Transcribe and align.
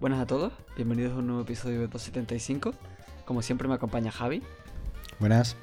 Buenas 0.00 0.20
a 0.20 0.26
todos, 0.26 0.52
bienvenidos 0.76 1.12
a 1.12 1.16
un 1.16 1.26
nuevo 1.28 1.42
episodio 1.42 1.80
de 1.80 1.86
275. 1.86 2.74
Como 3.24 3.42
siempre 3.42 3.68
me 3.68 3.74
acompaña 3.74 4.10
Javi. 4.10 4.42
Buenas. 5.20 5.56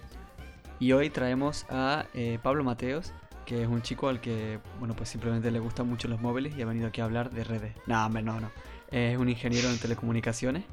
Y 0.79 0.93
hoy 0.93 1.09
traemos 1.09 1.65
a 1.69 2.05
eh, 2.13 2.39
Pablo 2.41 2.63
Mateos, 2.63 3.11
que 3.45 3.63
es 3.63 3.67
un 3.67 3.81
chico 3.81 4.07
al 4.07 4.21
que, 4.21 4.59
bueno, 4.79 4.95
pues 4.95 5.09
simplemente 5.09 5.51
le 5.51 5.59
gustan 5.59 5.89
mucho 5.89 6.07
los 6.07 6.21
móviles 6.21 6.55
y 6.55 6.61
ha 6.61 6.65
venido 6.65 6.87
aquí 6.87 7.01
a 7.01 7.05
hablar 7.05 7.31
de 7.31 7.43
redes. 7.43 7.73
No, 7.85 8.05
hombre, 8.05 8.23
no, 8.23 8.39
no. 8.39 8.51
Es 8.91 9.17
un 9.17 9.27
ingeniero 9.27 9.69
en 9.69 9.77
telecomunicaciones 9.77 10.63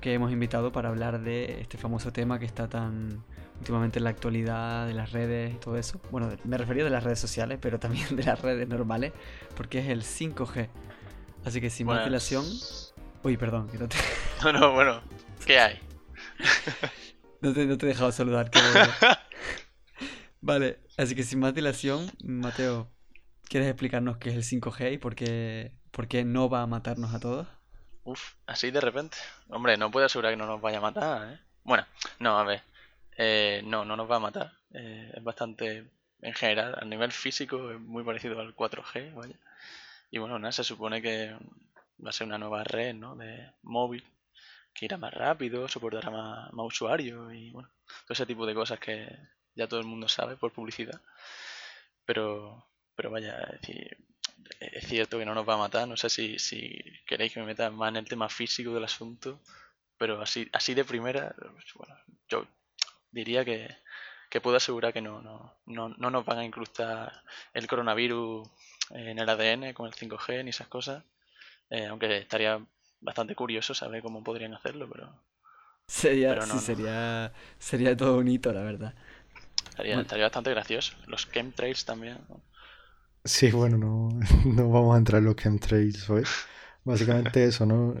que 0.00 0.14
hemos 0.14 0.32
invitado 0.32 0.72
para 0.72 0.88
hablar 0.88 1.20
de 1.20 1.60
este 1.60 1.78
famoso 1.78 2.12
tema 2.12 2.38
que 2.38 2.46
está 2.46 2.68
tan 2.68 3.22
últimamente 3.58 3.98
en 3.98 4.04
la 4.04 4.10
actualidad 4.10 4.86
de 4.86 4.94
las 4.94 5.12
redes 5.12 5.54
y 5.54 5.58
todo 5.58 5.76
eso. 5.76 6.00
Bueno, 6.10 6.30
me 6.44 6.58
refería 6.58 6.84
de 6.84 6.90
las 6.90 7.04
redes 7.04 7.18
sociales, 7.18 7.58
pero 7.60 7.78
también 7.78 8.16
de 8.16 8.24
las 8.24 8.40
redes 8.40 8.68
normales, 8.68 9.12
porque 9.56 9.78
es 9.78 9.88
el 9.88 10.02
5G. 10.02 10.68
Así 11.44 11.60
que 11.60 11.70
sin 11.70 11.86
más 11.86 12.04
dilación... 12.04 12.44
Uy, 13.22 13.36
perdón, 13.36 13.68
que 13.68 13.78
no 13.78 13.88
te... 13.88 13.96
No, 14.42 14.52
no, 14.52 14.72
bueno, 14.72 15.00
¿qué 15.46 15.58
hay? 15.58 15.80
no, 17.40 17.52
te, 17.52 17.66
no 17.66 17.78
te 17.78 17.86
he 17.86 17.88
dejado 17.88 18.12
saludar, 18.12 18.50
que... 18.50 18.60
Vale, 20.40 20.78
así 20.96 21.14
que 21.14 21.22
sin 21.24 21.40
más 21.40 21.54
dilación, 21.54 22.10
Mateo, 22.22 22.90
¿quieres 23.48 23.68
explicarnos 23.68 24.18
qué 24.18 24.30
es 24.30 24.36
el 24.36 24.60
5G 24.60 24.92
y 24.92 24.98
por 24.98 25.14
qué, 25.14 25.72
por 25.90 26.06
qué 26.06 26.24
no 26.24 26.48
va 26.48 26.62
a 26.62 26.66
matarnos 26.66 27.14
a 27.14 27.20
todos? 27.20 27.48
Uf, 28.04 28.34
así 28.46 28.70
de 28.70 28.80
repente. 28.80 29.16
Hombre, 29.48 29.76
no 29.76 29.90
puedo 29.90 30.06
asegurar 30.06 30.32
que 30.32 30.36
no 30.36 30.46
nos 30.46 30.60
vaya 30.60 30.78
a 30.78 30.82
matar, 30.82 31.32
¿eh? 31.32 31.40
Bueno, 31.64 31.84
no, 32.20 32.38
a 32.38 32.44
ver. 32.44 32.62
Eh, 33.16 33.62
no, 33.64 33.84
no 33.84 33.96
nos 33.96 34.10
va 34.10 34.16
a 34.16 34.20
matar. 34.20 34.52
Eh, 34.72 35.12
es 35.14 35.24
bastante, 35.24 35.90
en 36.20 36.34
general, 36.34 36.76
a 36.80 36.84
nivel 36.84 37.12
físico, 37.12 37.70
es 37.70 37.80
muy 37.80 38.04
parecido 38.04 38.40
al 38.40 38.54
4G, 38.54 39.14
vaya. 39.14 39.36
Y 40.10 40.18
bueno, 40.18 40.38
nada, 40.38 40.52
se 40.52 40.64
supone 40.64 41.02
que 41.02 41.36
va 42.04 42.10
a 42.10 42.12
ser 42.12 42.26
una 42.26 42.38
nueva 42.38 42.64
red, 42.64 42.94
¿no? 42.94 43.16
De 43.16 43.50
móvil, 43.62 44.04
que 44.74 44.86
irá 44.86 44.98
más 44.98 45.14
rápido, 45.14 45.68
soportará 45.68 46.10
más, 46.10 46.50
usuarios 46.54 47.32
y 47.34 47.50
bueno, 47.50 47.70
todo 48.04 48.14
ese 48.14 48.26
tipo 48.26 48.46
de 48.46 48.54
cosas 48.54 48.78
que 48.80 49.08
ya 49.54 49.66
todo 49.68 49.80
el 49.80 49.86
mundo 49.86 50.08
sabe 50.08 50.36
por 50.36 50.52
publicidad. 50.52 51.00
Pero, 52.04 52.66
pero 52.94 53.10
vaya, 53.10 53.38
es 53.54 53.60
decir, 53.60 53.96
es 54.60 54.86
cierto 54.86 55.18
que 55.18 55.26
no 55.26 55.34
nos 55.34 55.48
va 55.48 55.54
a 55.54 55.58
matar. 55.58 55.88
No 55.88 55.96
sé 55.96 56.10
si, 56.10 56.38
si 56.38 56.78
queréis 57.06 57.32
que 57.32 57.40
me 57.40 57.46
meta 57.46 57.70
más 57.70 57.90
en 57.90 57.96
el 57.96 58.08
tema 58.08 58.28
físico 58.28 58.74
del 58.74 58.84
asunto, 58.84 59.40
pero 59.98 60.20
así, 60.22 60.48
así 60.52 60.74
de 60.74 60.84
primera, 60.84 61.34
bueno, 61.76 61.96
yo 62.28 62.46
diría 63.16 63.44
que, 63.44 63.74
que 64.30 64.40
puedo 64.40 64.56
asegurar 64.56 64.92
que 64.92 65.00
no, 65.00 65.22
no, 65.22 65.54
no, 65.66 65.88
no 65.88 66.10
nos 66.10 66.24
van 66.24 66.38
a 66.38 66.44
incrustar 66.44 67.12
el 67.54 67.66
coronavirus 67.66 68.48
en 68.90 69.18
el 69.18 69.28
ADN 69.28 69.72
con 69.72 69.86
el 69.86 69.94
5G 69.94 70.44
ni 70.44 70.50
esas 70.50 70.68
cosas. 70.68 71.02
Eh, 71.70 71.86
aunque 71.86 72.18
estaría 72.18 72.60
bastante 73.00 73.34
curioso 73.34 73.74
saber 73.74 74.02
cómo 74.02 74.22
podrían 74.22 74.54
hacerlo, 74.54 74.88
pero. 74.92 75.10
Sería, 75.88 76.40
sí, 76.42 76.58
sería, 76.58 77.32
sería 77.58 77.96
todo 77.96 78.18
un 78.18 78.28
hito, 78.28 78.52
la 78.52 78.62
verdad. 78.62 78.94
Estaría, 79.70 80.00
estaría 80.00 80.24
bastante 80.24 80.50
gracioso. 80.50 80.96
Los 81.06 81.30
chemtrails 81.30 81.84
también. 81.84 82.18
Sí, 83.24 83.50
bueno, 83.50 83.76
no, 83.78 84.08
no 84.44 84.70
vamos 84.70 84.94
a 84.94 84.98
entrar 84.98 85.20
en 85.20 85.26
los 85.26 85.36
chemtrails 85.36 86.08
hoy. 86.10 86.24
Básicamente 86.84 87.44
eso, 87.44 87.66
¿no? 87.66 87.94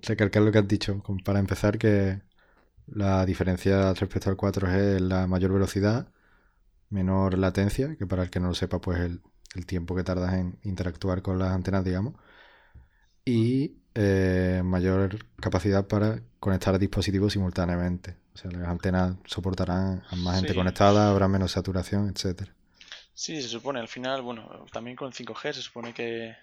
Recalcar 0.00 0.42
lo 0.42 0.52
que 0.52 0.58
has 0.58 0.68
dicho. 0.68 1.02
Para 1.24 1.38
empezar, 1.38 1.78
que 1.78 2.22
la 2.86 3.24
diferencia 3.26 3.92
respecto 3.94 4.30
al 4.30 4.36
4G 4.36 4.96
es 4.96 5.00
la 5.00 5.26
mayor 5.26 5.52
velocidad, 5.52 6.08
menor 6.90 7.38
latencia, 7.38 7.96
que 7.96 8.06
para 8.06 8.24
el 8.24 8.30
que 8.30 8.40
no 8.40 8.48
lo 8.48 8.54
sepa, 8.54 8.80
pues 8.80 9.00
el, 9.00 9.20
el 9.54 9.66
tiempo 9.66 9.94
que 9.94 10.04
tardas 10.04 10.34
en 10.34 10.58
interactuar 10.62 11.22
con 11.22 11.38
las 11.38 11.52
antenas, 11.52 11.84
digamos, 11.84 12.14
y 13.24 13.76
eh, 13.94 14.62
mayor 14.64 15.24
capacidad 15.40 15.86
para 15.86 16.20
conectar 16.40 16.78
dispositivos 16.78 17.32
simultáneamente. 17.32 18.16
O 18.34 18.38
sea, 18.38 18.50
las 18.50 18.68
antenas 18.68 19.16
soportarán 19.26 20.02
a 20.10 20.16
más 20.16 20.36
gente 20.36 20.54
conectada, 20.54 21.10
habrá 21.10 21.28
menos 21.28 21.52
saturación, 21.52 22.08
etcétera. 22.08 22.52
Sí, 23.14 23.40
se 23.40 23.48
supone, 23.48 23.78
al 23.78 23.86
final, 23.86 24.22
bueno, 24.22 24.66
también 24.72 24.96
con 24.96 25.12
5G 25.12 25.52
se 25.52 25.62
supone 25.62 25.94
que, 25.94 26.34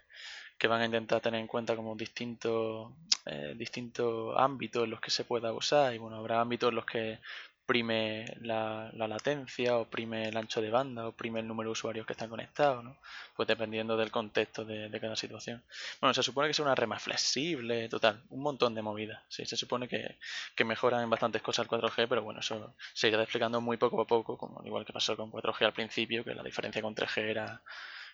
que 0.61 0.67
van 0.67 0.81
a 0.81 0.85
intentar 0.85 1.19
tener 1.21 1.39
en 1.39 1.47
cuenta 1.47 1.75
como 1.75 1.95
distintos, 1.95 2.91
eh, 3.25 3.55
distintos 3.57 4.35
ámbitos 4.37 4.83
en 4.83 4.91
los 4.91 5.01
que 5.01 5.09
se 5.09 5.23
pueda 5.23 5.51
usar 5.51 5.95
y 5.95 5.97
bueno, 5.97 6.17
habrá 6.17 6.39
ámbitos 6.39 6.69
en 6.69 6.75
los 6.75 6.85
que 6.85 7.17
prime 7.65 8.25
la, 8.41 8.91
latencia 8.93 9.75
o 9.77 9.89
prime 9.89 10.27
el 10.29 10.37
ancho 10.37 10.61
de 10.61 10.69
banda 10.69 11.07
o 11.07 11.13
prime 11.13 11.39
el 11.39 11.47
número 11.47 11.69
de 11.69 11.71
usuarios 11.71 12.05
que 12.05 12.13
están 12.13 12.29
conectados, 12.29 12.83
¿no? 12.83 12.95
Pues 13.35 13.47
dependiendo 13.47 13.97
del 13.97 14.11
contexto 14.11 14.63
de, 14.63 14.99
cada 15.01 15.15
situación. 15.15 15.63
Bueno, 15.99 16.13
se 16.13 16.21
supone 16.21 16.47
que 16.47 16.51
es 16.51 16.59
una 16.59 16.75
red 16.75 16.85
más 16.85 17.01
flexible, 17.01 17.89
total, 17.89 18.21
un 18.29 18.43
montón 18.43 18.75
de 18.75 18.83
movidas. 18.83 19.23
Sí, 19.29 19.43
se 19.47 19.57
supone 19.57 19.87
que, 19.87 20.19
que 20.53 20.63
mejoran 20.63 21.01
en 21.01 21.09
bastantes 21.09 21.41
cosas 21.41 21.65
el 21.65 21.71
4G, 21.71 22.05
pero 22.07 22.21
bueno, 22.21 22.41
eso 22.41 22.75
se 22.93 23.07
irá 23.07 23.17
desplegando 23.17 23.61
muy 23.61 23.77
poco 23.77 23.99
a 24.01 24.05
poco, 24.05 24.37
como 24.37 24.61
igual 24.63 24.85
que 24.85 24.93
pasó 24.93 25.17
con 25.17 25.31
4G 25.31 25.65
al 25.65 25.73
principio, 25.73 26.23
que 26.23 26.35
la 26.35 26.43
diferencia 26.43 26.83
con 26.83 26.93
3G 26.93 27.17
era 27.21 27.61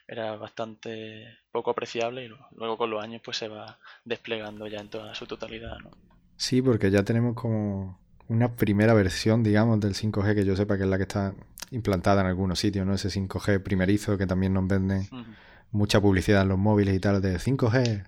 era 0.07 0.35
bastante 0.37 1.37
poco 1.51 1.71
apreciable 1.71 2.25
y 2.25 2.29
luego 2.55 2.77
con 2.77 2.89
los 2.89 3.03
años 3.03 3.21
pues 3.23 3.37
se 3.37 3.47
va 3.47 3.79
desplegando 4.05 4.67
ya 4.67 4.79
en 4.79 4.89
toda 4.89 5.13
su 5.13 5.25
totalidad, 5.25 5.77
¿no? 5.79 5.91
Sí, 6.37 6.61
porque 6.61 6.91
ya 6.91 7.03
tenemos 7.03 7.35
como 7.35 7.99
una 8.27 8.55
primera 8.55 8.93
versión, 8.93 9.43
digamos, 9.43 9.79
del 9.79 9.95
5G 9.95 10.35
que 10.35 10.45
yo 10.45 10.55
sepa 10.55 10.77
que 10.77 10.83
es 10.83 10.89
la 10.89 10.97
que 10.97 11.03
está 11.03 11.33
implantada 11.71 12.21
en 12.21 12.27
algunos 12.27 12.59
sitios, 12.59 12.85
¿no? 12.85 12.93
Ese 12.93 13.09
5G 13.09 13.61
primerizo 13.61 14.17
que 14.17 14.27
también 14.27 14.53
nos 14.53 14.67
venden 14.67 15.07
mucha 15.71 15.99
publicidad 15.99 16.43
en 16.43 16.49
los 16.49 16.57
móviles 16.57 16.95
y 16.95 16.99
tal 16.99 17.21
de 17.21 17.37
5G. 17.37 18.07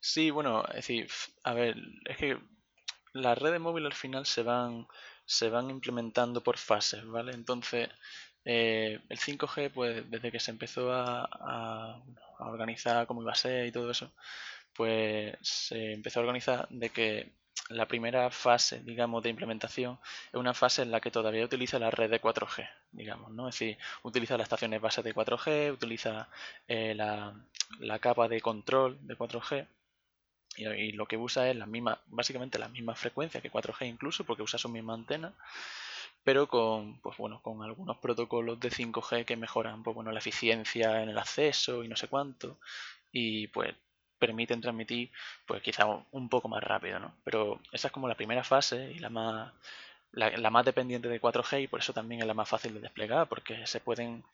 Sí, 0.00 0.30
bueno, 0.30 0.64
es 0.68 0.76
decir, 0.76 1.08
a 1.44 1.54
ver, 1.54 1.76
es 2.04 2.16
que 2.16 2.38
las 3.12 3.38
redes 3.38 3.60
móviles 3.60 3.92
al 3.92 3.96
final 3.96 4.26
se 4.26 4.42
van 4.42 4.86
se 5.28 5.50
van 5.50 5.68
implementando 5.68 6.42
por 6.42 6.56
fases, 6.56 7.06
¿vale? 7.06 7.32
Entonces, 7.32 7.90
eh, 8.50 8.98
el 9.10 9.18
5G, 9.18 9.70
pues 9.70 10.10
desde 10.10 10.32
que 10.32 10.40
se 10.40 10.50
empezó 10.50 10.90
a, 10.90 12.02
organizar 12.38 13.06
cómo 13.06 13.20
iba 13.20 13.32
a 13.32 13.34
ser 13.34 13.66
y 13.66 13.72
todo 13.72 13.90
eso, 13.90 14.10
pues 14.72 15.36
se 15.42 15.92
empezó 15.92 16.20
a 16.20 16.22
organizar 16.22 16.66
de 16.70 16.88
que 16.88 17.32
la 17.68 17.86
primera 17.86 18.30
fase, 18.30 18.80
digamos, 18.80 19.22
de 19.22 19.28
implementación 19.28 19.98
es 20.28 20.34
una 20.34 20.54
fase 20.54 20.80
en 20.80 20.90
la 20.90 21.00
que 21.00 21.10
todavía 21.10 21.44
utiliza 21.44 21.78
la 21.78 21.90
red 21.90 22.08
de 22.08 22.22
4G, 22.22 22.66
digamos, 22.92 23.32
¿no? 23.32 23.50
Es 23.50 23.56
decir, 23.56 23.76
utiliza 24.02 24.38
las 24.38 24.46
estaciones 24.46 24.80
base 24.80 25.02
de 25.02 25.14
4G, 25.14 25.70
utiliza 25.70 26.30
eh, 26.68 26.94
la, 26.94 27.34
capa 28.00 28.28
de 28.28 28.40
control 28.40 28.96
de 29.06 29.18
4G 29.18 29.66
y, 30.56 30.92
lo 30.92 31.04
que 31.04 31.18
usa 31.18 31.50
es 31.50 31.56
la 31.56 31.66
misma, 31.66 32.00
básicamente 32.06 32.58
la 32.58 32.70
misma 32.70 32.94
frecuencia 32.94 33.42
que 33.42 33.52
4G 33.52 33.86
incluso, 33.86 34.24
porque 34.24 34.42
usa 34.42 34.58
su 34.58 34.70
misma 34.70 34.94
antena, 34.94 35.34
pero 36.24 36.48
con, 36.48 37.00
pues 37.00 37.16
bueno, 37.16 37.40
con 37.42 37.62
algunos 37.62 37.96
protocolos 37.98 38.60
de 38.60 38.70
5G 38.70 39.24
que 39.24 39.36
mejoran, 39.36 39.82
pues 39.82 39.94
bueno, 39.94 40.12
la 40.12 40.18
eficiencia 40.18 41.02
en 41.02 41.08
el 41.08 41.18
acceso 41.18 41.84
y 41.84 41.88
no 41.88 41.96
sé 41.96 42.08
cuánto, 42.08 42.58
y 43.12 43.48
pues 43.48 43.74
permiten 44.18 44.60
transmitir 44.60 45.10
pues 45.46 45.62
quizá 45.62 45.86
un 46.10 46.28
poco 46.28 46.48
más 46.48 46.62
rápido, 46.62 46.98
¿no? 46.98 47.14
Pero 47.24 47.60
esa 47.72 47.88
es 47.88 47.92
como 47.92 48.08
la 48.08 48.16
primera 48.16 48.44
fase 48.44 48.92
y 48.92 48.98
la 48.98 49.10
más 49.10 49.52
la, 50.12 50.50
más 50.50 50.64
dependiente 50.64 51.08
de 51.08 51.20
4G 51.20 51.64
y 51.64 51.68
por 51.68 51.80
eso 51.80 51.92
también 51.92 52.20
es 52.20 52.26
la 52.26 52.34
más 52.34 52.48
fácil 52.48 52.74
de 52.74 52.80
desplegar 52.80 53.28
porque 53.28 53.66
se 53.66 53.80
pueden 53.80 54.24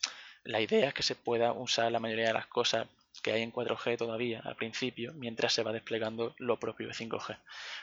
la 0.45 0.61
idea 0.61 0.89
es 0.89 0.95
que 0.95 1.03
se 1.03 1.15
pueda 1.15 1.53
usar 1.53 1.91
la 1.91 2.01
mayoría 2.01 2.28
de 2.28 2.33
las 2.33 2.47
cosas 2.47 2.87
que 3.22 3.33
hay 3.33 3.43
en 3.43 3.53
4G 3.53 3.97
todavía 3.97 4.41
al 4.45 4.56
principio 4.56 5.12
mientras 5.15 5.53
se 5.53 5.62
va 5.62 5.72
desplegando 5.72 6.34
lo 6.39 6.59
propio 6.59 6.89
de 6.89 6.95
5G. 6.95 7.39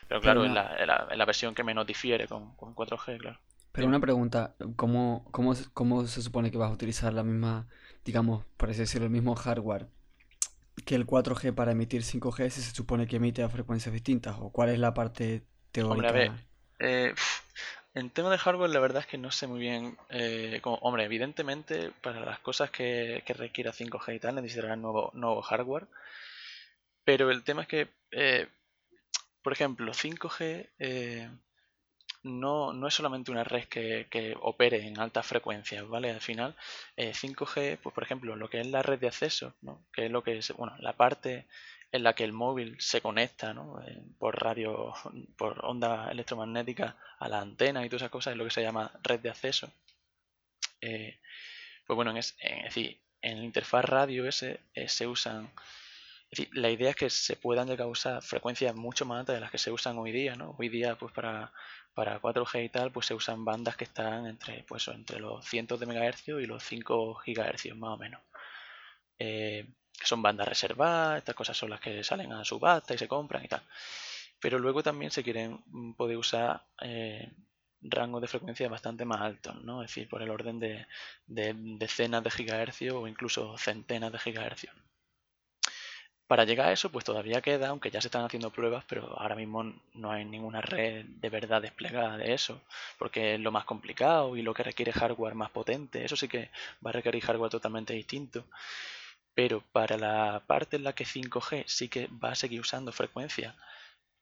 Pero 0.08 0.22
claro, 0.22 0.46
es, 0.46 0.52
la, 0.52 1.08
la, 1.16 1.26
versión 1.26 1.56
que 1.56 1.64
menos 1.64 1.88
difiere 1.88 2.28
con, 2.28 2.56
con 2.56 2.76
4G, 2.76 3.18
claro. 3.18 3.40
Pero 3.72 3.88
una 3.88 4.00
pregunta, 4.00 4.56
¿cómo, 4.76 5.26
cómo, 5.32 5.54
¿cómo 5.74 6.06
se 6.06 6.22
supone 6.22 6.52
que 6.52 6.58
vas 6.58 6.70
a 6.70 6.74
utilizar 6.74 7.14
la 7.14 7.24
misma, 7.24 7.68
digamos, 8.04 8.46
por 8.58 8.70
así 8.70 8.80
decirlo, 8.80 9.06
el 9.06 9.12
mismo 9.12 9.36
hardware 9.36 9.88
que 10.86 10.96
el 10.96 11.06
4G 11.06 11.54
para 11.54 11.72
emitir 11.72 12.02
5G 12.02 12.50
si 12.50 12.62
se 12.62 12.76
supone 12.76 13.08
que 13.08 13.18
emite 13.18 13.44
a 13.44 13.50
frecuencias 13.50 13.94
distintas? 13.94 14.36
¿O 14.40 14.52
cuál 14.52 14.70
es 14.70 14.80
la 14.80 14.94
parte 14.94 15.44
teórica? 15.72 15.94
Hombre, 15.94 16.10
a 16.10 16.12
ver, 16.12 16.32
eh, 16.80 17.14
en 17.94 18.10
tema 18.10 18.30
de 18.30 18.38
hardware 18.38 18.70
la 18.70 18.80
verdad 18.80 19.02
es 19.02 19.08
que 19.08 19.18
no 19.18 19.32
sé 19.32 19.48
muy 19.48 19.60
bien. 19.60 19.98
Eh, 20.10 20.60
hombre, 20.64 21.06
evidentemente 21.06 21.92
para 22.02 22.26
las 22.26 22.40
cosas 22.40 22.72
que, 22.72 23.24
que 23.26 23.34
requiera 23.34 23.72
5G 23.72 24.16
y 24.16 24.20
tal 24.20 24.36
necesitarán 24.36 24.82
nuevo, 24.82 25.12
nuevo 25.14 25.42
hardware. 25.42 25.88
Pero 27.04 27.32
el 27.32 27.44
tema 27.44 27.64
es 27.64 27.68
que, 27.68 27.88
eh, 28.12 28.48
por 29.42 29.54
ejemplo, 29.54 29.94
5G 29.94 30.70
no, 32.24 32.74
no 32.74 32.88
es 32.88 32.94
solamente 32.94 33.32
una 33.32 33.44
red 33.44 33.66
que, 33.66 34.08
que 34.10 34.36
opere 34.40 34.86
en 34.86 35.00
altas 35.00 35.26
frecuencias, 35.26 35.88
¿vale? 35.88 36.12
Al 36.12 36.22
final, 36.22 36.56
5G, 36.98 37.58
eh, 37.62 37.80
pues 37.82 37.94
por 37.94 38.04
ejemplo, 38.04 38.36
lo 38.36 38.50
que 38.50 38.60
es 38.62 38.68
la 38.68 38.84
red 38.84 39.00
de 39.00 39.08
acceso, 39.08 39.56
¿no? 39.62 39.86
Que 39.92 40.06
es 40.06 40.12
lo 40.12 40.24
que 40.24 40.38
es, 40.38 40.52
bueno, 40.54 40.76
la 40.80 40.94
parte 40.94 41.48
en 41.92 42.04
la 42.04 42.14
que 42.14 42.24
el 42.24 42.32
móvil 42.32 42.78
se 42.80 43.02
conecta 43.02 43.54
¿no? 43.54 43.82
Eh, 43.82 44.02
por 44.18 44.42
radio, 44.42 44.94
por 45.38 45.66
onda 45.66 46.10
electromagnética 46.12 46.98
a 47.20 47.28
la 47.28 47.42
antena 47.42 47.86
y 47.86 47.90
todas 47.90 48.04
esas 48.04 48.12
cosas, 48.12 48.32
es 48.32 48.38
lo 48.38 48.46
que 48.46 48.52
se 48.52 48.62
llama 48.62 48.92
red 49.04 49.20
de 49.20 49.30
acceso. 49.30 49.72
Eh, 50.80 51.20
pues 51.86 51.96
bueno, 51.96 52.12
en, 52.12 52.18
es, 52.18 52.36
decir, 52.64 53.02
en 53.22 53.38
el 53.38 53.44
interfaz 53.44 53.86
radio 53.86 54.28
ese 54.28 54.62
se 54.88 55.08
usan 55.08 55.52
es 56.32 56.40
decir, 56.40 56.58
la 56.58 56.70
idea 56.70 56.92
es 56.92 56.96
que 56.96 57.10
se 57.10 57.36
puedan 57.36 57.68
llegar 57.68 57.88
a 57.88 57.90
usar 57.92 58.24
frecuencias 58.24 58.74
mucho 58.74 59.06
más 59.06 59.20
altas 59.20 59.36
de 59.36 59.42
las 59.42 59.52
que 59.52 59.58
se 59.58 59.70
usan 59.70 59.98
hoy 59.98 60.14
día, 60.14 60.34
¿no? 60.36 60.56
Hoy 60.58 60.70
día, 60.70 60.96
pues 60.96 61.12
para, 61.12 61.52
para 61.94 62.20
4G 62.20 62.66
y 62.66 62.70
tal, 62.70 62.92
pues 62.92 63.06
se 63.08 63.14
usan 63.14 63.46
bandas 63.46 63.76
que 63.76 63.84
están 63.86 64.26
entre, 64.26 64.64
pues, 64.64 64.88
entre 64.88 65.20
los 65.20 65.46
cientos 65.46 65.80
de 65.80 65.86
megahercios 65.86 66.42
y 66.42 66.46
los 66.46 66.64
5 66.64 67.16
gigahercios 67.16 67.78
más 67.78 67.92
o 67.92 67.98
menos. 67.98 68.22
Eh, 69.20 69.68
son 70.04 70.22
bandas 70.22 70.48
reservadas, 70.48 71.20
estas 71.20 71.36
cosas 71.36 71.58
son 71.58 71.70
las 71.70 71.80
que 71.80 72.04
salen 72.04 72.34
a 72.34 72.44
subasta 72.46 72.94
y 72.94 72.98
se 72.98 73.08
compran 73.08 73.46
y 73.46 73.48
tal. 73.48 73.62
Pero 74.40 74.60
luego 74.60 74.84
también 74.84 75.12
se 75.12 75.24
quieren 75.24 75.62
mm, 75.68 75.94
poder 75.94 76.18
usar 76.18 76.64
eh, 76.82 77.32
rangos 77.82 78.22
de 78.22 78.28
frecuencia 78.28 78.70
bastante 78.70 79.06
más 79.06 79.22
altos, 79.22 79.56
¿no? 79.64 79.84
Es 79.84 79.90
decir, 79.92 80.10
por 80.10 80.22
el 80.22 80.30
orden 80.30 80.60
de, 80.60 80.88
de 81.28 81.54
decenas 81.56 82.24
de 82.24 82.32
gigahercios 82.32 82.96
o 82.96 83.08
incluso 83.08 83.58
centenas 83.58 84.12
de 84.12 84.20
gigahercios. 84.20 84.76
Para 86.32 86.46
llegar 86.46 86.70
a 86.70 86.72
eso, 86.72 86.90
pues 86.90 87.04
todavía 87.04 87.42
queda, 87.42 87.68
aunque 87.68 87.92
ya 87.92 88.00
se 88.00 88.08
están 88.08 88.24
haciendo 88.24 88.52
pruebas, 88.52 88.86
pero 88.88 89.20
ahora 89.20 89.36
mismo 89.36 89.64
no 89.96 90.12
hay 90.12 90.24
ninguna 90.24 90.62
red 90.62 91.04
de 91.06 91.30
verdad 91.30 91.62
desplegada 91.62 92.16
de 92.16 92.34
eso, 92.34 92.62
porque 92.98 93.34
es 93.34 93.40
lo 93.42 93.52
más 93.52 93.66
complicado 93.66 94.38
y 94.38 94.42
lo 94.42 94.54
que 94.54 94.64
requiere 94.64 94.94
hardware 94.94 95.36
más 95.36 95.52
potente. 95.52 96.06
Eso 96.06 96.16
sí 96.16 96.30
que 96.30 96.50
va 96.86 96.92
a 96.92 96.94
requerir 96.94 97.22
hardware 97.22 97.52
totalmente 97.52 97.94
distinto. 97.94 98.46
Pero 99.34 99.62
para 99.74 99.98
la 99.98 100.42
parte 100.48 100.78
en 100.78 100.86
la 100.86 100.94
que 100.94 101.04
5G 101.04 101.66
sí 101.68 101.90
que 101.90 102.08
va 102.08 102.32
a 102.32 102.36
seguir 102.36 102.62
usando 102.62 102.94
frecuencias, 102.94 103.54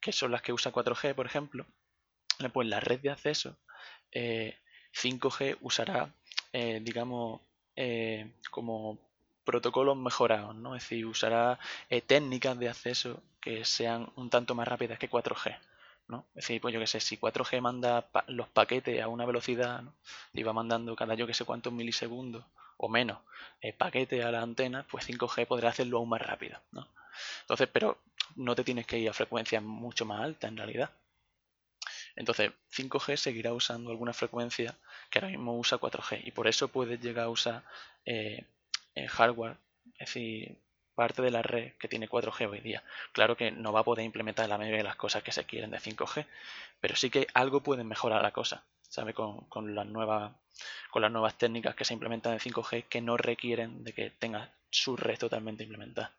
que 0.02 0.12
son 0.12 0.32
las 0.32 0.42
que 0.42 0.52
usa 0.52 0.72
4G, 0.72 1.14
por 1.14 1.28
ejemplo, 1.28 1.68
pues 2.52 2.68
la 2.68 2.80
red 2.80 3.02
de 3.02 3.12
acceso 3.12 3.56
5G 4.12 5.42
eh, 5.42 5.58
usará, 5.62 6.12
eh, 6.54 6.80
digamos, 6.82 7.42
eh, 7.76 8.32
como 8.50 9.09
protocolos 9.50 9.98
mejorados, 9.98 10.56
¿no? 10.56 10.75
Es 10.75 10.84
decir, 10.84 11.07
usará 11.07 11.57
eh, 11.90 12.01
técnicas 12.01 12.60
de 12.60 12.69
acceso 12.69 13.24
que 13.42 13.66
sean 13.66 14.12
un 14.16 14.30
tanto 14.30 14.54
más 14.54 14.68
rápidas 14.68 15.00
que 15.00 15.10
4G, 15.10 15.57
¿no? 16.07 16.24
Es 16.36 16.44
decir, 16.44 16.62
pues 16.62 16.72
yo 16.72 16.80
que 16.80 16.86
sé, 16.86 17.00
si 17.00 17.18
4G 17.18 17.60
manda 17.60 18.06
los 18.28 18.48
paquetes 18.48 19.01
a 19.01 19.07
una 19.07 19.25
velocidad, 19.25 19.81
y 20.34 20.44
va 20.44 20.54
mandando 20.54 20.96
cada 20.96 21.16
yo 21.16 21.25
que 21.25 21.34
sé 21.34 21.46
cuántos 21.46 21.74
milisegundos 21.74 22.46
o 22.78 22.90
menos 22.90 23.18
eh, 23.62 23.74
paquetes 23.74 24.24
a 24.24 24.30
la 24.30 24.44
antena, 24.44 24.86
pues 24.88 25.10
5G 25.10 25.48
podrá 25.48 25.69
hacerlo 25.69 25.98
aún 25.98 26.10
más 26.10 26.22
rápido, 26.22 26.60
¿no? 26.72 26.88
Entonces, 27.42 27.68
pero 27.74 27.98
no 28.36 28.54
te 28.54 28.63
tienes 28.63 28.86
que 28.86 29.00
ir 29.00 29.10
a 29.10 29.13
frecuencias 29.13 29.63
mucho 29.63 30.06
más 30.06 30.22
altas 30.22 30.48
en 30.51 30.57
realidad. 30.57 30.92
Entonces, 32.16 32.51
5G 32.72 33.18
seguirá 33.18 33.51
usando 33.54 33.90
alguna 33.90 34.13
frecuencia 34.13 34.75
que 35.10 35.18
ahora 35.18 35.30
mismo 35.30 35.57
usa 35.57 35.80
4G 35.80 36.22
y 36.24 36.31
por 36.31 36.48
eso 36.48 36.68
puedes 36.68 37.01
llegar 37.01 37.25
a 37.25 37.30
usar 37.30 37.63
eh, 38.06 38.46
hardware, 39.07 39.57
es 39.94 40.13
decir, 40.13 40.57
parte 40.96 41.22
de 41.22 41.31
la 41.31 41.42
red 41.42 41.74
que 41.80 41.88
tiene 41.88 42.10
4G 42.10 42.50
hoy 42.50 42.60
día. 42.60 42.84
Claro 43.13 43.38
que 43.38 43.51
no 43.51 43.72
va 43.72 43.81
a 43.81 43.84
poder 43.84 44.06
implementar 44.06 44.50
la 44.50 44.57
mayoría 44.57 44.80
de 44.80 44.84
las 44.84 44.96
cosas 44.96 45.24
que 45.24 45.31
se 45.31 45.46
quieren 45.46 45.72
de 45.72 45.80
5G, 45.80 46.25
pero 46.81 46.96
sí 46.96 47.10
que 47.10 47.28
algo 47.34 47.62
puede 47.62 47.84
mejorar 47.84 48.22
la 48.22 48.31
cosa, 48.31 48.63
¿sabe? 48.90 49.13
Con, 49.13 49.46
con, 49.46 49.75
las 49.75 49.88
nuevas, 49.88 50.34
con 50.92 51.01
las 51.01 51.12
nuevas 51.12 51.38
técnicas 51.38 51.75
que 51.75 51.86
se 51.86 51.94
implementan 51.94 52.34
en 52.34 52.40
5G 52.40 52.86
que 52.90 53.01
no 53.01 53.16
requieren 53.16 53.84
de 53.84 53.94
que 53.94 54.10
tenga 54.10 54.51
su 54.69 54.98
red 54.98 55.18
totalmente 55.18 55.63
implementada. 55.63 56.13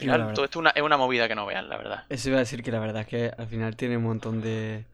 Al 0.00 0.32
todo 0.32 0.44
esto 0.44 0.44
es 0.44 0.56
una, 0.56 0.70
es 0.70 0.82
una 0.82 0.96
movida 0.96 1.28
que 1.28 1.34
no 1.34 1.46
vean, 1.46 1.68
la 1.68 1.76
verdad. 1.76 2.04
Eso 2.08 2.28
iba 2.28 2.38
a 2.38 2.40
decir 2.40 2.62
que 2.62 2.72
la 2.72 2.80
verdad 2.80 3.02
es 3.02 3.08
que 3.08 3.32
al 3.36 3.46
final 3.48 3.76
tiene 3.76 3.96
un 3.96 4.04
montón 4.04 4.40
de, 4.40 4.86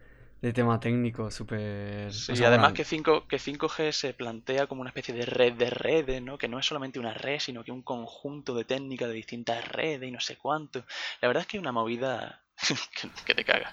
de 0.42 0.52
tema 0.52 0.80
técnico 0.80 1.30
súper... 1.30 2.12
Sí, 2.12 2.32
y 2.34 2.42
además 2.42 2.72
que, 2.72 2.84
5, 2.84 3.28
que 3.28 3.36
5G 3.36 3.92
se 3.92 4.12
plantea 4.12 4.66
como 4.66 4.80
una 4.80 4.90
especie 4.90 5.14
de 5.14 5.24
red 5.24 5.52
de 5.52 5.70
redes, 5.70 6.20
¿no? 6.20 6.36
Que 6.36 6.48
no 6.48 6.58
es 6.58 6.66
solamente 6.66 6.98
una 6.98 7.14
red, 7.14 7.38
sino 7.38 7.62
que 7.62 7.70
un 7.70 7.82
conjunto 7.82 8.52
de 8.52 8.64
técnicas 8.64 9.08
de 9.08 9.14
distintas 9.14 9.66
redes 9.68 10.08
y 10.08 10.10
no 10.10 10.18
sé 10.18 10.36
cuánto. 10.36 10.84
La 11.20 11.28
verdad 11.28 11.42
es 11.42 11.46
que 11.46 11.58
es 11.58 11.60
una 11.60 11.70
movida 11.70 12.42
que, 13.24 13.34
te 13.34 13.44
caga. 13.44 13.72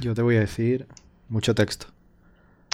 Yo 0.00 0.14
te 0.14 0.22
voy 0.22 0.36
a 0.36 0.40
decir 0.40 0.86
mucho 1.28 1.52
texto. 1.52 1.88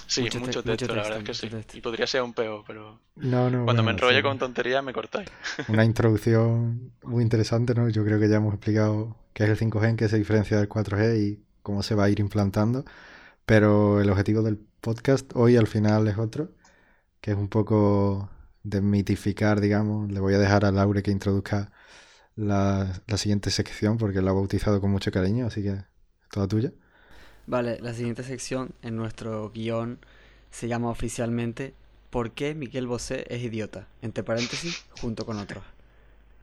Sí, 0.05 0.21
mucho, 0.39 0.61
texto, 0.61 0.93
la 0.93 1.03
verdad 1.03 1.17
es 1.19 1.23
que 1.23 1.33
sí. 1.33 1.49
Y 1.73 1.81
podría 1.81 2.05
ser 2.05 2.21
un 2.21 2.33
peo, 2.33 2.63
pero 2.67 2.99
no, 3.15 3.49
no, 3.49 3.63
cuando 3.63 3.81
me 3.81 3.91
enrolle 3.91 4.21
con 4.21 4.37
tonterías 4.37 4.83
me 4.83 4.93
cortáis. 4.93 5.29
Una 5.67 5.85
introducción 5.85 6.91
muy 7.01 7.23
interesante, 7.23 7.73
¿no? 7.73 7.89
Yo 7.89 8.03
creo 8.03 8.19
que 8.19 8.29
ya 8.29 8.35
hemos 8.35 8.53
explicado 8.53 9.15
qué 9.33 9.45
es 9.45 9.49
el 9.49 9.57
5G, 9.57 9.89
en 9.89 9.97
qué 9.97 10.09
se 10.09 10.17
diferencia 10.17 10.57
del 10.57 10.69
4G 10.69 11.17
y 11.17 11.43
cómo 11.63 11.81
se 11.81 11.95
va 11.95 12.03
a 12.03 12.09
ir 12.09 12.19
implantando. 12.19 12.85
Pero 13.45 14.01
el 14.01 14.09
objetivo 14.09 14.41
del 14.41 14.57
podcast 14.57 15.31
hoy 15.35 15.57
al 15.57 15.67
final 15.67 16.07
es 16.07 16.17
otro, 16.17 16.51
que 17.21 17.31
es 17.31 17.37
un 17.37 17.47
poco 17.49 18.29
desmitificar, 18.63 19.61
digamos. 19.61 20.11
Le 20.11 20.19
voy 20.19 20.33
a 20.33 20.39
dejar 20.39 20.65
a 20.65 20.71
Laure 20.71 21.03
que 21.03 21.11
introduzca 21.11 21.71
la, 22.35 23.01
siguiente 23.17 23.51
sección 23.51 23.97
porque 23.97 24.21
la 24.21 24.31
ha 24.31 24.33
bautizado 24.33 24.81
con 24.81 24.91
mucho 24.91 25.11
cariño, 25.11 25.47
así 25.47 25.63
que 25.63 25.83
toda 26.31 26.47
tuya. 26.47 26.71
Vale, 27.47 27.79
la 27.81 27.93
siguiente 27.93 28.23
sección 28.23 28.73
en 28.81 28.95
nuestro 28.95 29.51
guion 29.51 29.99
se 30.51 30.67
llama 30.67 30.89
oficialmente 30.89 31.73
¿Por 32.11 32.31
qué 32.31 32.53
Miguel 32.55 32.87
Bosé 32.87 33.25
es 33.29 33.41
idiota? 33.41 33.87
Entre 34.01 34.21
paréntesis, 34.21 34.83
junto 34.99 35.25
con 35.25 35.39
otros. 35.39 35.63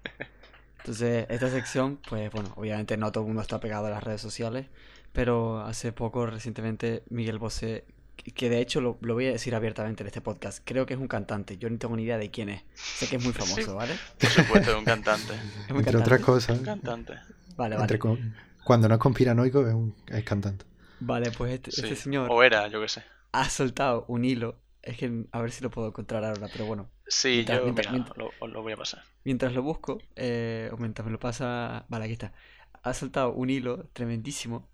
Entonces, 0.79 1.27
esta 1.29 1.51
sección, 1.51 1.99
pues 2.09 2.31
bueno, 2.33 2.55
obviamente 2.57 2.97
no 2.97 3.13
todo 3.13 3.25
el 3.25 3.29
mundo 3.29 3.43
está 3.43 3.61
pegado 3.61 3.87
a 3.87 3.91
las 3.91 4.03
redes 4.03 4.23
sociales, 4.23 4.67
pero 5.13 5.61
hace 5.61 5.93
poco, 5.93 6.27
recientemente, 6.27 7.03
Miguel 7.11 7.39
Bosé, 7.39 7.85
que 8.35 8.51
de 8.51 8.61
hecho 8.61 8.81
lo, 8.81 8.95
voy 9.01 9.27
a 9.27 9.33
decir 9.33 9.55
abiertamente 9.55 10.03
en 10.03 10.09
este 10.09 10.21
podcast, 10.21 10.63
creo 10.65 10.87
que 10.87 10.95
es 10.95 11.01
un 11.01 11.09
cantante. 11.09 11.57
Yo 11.59 11.71
no 11.71 11.79
tengo 11.79 11.97
ni 11.97 12.05
idea 12.05 12.19
de 12.19 12.31
quién 12.31 12.49
es. 12.49 12.63
Sé 12.75 13.09
que 13.09 13.17
es 13.17 13.25
muy 13.25 13.33
famoso, 13.33 13.77
¿vale? 13.77 13.95
Por 14.19 14.31
supuesto, 14.31 14.71
es 14.71 14.77
un 14.77 14.85
cantante. 14.85 15.35
Entre 15.69 15.97
otras 15.97 16.21
cosas. 16.21 16.59
Un 16.59 16.65
cantante. 16.65 17.15
Vale, 17.57 17.77
vale. 17.77 17.99
Cuando 18.65 18.89
no 18.89 18.95
es 18.95 19.01
conspiranoico, 19.01 19.67
es, 19.67 19.75
un... 19.75 19.95
es 20.09 20.25
cantante. 20.25 20.65
Vale, 21.01 21.31
pues 21.31 21.55
este, 21.55 21.71
este 21.71 21.97
señor. 21.97 22.29
O 22.31 22.43
era, 22.43 22.69
yo 22.69 22.81
qué 22.81 22.89
sé. 22.89 23.03
Ha 23.33 23.49
soltado 23.49 24.05
un 24.09 24.25
hilo. 24.25 24.61
Es 24.83 24.97
que 24.97 25.25
a 25.33 25.41
ver 25.41 25.51
si 25.51 25.63
lo 25.63 25.71
puedo 25.71 25.89
encontrar 25.89 26.25
ahora, 26.25 26.49
pero 26.53 26.67
bueno. 26.67 26.91
Sí, 27.07 27.45
yo 27.45 27.55
lo, 27.55 28.63
voy 28.63 28.73
a 28.73 28.77
pasar. 28.77 29.03
Mientras 29.25 29.53
lo 29.53 29.63
busco, 29.63 29.99
eh, 30.17 30.71
o 30.73 30.77
mientras 30.77 31.07
me 31.07 31.13
lo 31.13 31.19
pasa. 31.19 31.87
Vale, 31.89 32.05
aquí 32.05 32.13
está. 32.13 32.33
Ha 32.83 32.95
soltado 32.95 33.33
un 33.33 33.51
hilo 33.51 33.87
tremendísimo 33.93 34.69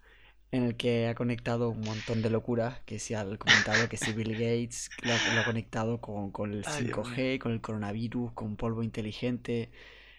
en 0.55 0.65
el 0.65 0.77
que 0.77 1.09
ha 1.09 1.15
conectado 1.17 1.71
un 1.71 1.81
montón 1.81 2.23
de 2.23 2.31
locuras, 2.31 2.81
que 2.87 3.01
se 3.01 3.17
ha 3.17 3.25
comentado 3.25 3.89
que 3.89 3.97
si 3.97 4.13
Bill 4.13 4.35
Gates 4.35 4.89
lo, 5.03 5.13
ha 5.13 5.45
conectado 5.45 6.01
con, 6.01 6.31
con 6.31 6.53
el 6.53 6.65
5G, 6.65 7.41
con 7.41 7.51
el 7.51 7.61
coronavirus, 7.61 8.33
con 8.33 8.57
polvo 8.57 8.85
inteligente, 8.85 9.73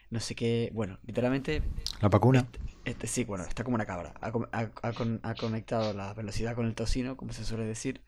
no 0.10 0.20
sé 0.20 0.36
qué, 0.36 0.72
bueno, 0.74 1.00
literalmente... 1.06 1.64
La 2.02 2.10
vacuna. 2.10 2.40
Este, 2.40 2.60
este 2.90 3.08
sí, 3.08 3.24
bueno, 3.24 3.46
está 3.46 3.64
como 3.64 3.76
una 3.76 3.86
cabra. 3.86 4.14
Ha, 4.20 4.34
ha, 4.52 4.72
ha, 5.24 5.36
conectado 5.36 5.94
la 5.94 6.14
velocidad 6.14 6.54
con 6.54 6.66
el 6.66 6.76
tocino, 6.76 7.16
como 7.16 7.32
se 7.32 7.46
suele 7.46 7.64
decir. 7.64 8.04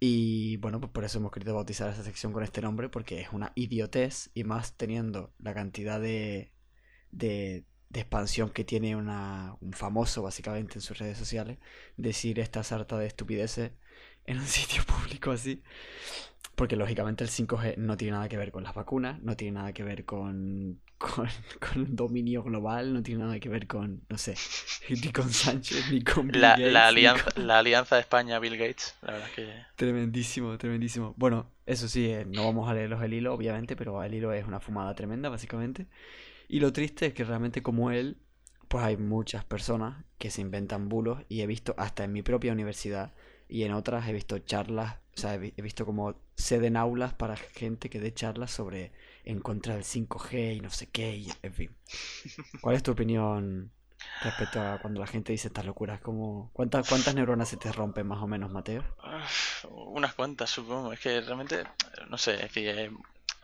Y 0.00 0.56
bueno, 0.56 0.80
pues 0.80 0.92
por 0.92 1.04
eso 1.04 1.18
hemos 1.18 1.30
querido 1.30 1.54
bautizar 1.54 1.90
esta 1.90 2.04
sección 2.04 2.32
con 2.32 2.42
este 2.42 2.62
nombre, 2.62 2.88
porque 2.88 3.20
es 3.20 3.28
una 3.32 3.52
idiotez, 3.54 4.30
y 4.32 4.44
más 4.44 4.78
teniendo 4.78 5.34
la 5.38 5.52
cantidad 5.52 6.00
de, 6.00 6.52
de 7.10 7.66
de 7.94 8.00
expansión 8.00 8.50
que 8.50 8.64
tiene 8.64 8.96
una, 8.96 9.56
un 9.60 9.72
famoso 9.72 10.22
básicamente 10.22 10.74
en 10.74 10.80
sus 10.80 10.98
redes 10.98 11.16
sociales, 11.16 11.58
decir 11.96 12.40
esta 12.40 12.62
sarta 12.62 12.98
de 12.98 13.06
estupideces 13.06 13.70
en 14.26 14.38
un 14.38 14.46
sitio 14.46 14.84
público 14.84 15.30
así. 15.30 15.62
Porque 16.56 16.76
lógicamente 16.76 17.24
el 17.24 17.30
5G 17.30 17.78
no 17.78 17.96
tiene 17.96 18.12
nada 18.12 18.28
que 18.28 18.36
ver 18.36 18.52
con 18.52 18.62
las 18.62 18.74
vacunas, 18.74 19.20
no 19.22 19.36
tiene 19.36 19.58
nada 19.58 19.72
que 19.72 19.82
ver 19.82 20.04
con, 20.04 20.80
con, 20.98 21.28
con 21.58 21.96
dominio 21.96 22.42
global, 22.42 22.92
no 22.92 23.02
tiene 23.02 23.24
nada 23.24 23.40
que 23.40 23.48
ver 23.48 23.66
con, 23.66 24.02
no 24.08 24.18
sé, 24.18 24.34
ni 24.88 25.10
con 25.10 25.32
Sánchez, 25.32 25.90
ni 25.90 26.02
con 26.02 26.28
Bill 26.28 26.40
la, 26.40 26.50
Gates, 26.50 26.72
la, 26.72 26.86
alianza, 26.88 27.26
la 27.36 27.58
alianza 27.58 27.94
de 27.96 28.00
España-Bill 28.02 28.56
Gates, 28.56 28.96
la 29.02 29.12
verdad 29.14 29.28
que... 29.34 29.52
Tremendísimo, 29.74 30.56
tremendísimo. 30.58 31.14
Bueno, 31.16 31.50
eso 31.66 31.88
sí, 31.88 32.06
eh, 32.06 32.24
no 32.24 32.44
vamos 32.44 32.68
a 32.68 32.74
leerlos 32.74 33.02
el 33.02 33.14
hilo, 33.14 33.34
obviamente, 33.34 33.74
pero 33.74 34.02
el 34.02 34.14
hilo 34.14 34.32
es 34.32 34.44
una 34.44 34.60
fumada 34.60 34.94
tremenda, 34.94 35.28
básicamente. 35.28 35.86
Y 36.48 36.60
lo 36.60 36.72
triste 36.72 37.06
es 37.06 37.14
que 37.14 37.24
realmente 37.24 37.62
como 37.62 37.90
él, 37.90 38.18
pues 38.68 38.84
hay 38.84 38.96
muchas 38.96 39.44
personas 39.44 40.04
que 40.18 40.30
se 40.30 40.40
inventan 40.40 40.88
bulos 40.88 41.22
y 41.28 41.40
he 41.40 41.46
visto 41.46 41.74
hasta 41.78 42.04
en 42.04 42.12
mi 42.12 42.22
propia 42.22 42.52
universidad 42.52 43.12
y 43.48 43.64
en 43.64 43.72
otras 43.72 44.08
he 44.08 44.12
visto 44.12 44.38
charlas, 44.38 44.96
o 45.16 45.20
sea, 45.20 45.34
he 45.34 45.62
visto 45.62 45.84
como 45.86 46.16
seden 46.34 46.76
aulas 46.76 47.14
para 47.14 47.36
gente 47.36 47.88
que 47.90 48.00
dé 48.00 48.12
charlas 48.12 48.50
sobre 48.50 48.92
en 49.24 49.40
contra 49.40 49.74
del 49.74 49.84
5G 49.84 50.56
y 50.56 50.60
no 50.60 50.70
sé 50.70 50.88
qué, 50.88 51.16
y 51.16 51.28
en 51.42 51.52
fin. 51.52 51.76
¿Cuál 52.60 52.76
es 52.76 52.82
tu 52.82 52.92
opinión 52.92 53.70
respecto 54.22 54.60
a 54.60 54.78
cuando 54.78 55.00
la 55.00 55.06
gente 55.06 55.32
dice 55.32 55.48
estas 55.48 55.66
locuras? 55.66 56.00
Como, 56.00 56.50
¿cuántas, 56.52 56.88
¿Cuántas 56.88 57.14
neuronas 57.14 57.48
se 57.48 57.56
te 57.56 57.70
rompen 57.70 58.06
más 58.06 58.22
o 58.22 58.26
menos, 58.26 58.50
Mateo? 58.50 58.82
unas 59.68 60.14
cuantas, 60.14 60.50
supongo. 60.50 60.92
Es 60.92 61.00
que 61.00 61.20
realmente, 61.20 61.64
no 62.08 62.18
sé, 62.18 62.44
es 62.44 62.52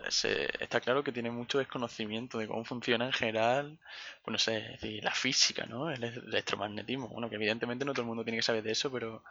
decir, 0.05 0.51
está 0.61 0.81
claro 0.81 1.05
que 1.05 1.13
tiene 1.13 1.31
mucho 1.31 1.59
desconocimiento 1.59 2.39
de 2.39 2.47
cómo 2.49 2.65
funciona 2.65 3.07
en 3.07 3.13
general, 3.13 3.79
pues 4.25 4.33
no 4.33 4.39
sé, 4.39 4.79
la 5.03 5.13
física, 5.13 5.67
¿no? 5.67 5.91
El 5.91 6.03
electromagnetismo. 6.05 7.09
Bueno, 7.09 7.29
que 7.29 7.37
evidentemente 7.37 7.85
no 7.85 7.93
todo 7.93 8.03
el 8.03 8.09
mundo 8.09 8.25
tiene 8.25 8.39
que 8.39 8.43
saber 8.43 8.63
de 8.63 8.73
eso, 8.73 8.91
pero 8.91 9.23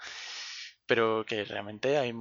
pero 0.89 1.23
que 1.23 1.45
realmente 1.45 1.99
hay, 1.99 2.11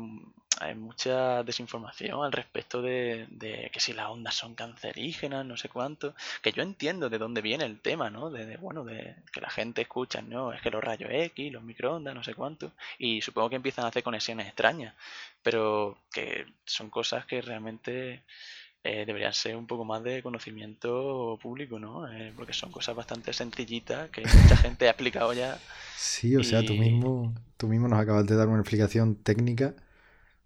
hay 0.60 0.74
mucha 0.74 1.42
desinformación 1.42 2.22
al 2.22 2.32
respecto 2.32 2.82
de, 2.82 3.26
que 3.72 3.80
si 3.80 3.94
las 3.94 4.10
ondas 4.10 4.34
son 4.34 4.54
cancerígenas, 4.54 5.46
no 5.46 5.56
sé 5.56 5.70
cuánto, 5.70 6.14
que 6.42 6.52
yo 6.52 6.62
entiendo 6.62 7.08
de 7.08 7.16
dónde 7.16 7.40
viene 7.40 7.64
el 7.64 7.80
tema, 7.80 8.10
¿no? 8.10 8.28
De, 8.28 8.58
bueno, 8.58 8.84
de 8.84 9.16
que 9.32 9.40
la 9.40 9.48
gente 9.48 9.80
escucha, 9.80 10.20
¿no? 10.20 10.52
Es 10.52 10.60
que 10.60 10.70
los 10.70 10.84
rayos 10.84 11.08
X, 11.10 11.50
los 11.50 11.62
microondas, 11.62 12.14
no 12.14 12.22
sé 12.22 12.34
cuánto, 12.34 12.72
y 12.98 13.22
supongo 13.22 13.48
que 13.48 13.56
empiezan 13.56 13.86
a 13.86 13.88
hacer 13.88 14.02
conexiones 14.02 14.46
extrañas, 14.46 14.94
pero 15.42 15.96
que 16.12 16.44
son 16.66 16.90
cosas 16.90 17.24
que 17.24 17.40
realmente 17.40 18.22
eh, 18.84 19.04
deberían 19.06 19.32
ser 19.32 19.56
un 19.56 19.66
poco 19.66 19.84
más 19.84 20.02
de 20.02 20.22
conocimiento 20.22 21.38
público, 21.42 21.78
¿no? 21.78 22.10
Eh, 22.10 22.32
porque 22.36 22.52
son 22.52 22.70
cosas 22.70 22.96
bastante 22.96 23.32
sencillitas 23.32 24.10
que 24.10 24.22
mucha 24.22 24.56
gente 24.56 24.86
ha 24.86 24.90
explicado 24.90 25.32
ya. 25.32 25.58
Sí, 25.96 26.36
o 26.36 26.44
sea, 26.44 26.64
tú 26.64 26.74
mismo, 26.74 27.34
tú 27.56 27.68
mismo 27.68 27.88
nos 27.88 27.98
acabas 27.98 28.26
de 28.26 28.36
dar 28.36 28.48
una 28.48 28.60
explicación 28.60 29.16
técnica 29.16 29.74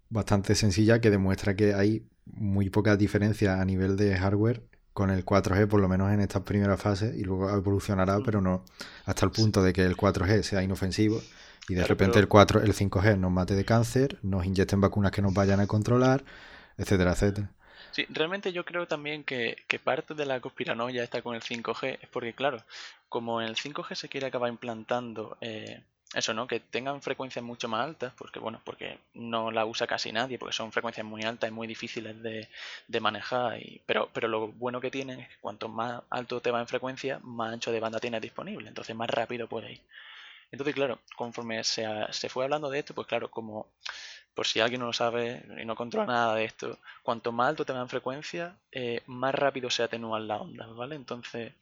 bastante 0.09 0.55
sencilla 0.55 1.01
que 1.01 1.09
demuestra 1.09 1.55
que 1.55 1.73
hay 1.73 2.07
muy 2.25 2.69
poca 2.69 2.95
diferencia 2.97 3.61
a 3.61 3.65
nivel 3.65 3.97
de 3.97 4.17
hardware 4.17 4.63
con 4.93 5.09
el 5.09 5.25
4G, 5.25 5.67
por 5.67 5.81
lo 5.81 5.89
menos 5.89 6.11
en 6.11 6.21
estas 6.21 6.43
primeras 6.43 6.79
fases, 6.79 7.15
y 7.15 7.23
luego 7.23 7.49
evolucionará, 7.49 8.19
pero 8.23 8.41
no 8.41 8.63
hasta 9.05 9.25
el 9.25 9.31
punto 9.31 9.63
de 9.63 9.73
que 9.73 9.83
el 9.83 9.97
4G 9.97 10.43
sea 10.43 10.61
inofensivo 10.61 11.21
y 11.67 11.73
de 11.73 11.83
repente 11.85 12.19
el 12.19 12.27
4, 12.27 12.61
el 12.61 12.73
5G 12.73 13.17
nos 13.17 13.31
mate 13.31 13.55
de 13.55 13.65
cáncer, 13.65 14.19
nos 14.21 14.45
inyecten 14.45 14.81
vacunas 14.81 15.11
que 15.11 15.21
nos 15.21 15.33
vayan 15.33 15.59
a 15.59 15.67
controlar, 15.67 16.23
etcétera, 16.77 17.13
etcétera. 17.13 17.51
Sí, 17.93 18.07
realmente 18.09 18.51
yo 18.51 18.65
creo 18.65 18.87
también 18.87 19.23
que, 19.23 19.55
parte 19.83 20.15
de 20.15 20.25
la 20.25 20.39
conspiranoia 20.39 21.03
está 21.03 21.21
con 21.21 21.35
el 21.35 21.43
5G, 21.43 21.99
es 22.01 22.09
porque, 22.09 22.33
claro, 22.33 22.57
como 23.07 23.39
el 23.39 23.55
5G 23.55 23.93
se 23.95 24.09
quiere 24.09 24.25
acabar 24.27 24.49
implantando 24.49 25.37
eh, 25.41 25.79
eso, 26.15 26.33
¿no? 26.33 26.47
Que 26.47 26.59
tengan 26.59 27.03
frecuencias 27.03 27.45
mucho 27.45 27.69
más 27.69 27.85
altas, 27.85 28.11
porque, 28.17 28.39
bueno, 28.39 28.59
porque 28.63 28.97
no 29.13 29.51
la 29.51 29.65
usa 29.67 29.85
casi 29.85 30.11
nadie, 30.11 30.39
porque 30.39 30.55
son 30.55 30.71
frecuencias 30.71 31.05
muy 31.05 31.21
altas 31.21 31.51
y 31.51 31.53
muy 31.53 31.67
difíciles 31.67 32.15
de, 32.23 32.47
manejar, 32.99 33.59
pero, 33.85 34.09
pero 34.11 34.27
lo 34.27 34.47
bueno 34.47 34.81
que 34.81 34.89
tienen 34.89 35.19
es 35.19 35.27
que 35.29 35.35
cuanto 35.39 35.69
más 35.69 36.01
alto 36.09 36.41
te 36.41 36.49
va 36.49 36.61
en 36.61 36.67
frecuencia, 36.67 37.19
más 37.19 37.53
ancho 37.53 37.71
de 37.71 37.79
banda 37.79 37.99
tienes 37.99 38.21
disponible, 38.21 38.69
entonces 38.69 38.95
más 38.95 39.09
rápido 39.09 39.47
puede 39.47 39.73
ir. 39.73 39.81
Entonces, 40.51 40.75
claro, 40.75 40.99
conforme 41.15 41.63
se, 41.63 41.85
se 42.11 42.29
fue 42.29 42.43
hablando 42.45 42.69
de 42.69 42.79
esto, 42.79 42.93
pues 42.93 43.07
claro, 43.07 43.29
como 43.31 43.67
por 44.33 44.47
si 44.47 44.59
alguien 44.59 44.81
no 44.81 44.87
lo 44.87 44.93
sabe 44.93 45.45
y 45.61 45.65
no 45.65 45.75
controla 45.75 46.07
nada 46.07 46.35
de 46.35 46.45
esto, 46.45 46.79
cuanto 47.03 47.31
más 47.31 47.49
alto 47.49 47.65
tengan 47.65 47.89
frecuencia, 47.89 48.57
eh, 48.71 49.01
más 49.05 49.35
rápido 49.35 49.69
se 49.69 49.83
atenúan 49.83 50.27
las 50.27 50.41
ondas, 50.41 50.73
¿vale? 50.75 50.95
Entonces, 50.95 51.53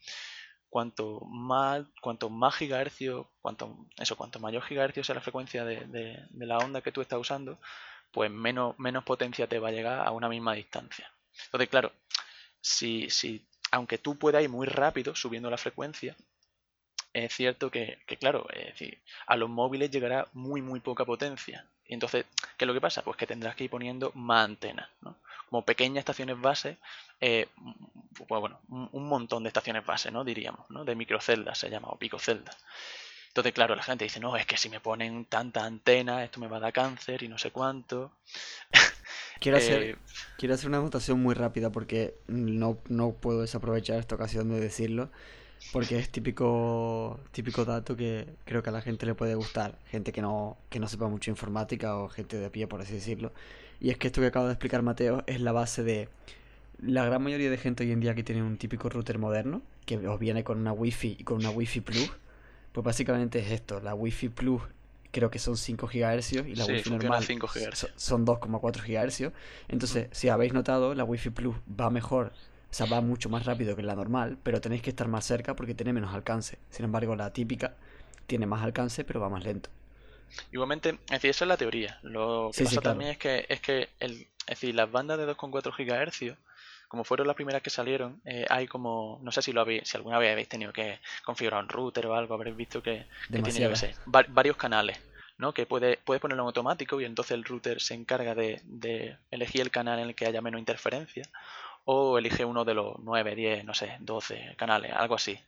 cuanto 0.69 1.19
más, 1.25 1.85
cuanto 2.01 2.29
más 2.29 2.55
gigahercios, 2.55 3.27
cuanto, 3.41 3.85
eso, 3.97 4.15
cuanto 4.15 4.39
mayor 4.39 4.63
gigahercio 4.63 5.03
sea 5.03 5.15
la 5.15 5.21
frecuencia 5.21 5.65
de, 5.65 6.27
la 6.33 6.57
onda 6.59 6.81
que 6.81 6.93
tú 6.93 7.01
estás 7.01 7.19
usando, 7.19 7.59
pues 8.11 8.31
menos, 8.31 8.79
menos 8.79 9.03
potencia 9.03 9.47
te 9.47 9.59
va 9.59 9.67
a 9.67 9.73
llegar 9.73 10.07
a 10.07 10.11
una 10.11 10.29
misma 10.29 10.53
distancia. 10.53 11.11
Entonces, 11.45 11.67
claro, 11.67 11.91
si, 12.61 13.09
si 13.09 13.45
aunque 13.71 13.97
tú 13.97 14.17
puedas 14.17 14.43
ir 14.43 14.49
muy 14.49 14.65
rápido 14.65 15.13
subiendo 15.13 15.49
la 15.49 15.57
frecuencia, 15.57 16.15
es 17.13 17.33
cierto 17.33 17.69
que, 17.69 17.99
que, 18.07 18.15
claro, 18.15 18.47
es 18.53 18.67
decir, 18.67 19.01
a 19.27 19.35
los 19.35 19.49
móviles 19.49 19.91
llegará 19.91 20.29
muy, 20.31 20.61
muy 20.61 20.79
poca 20.79 21.03
potencia. 21.03 21.69
Y 21.91 21.93
entonces, 21.93 22.23
¿qué 22.55 22.63
es 22.63 22.67
lo 22.67 22.73
que 22.73 22.79
pasa? 22.79 23.01
Pues 23.01 23.17
que 23.17 23.27
tendrás 23.27 23.53
que 23.53 23.65
ir 23.65 23.69
poniendo 23.69 24.13
más 24.15 24.45
antenas, 24.45 24.87
¿no? 25.01 25.17
Como 25.49 25.65
pequeñas 25.65 25.99
estaciones 25.99 26.39
base, 26.39 26.77
eh, 27.19 27.49
pues 28.17 28.39
bueno, 28.39 28.61
un 28.69 29.09
montón 29.09 29.43
de 29.43 29.49
estaciones 29.49 29.85
base, 29.85 30.09
¿no? 30.09 30.23
Diríamos, 30.23 30.69
¿no? 30.69 30.85
De 30.85 30.95
microceldas 30.95 31.57
se 31.57 31.69
llama, 31.69 31.89
o 31.89 31.97
picoceldas. 31.97 32.55
Entonces, 33.27 33.51
claro, 33.51 33.75
la 33.75 33.83
gente 33.83 34.05
dice, 34.05 34.21
no, 34.21 34.37
es 34.37 34.45
que 34.45 34.55
si 34.55 34.69
me 34.69 34.79
ponen 34.79 35.25
tanta 35.25 35.65
antena, 35.65 36.23
esto 36.23 36.39
me 36.39 36.47
va 36.47 36.57
a 36.57 36.59
dar 36.61 36.71
cáncer 36.71 37.23
y 37.23 37.27
no 37.27 37.37
sé 37.37 37.51
cuánto. 37.51 38.13
Quiero 39.41 39.57
hacer, 39.57 39.83
eh, 39.83 39.97
quiero 40.37 40.53
hacer 40.53 40.69
una 40.69 40.77
anotación 40.77 41.19
muy 41.19 41.33
rápida 41.33 41.71
porque 41.71 42.13
no, 42.27 42.77
no 42.87 43.13
puedo 43.13 43.41
desaprovechar 43.41 43.97
esta 43.97 44.13
ocasión 44.13 44.49
de 44.49 44.59
decirlo 44.59 45.11
porque 45.71 45.97
es 45.97 46.09
típico, 46.09 47.19
típico 47.31 47.65
dato 47.65 47.95
que 47.95 48.27
creo 48.45 48.61
que 48.63 48.69
a 48.69 48.73
la 48.73 48.81
gente 48.81 49.05
le 49.05 49.15
puede 49.15 49.35
gustar, 49.35 49.77
gente 49.85 50.11
que 50.11 50.21
no, 50.21 50.57
que 50.69 50.79
no 50.79 50.87
sepa 50.87 51.07
mucho 51.07 51.31
informática 51.31 51.97
o 51.97 52.09
gente 52.09 52.37
de 52.37 52.49
pie, 52.49 52.67
por 52.67 52.81
así 52.81 52.93
decirlo. 52.93 53.31
Y 53.79 53.89
es 53.89 53.97
que 53.97 54.07
esto 54.07 54.21
que 54.21 54.27
acabo 54.27 54.47
de 54.47 54.53
explicar 54.53 54.81
Mateo 54.81 55.23
es 55.27 55.41
la 55.41 55.51
base 55.51 55.83
de 55.83 56.09
la 56.81 57.05
gran 57.05 57.23
mayoría 57.23 57.49
de 57.49 57.57
gente 57.57 57.83
hoy 57.83 57.91
en 57.91 57.99
día 57.99 58.15
que 58.15 58.23
tiene 58.23 58.43
un 58.43 58.57
típico 58.57 58.89
router 58.89 59.17
moderno, 59.17 59.61
que 59.85 59.97
os 60.07 60.19
viene 60.19 60.43
con 60.43 60.59
una 60.59 60.73
Wi-Fi 60.73 61.17
y 61.19 61.23
con 61.23 61.37
una 61.37 61.51
Wi-Fi 61.51 61.81
Plus, 61.81 62.11
pues 62.71 62.83
básicamente 62.83 63.39
es 63.39 63.51
esto, 63.51 63.79
la 63.79 63.93
Wi-Fi 63.93 64.29
Plus 64.29 64.61
creo 65.11 65.29
que 65.29 65.39
son 65.39 65.57
5 65.57 65.87
GHz 65.87 66.33
y 66.47 66.55
la 66.55 66.65
Wi-Fi 66.65 66.89
normal 66.89 67.23
5 67.23 67.47
GHz. 67.47 67.87
son 67.95 68.25
2,4 68.25 68.81
GHz. 68.81 69.33
Entonces, 69.67 70.07
si 70.11 70.29
habéis 70.29 70.53
notado, 70.53 70.95
la 70.95 71.03
Wi-Fi 71.03 71.29
Plus 71.31 71.55
va 71.79 71.89
mejor 71.89 72.31
o 72.71 72.73
sea, 72.73 72.85
va 72.85 73.01
mucho 73.01 73.27
más 73.27 73.45
rápido 73.45 73.75
que 73.75 73.83
la 73.83 73.95
normal, 73.95 74.37
pero 74.41 74.61
tenéis 74.61 74.81
que 74.81 74.91
estar 74.91 75.09
más 75.09 75.25
cerca 75.25 75.55
porque 75.57 75.75
tiene 75.75 75.91
menos 75.91 76.15
alcance. 76.15 76.57
Sin 76.69 76.85
embargo, 76.85 77.17
la 77.17 77.33
típica 77.33 77.75
tiene 78.27 78.45
más 78.45 78.63
alcance, 78.63 79.03
pero 79.03 79.19
va 79.19 79.27
más 79.27 79.43
lento. 79.43 79.69
Igualmente, 80.53 80.91
es 81.07 81.11
decir, 81.11 81.31
eso 81.31 81.43
es 81.43 81.49
la 81.49 81.57
teoría. 81.57 81.99
Lo 82.01 82.49
que 82.55 82.63
pasa 82.63 82.79
también 82.79 83.11
es 83.11 83.17
que, 83.17 83.45
es 83.49 83.59
que 83.59 83.89
el, 83.99 84.21
es 84.21 84.47
decir, 84.47 84.73
las 84.73 84.89
bandas 84.89 85.17
de 85.17 85.27
2,4 85.27 85.73
GHz, 85.75 86.37
como 86.87 87.03
fueron 87.03 87.27
las 87.27 87.35
primeras 87.35 87.61
que 87.61 87.69
salieron, 87.69 88.21
eh, 88.23 88.45
hay 88.49 88.67
como, 88.67 89.19
no 89.21 89.33
sé 89.33 89.41
si 89.41 89.51
lo 89.51 89.59
habéis, 89.59 89.89
si 89.89 89.97
alguna 89.97 90.17
vez 90.17 90.31
habéis 90.31 90.47
tenido 90.47 90.71
que 90.71 90.99
configurar 91.25 91.61
un 91.61 91.67
router 91.67 92.07
o 92.07 92.15
algo, 92.15 92.35
habréis 92.35 92.55
visto 92.55 92.81
que, 92.81 93.05
tiene 93.29 93.69
varios 94.27 94.55
canales. 94.55 94.97
¿no? 95.37 95.55
que 95.55 95.65
puede, 95.65 95.97
puedes 95.97 96.21
ponerlo 96.21 96.43
en 96.43 96.47
automático 96.47 97.01
y 97.01 97.05
entonces 97.05 97.31
el 97.31 97.43
router 97.43 97.81
se 97.81 97.95
encarga 97.95 98.35
de, 98.35 98.61
de, 98.63 99.17
elegir 99.31 99.61
el 99.61 99.71
canal 99.71 99.97
en 99.97 100.09
el 100.09 100.13
que 100.13 100.27
haya 100.27 100.39
menos 100.39 100.59
interferencia 100.59 101.23
o 101.85 102.17
elige 102.17 102.45
uno 102.45 102.65
de 102.65 102.73
los 102.73 102.99
9, 102.99 103.35
10, 103.35 103.65
no 103.65 103.73
sé, 103.73 103.97
12 103.99 104.55
canales, 104.57 104.93
algo 104.93 105.15
así. 105.15 105.39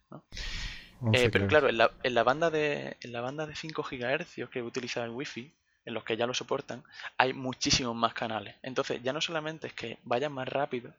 Eh, 1.12 1.30
pero 1.30 1.48
claro, 1.48 1.70
en 1.70 1.78
la, 1.78 1.92
en 2.02 2.14
la, 2.14 2.24
banda 2.24 2.50
de, 2.50 2.98
en 3.02 3.12
la 3.12 3.22
banda 3.22 3.46
de 3.46 3.56
5 3.56 3.84
GHz 3.84 4.50
que 4.50 4.62
utiliza 4.62 5.04
el 5.04 5.12
Wi-Fi, 5.12 5.54
en 5.86 5.94
los 5.94 6.04
que 6.04 6.16
ya 6.16 6.28
lo 6.28 6.34
soportan, 6.34 6.84
hay 7.18 7.34
muchísimos 7.34 7.96
más 7.96 8.14
canales. 8.14 8.56
Entonces, 8.64 9.02
ya 9.04 9.12
no 9.12 9.20
solamente 9.20 9.68
es 9.68 9.74
que 9.74 10.00
vayan 10.04 10.32
más 10.32 10.48
rápido, 10.48 10.94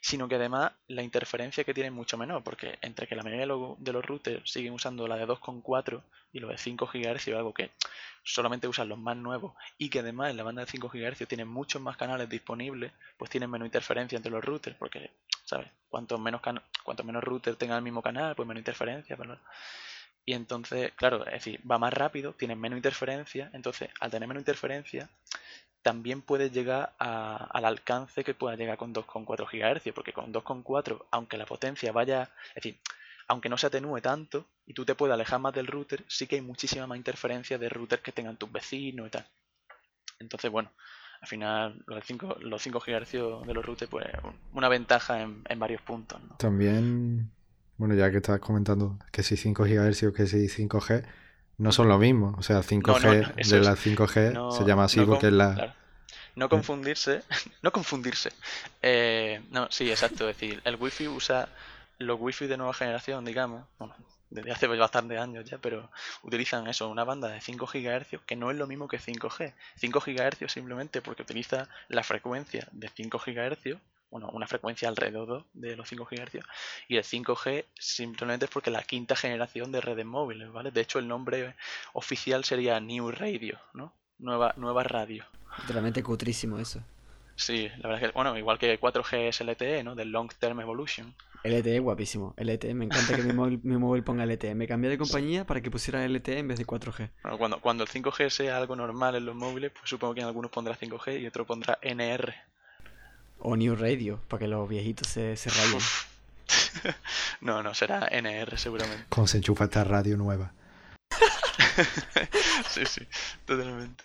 sino 0.00 0.28
que 0.28 0.36
además 0.36 0.72
la 0.88 1.02
interferencia 1.02 1.62
que 1.64 1.74
tiene 1.74 1.88
es 1.88 1.94
mucho 1.94 2.16
menor, 2.16 2.42
porque 2.42 2.78
entre 2.80 3.06
que 3.06 3.14
la 3.14 3.22
mayoría 3.22 3.46
de 3.78 3.92
los, 3.92 4.04
routers 4.04 4.50
siguen 4.50 4.72
usando 4.72 5.06
la 5.06 5.16
de 5.16 5.26
2.4 5.26 6.02
y 6.32 6.40
los 6.40 6.50
de 6.50 6.58
5 6.58 6.90
GHz, 6.92 7.28
algo 7.28 7.52
que 7.52 7.70
solamente 8.22 8.66
usan 8.66 8.88
los 8.88 8.98
más 8.98 9.16
nuevos, 9.16 9.54
y 9.76 9.90
que 9.90 10.00
además 10.00 10.30
en 10.30 10.38
la 10.38 10.42
banda 10.42 10.64
de 10.64 10.70
5 10.70 10.88
GHz 10.88 11.28
tienen 11.28 11.48
muchos 11.48 11.82
más 11.82 11.96
canales 11.96 12.28
disponibles, 12.28 12.92
pues 13.18 13.30
tienen 13.30 13.50
menos 13.50 13.66
interferencia 13.66 14.16
entre 14.16 14.32
los 14.32 14.42
routers, 14.42 14.76
porque, 14.76 15.10
¿sabes? 15.44 15.68
Cuanto 15.88 16.16
menos, 16.18 16.40
cuanto 16.82 17.04
menos 17.04 17.22
router 17.22 17.56
tengan 17.56 17.78
el 17.78 17.84
mismo 17.84 18.02
canal, 18.02 18.34
pues 18.34 18.48
menos 18.48 18.60
interferencia, 18.60 19.16
¿verdad? 19.16 19.38
Y 20.24 20.32
entonces, 20.32 20.92
claro, 20.94 21.26
es 21.26 21.32
decir, 21.32 21.60
va 21.70 21.78
más 21.78 21.92
rápido, 21.92 22.32
tienen 22.34 22.58
menos 22.60 22.76
interferencia, 22.76 23.50
entonces 23.52 23.90
al 24.00 24.10
tener 24.10 24.28
menos 24.28 24.42
interferencia, 24.42 25.10
también 25.82 26.22
puedes 26.22 26.52
llegar 26.52 26.92
al 26.98 27.64
alcance 27.64 28.24
que 28.24 28.34
pueda 28.34 28.56
llegar 28.56 28.76
con 28.76 28.94
2,4 28.94 29.46
GHz, 29.50 29.92
porque 29.94 30.12
con 30.12 30.32
2,4, 30.32 31.06
aunque 31.10 31.38
la 31.38 31.46
potencia 31.46 31.92
vaya, 31.92 32.30
es 32.48 32.54
decir, 32.56 32.80
aunque 33.28 33.48
no 33.48 33.56
se 33.56 33.68
atenúe 33.68 34.00
tanto 34.00 34.46
y 34.66 34.74
tú 34.74 34.84
te 34.84 34.94
puedas 34.94 35.14
alejar 35.14 35.40
más 35.40 35.54
del 35.54 35.66
router, 35.66 36.04
sí 36.08 36.26
que 36.26 36.36
hay 36.36 36.42
muchísima 36.42 36.86
más 36.86 36.98
interferencia 36.98 37.58
de 37.58 37.68
routers 37.68 38.02
que 38.02 38.12
tengan 38.12 38.36
tus 38.36 38.50
vecinos 38.50 39.06
y 39.06 39.10
tal. 39.10 39.26
Entonces, 40.18 40.50
bueno, 40.50 40.70
al 41.20 41.28
final 41.28 41.82
los 41.86 42.04
5, 42.04 42.38
los 42.40 42.62
5 42.62 42.80
GHz 42.80 43.12
de 43.46 43.54
los 43.54 43.64
routers, 43.64 43.90
pues 43.90 44.06
una 44.52 44.68
ventaja 44.68 45.22
en, 45.22 45.58
varios 45.58 45.80
puntos. 45.82 46.20
También, 46.38 47.30
bueno, 47.76 47.94
ya 47.94 48.10
que 48.10 48.18
estás 48.18 48.40
comentando 48.40 48.98
que 49.12 49.22
si 49.22 49.36
5 49.36 49.64
GHz 49.64 50.02
o 50.04 50.12
que 50.12 50.26
si 50.26 50.48
5G, 50.48 51.06
no 51.60 51.72
son 51.72 51.88
lo 51.88 51.98
mismo. 51.98 52.34
O 52.38 52.42
sea, 52.42 52.60
5G 52.60 53.34
de 53.34 53.60
la 53.60 53.76
5G 53.76 54.56
se 54.56 54.64
llama 54.64 54.84
así 54.84 55.00
porque 55.02 55.26
es 55.26 55.32
la... 55.32 55.74
No 56.34 56.48
confundirse, 56.48 57.22
no 57.62 57.70
confundirse. 57.70 58.30
Eh, 58.80 59.42
no, 59.50 59.68
sí, 59.70 59.90
exacto. 59.90 60.28
Es 60.28 60.36
decir, 60.36 60.62
el 60.64 60.76
Wi-Fi 60.76 61.08
usa 61.08 61.48
los 61.98 62.18
Wi-Fi 62.18 62.46
de 62.46 62.56
nueva 62.56 62.72
generación, 62.72 63.24
digamos, 63.26 63.66
bueno, 63.78 63.94
desde 64.30 64.52
hace 64.52 64.66
bastantes 64.68 65.18
años 65.18 65.44
ya, 65.44 65.58
pero 65.58 65.90
utilizan 66.22 66.66
eso, 66.66 66.88
una 66.88 67.04
banda 67.04 67.28
de 67.28 67.40
5 67.40 67.66
GHz 67.66 68.20
que 68.24 68.36
no 68.36 68.50
es 68.50 68.56
lo 68.56 68.66
mismo 68.66 68.88
que 68.88 68.98
5G. 68.98 69.52
5 69.76 70.00
GHz 70.00 70.50
simplemente 70.50 71.02
porque 71.02 71.22
utiliza 71.22 71.68
la 71.88 72.02
frecuencia 72.04 72.66
de 72.72 72.88
5 72.88 73.18
GHz 73.18 73.76
bueno, 74.10 74.28
una 74.32 74.46
frecuencia 74.46 74.88
alrededor 74.88 75.44
de 75.52 75.76
los 75.76 75.88
5 75.88 76.08
GHz 76.10 76.44
y 76.88 76.96
el 76.96 77.04
5G 77.04 77.64
simplemente 77.78 78.46
es 78.46 78.50
porque 78.50 78.70
la 78.70 78.82
quinta 78.82 79.14
generación 79.16 79.70
de 79.72 79.80
redes 79.80 80.06
móviles, 80.06 80.50
¿vale? 80.52 80.70
De 80.70 80.80
hecho 80.80 80.98
el 80.98 81.08
nombre 81.08 81.54
oficial 81.92 82.44
sería 82.44 82.80
New 82.80 83.10
Radio, 83.10 83.58
¿no? 83.72 83.92
Nueva, 84.18 84.52
nueva 84.56 84.82
radio. 84.82 85.24
Realmente 85.68 86.02
cutrísimo 86.02 86.58
eso. 86.58 86.82
Sí, 87.36 87.68
la 87.78 87.88
verdad 87.88 88.02
es 88.02 88.08
que, 88.08 88.14
bueno, 88.14 88.36
igual 88.36 88.58
que 88.58 88.78
4G 88.78 89.28
es 89.28 89.40
LTE, 89.40 89.82
¿no? 89.82 89.94
Del 89.94 90.12
Long 90.12 90.30
Term 90.38 90.60
Evolution. 90.60 91.14
LTE 91.42 91.78
guapísimo. 91.78 92.34
LTE, 92.36 92.74
me 92.74 92.84
encanta 92.84 93.16
que 93.16 93.22
mi 93.22 93.32
móvil, 93.32 93.60
mi 93.62 93.78
móvil 93.78 94.04
ponga 94.04 94.26
LTE. 94.26 94.54
Me 94.54 94.66
cambié 94.66 94.90
de 94.90 94.98
compañía 94.98 95.46
para 95.46 95.62
que 95.62 95.70
pusiera 95.70 96.06
LTE 96.06 96.38
en 96.38 96.48
vez 96.48 96.58
de 96.58 96.66
4G. 96.66 97.10
Bueno, 97.22 97.38
cuando, 97.38 97.60
cuando 97.60 97.84
el 97.84 97.88
5G 97.88 98.28
sea 98.28 98.58
algo 98.58 98.76
normal 98.76 99.14
en 99.14 99.24
los 99.24 99.34
móviles, 99.34 99.72
pues 99.72 99.88
supongo 99.88 100.14
que 100.14 100.20
en 100.20 100.26
algunos 100.26 100.50
pondrá 100.50 100.76
5G 100.76 101.18
y 101.18 101.26
otro 101.26 101.46
pondrá 101.46 101.78
NR. 101.80 102.34
O 103.40 103.56
New 103.56 103.74
Radio, 103.76 104.20
para 104.28 104.40
que 104.40 104.48
los 104.48 104.68
viejitos 104.68 105.08
se, 105.08 105.36
se 105.36 105.50
rayen. 105.50 105.80
No, 107.40 107.62
no, 107.62 107.74
será 107.74 108.08
NR 108.10 108.58
seguramente. 108.58 109.04
Cómo 109.08 109.26
se 109.26 109.38
enchufa 109.38 109.64
esta 109.64 109.84
radio 109.84 110.16
nueva. 110.16 110.52
sí, 112.68 112.82
sí, 112.86 113.06
totalmente. 113.44 114.04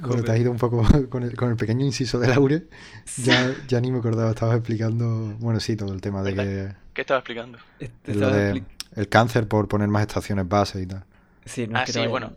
Bueno, 0.00 0.22
te 0.24 0.32
has 0.32 0.38
ido 0.38 0.50
un 0.50 0.58
poco 0.58 0.84
con 1.10 1.22
el, 1.22 1.36
con 1.36 1.50
el 1.50 1.56
pequeño 1.56 1.84
inciso 1.84 2.18
de 2.18 2.28
Laure. 2.28 2.66
Ya, 3.18 3.54
ya 3.68 3.80
ni 3.80 3.90
me 3.92 3.98
acordaba, 3.98 4.30
estabas 4.30 4.56
explicando, 4.56 5.36
bueno, 5.38 5.60
sí, 5.60 5.76
todo 5.76 5.92
el 5.92 6.00
tema 6.00 6.22
de 6.22 6.34
que 6.34 6.72
¿Qué 6.94 7.00
estaba 7.02 7.20
explicando? 7.20 7.58
Lo 8.06 8.30
de 8.30 8.62
el 8.96 9.08
cáncer 9.08 9.48
por 9.48 9.68
poner 9.68 9.88
más 9.88 10.02
estaciones 10.02 10.48
base 10.48 10.82
y 10.82 10.86
tal. 10.86 11.04
Sí, 11.44 11.66
no 11.66 11.78
Ah, 11.78 11.82
es 11.82 11.86
que 11.92 12.00
sí, 12.00 12.06
bueno. 12.06 12.32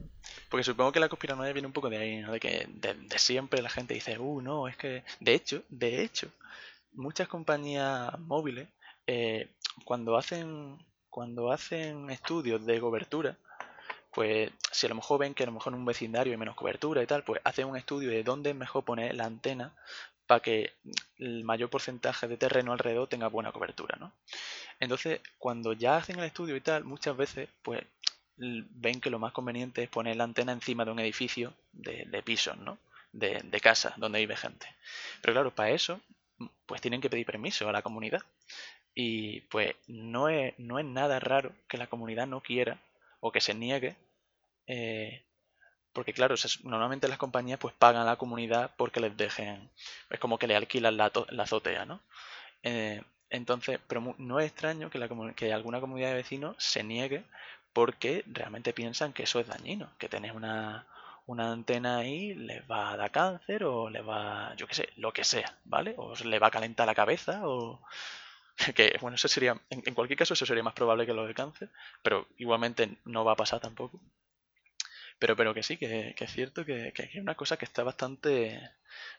Porque 0.50 0.64
supongo 0.64 0.92
que 0.92 1.00
la 1.00 1.10
conspiranoia 1.10 1.54
viene 1.54 1.68
un 1.68 1.74
poco 1.74 1.90
de 1.90 1.98
ahí, 1.98 2.18
¿no? 2.18 2.32
De 2.32 2.40
que 2.40 2.68
de, 2.70 3.20
siempre 3.20 3.62
la 3.62 3.70
gente 3.70 3.94
dice, 3.94 4.18
uh, 4.18 4.42
no, 4.42 4.68
es 4.68 4.78
que... 4.78 5.04
De 5.20 5.34
hecho, 5.34 5.64
de 5.70 6.04
hecho, 6.04 6.30
muchas 6.94 7.28
compañías 7.28 8.18
móviles, 8.20 8.68
eh, 9.08 9.50
cuando 9.86 10.18
hacen 10.18 10.78
cuando 11.18 11.52
hacen 11.52 12.12
estudios 12.12 12.64
de 12.64 12.80
cobertura, 12.80 13.38
pues 14.14 14.52
si 14.72 14.86
a 14.86 14.90
lo 14.90 14.94
mejor 14.94 15.20
ven 15.20 15.34
que 15.34 15.42
a 15.42 15.46
lo 15.48 15.52
mejor 15.52 15.74
en 15.74 15.80
un 15.80 15.86
vecindario 15.86 16.32
hay 16.32 16.38
menos 16.38 16.56
cobertura 16.56 17.02
y 17.02 17.08
tal, 17.08 17.24
pues 17.24 17.42
hacen 17.44 17.66
un 17.66 17.76
estudio 17.76 18.12
de 18.12 18.22
dónde 18.22 18.52
es 18.52 18.56
mejor 18.56 18.86
poner 18.86 19.16
la 19.16 19.26
antena 19.26 19.74
para 20.28 20.42
que 20.42 20.74
el 21.18 21.44
mayor 21.44 21.72
porcentaje 21.72 22.28
de 22.28 22.38
terreno 22.38 22.72
alrededor 22.72 23.08
tenga 23.08 23.30
buena 23.30 23.52
cobertura, 23.52 23.98
¿no? 24.00 24.14
Entonces, 24.80 25.22
cuando 25.40 25.74
ya 25.74 25.98
hacen 25.98 26.20
el 26.20 26.26
estudio 26.26 26.56
y 26.56 26.62
tal, 26.62 26.84
muchas 26.84 27.18
veces, 27.18 27.50
pues 27.64 27.82
ven 28.38 29.02
que 29.02 29.10
lo 29.10 29.20
más 29.20 29.34
conveniente 29.34 29.84
es 29.84 29.90
poner 29.90 30.16
la 30.16 30.24
antena 30.26 30.52
encima 30.52 30.86
de 30.86 30.92
un 30.92 31.00
edificio 31.00 31.54
de, 31.72 32.06
de 32.08 32.24
pisos, 32.24 32.58
¿no? 32.58 32.78
De, 33.12 33.42
de 33.44 33.60
casas 33.62 33.94
donde 33.98 34.20
vive 34.20 34.38
gente. 34.38 34.68
Pero 35.22 35.34
claro, 35.34 35.52
para 35.56 35.72
eso, 35.72 36.02
pues 36.66 36.82
tienen 36.82 37.02
que 37.02 37.10
pedir 37.10 37.26
permiso 37.26 37.68
a 37.70 37.72
la 37.72 37.82
comunidad. 37.82 38.22
Y 38.94 39.42
pues 39.42 39.76
no 39.88 40.30
es, 40.30 40.54
no 40.60 40.80
es 40.80 40.86
nada 40.86 41.20
raro 41.20 41.54
que 41.68 41.78
la 41.78 41.88
comunidad 41.88 42.28
no 42.28 42.42
quiera 42.42 42.80
o 43.20 43.32
que 43.32 43.42
se 43.42 43.54
niegue. 43.54 43.96
eh, 44.68 45.24
porque 45.94 46.14
claro, 46.14 46.36
normalmente 46.64 47.08
las 47.08 47.18
compañías 47.18 47.60
pues 47.60 47.74
pagan 47.74 48.04
a 48.04 48.06
la 48.06 48.18
comunidad 48.18 48.72
porque 48.78 49.00
les 49.00 49.18
dejen, 49.18 49.72
es 50.10 50.20
como 50.20 50.38
que 50.38 50.48
le 50.48 50.56
alquilan 50.56 50.98
la, 50.98 51.12
azotea, 51.40 51.86
¿no? 51.86 52.02
Eh, 52.64 53.02
entonces, 53.30 53.80
pero 53.88 54.16
no 54.20 54.40
es 54.40 54.48
extraño 54.48 54.90
que 54.90 55.54
alguna 55.54 55.80
comunidad 55.82 56.10
de 56.10 56.16
vecinos 56.16 56.56
se 56.60 56.84
niegue 56.84 57.26
porque 57.78 58.24
realmente 58.26 58.74
piensan 58.74 59.14
que 59.14 59.22
eso 59.22 59.40
es 59.40 59.46
dañino, 59.46 59.92
que 60.00 60.10
tener 60.10 60.32
una, 60.32 60.88
una 61.28 61.52
antena 61.52 61.98
ahí 61.98 62.34
les 62.34 62.64
va 62.64 62.92
a 62.92 62.98
dar 62.98 63.12
cáncer 63.12 63.66
o 63.66 63.88
les 63.92 64.04
va, 64.04 64.56
yo 64.56 64.66
qué 64.66 64.74
sé, 64.74 64.90
lo 64.96 65.14
que 65.14 65.24
sea, 65.24 65.56
¿vale? 65.64 65.94
O 65.98 66.16
le 66.16 66.40
va 66.40 66.48
a 66.48 66.52
calentar 66.52 66.88
la 66.88 66.96
cabeza 66.96 67.42
o... 67.44 67.80
Que, 68.76 68.98
bueno, 69.00 69.14
eso 69.14 69.28
sería, 69.28 69.52
en, 69.70 69.84
en 69.86 69.94
cualquier 69.94 70.18
caso 70.18 70.34
eso 70.34 70.48
sería 70.48 70.64
más 70.64 70.74
probable 70.74 71.06
que 71.06 71.14
lo 71.14 71.28
del 71.28 71.36
cáncer, 71.36 71.70
pero 72.02 72.28
igualmente 72.38 72.98
no 73.06 73.24
va 73.24 73.34
a 73.34 73.36
pasar 73.36 73.60
tampoco. 73.60 74.02
Pero, 75.20 75.36
pero 75.36 75.54
que 75.54 75.62
sí, 75.62 75.78
que, 75.78 76.16
que 76.18 76.26
es 76.26 76.32
cierto 76.32 76.66
que, 76.66 76.92
que 76.96 77.04
es 77.04 77.16
una 77.22 77.36
cosa 77.36 77.58
que 77.58 77.66
está 77.66 77.84
bastante, 77.84 78.60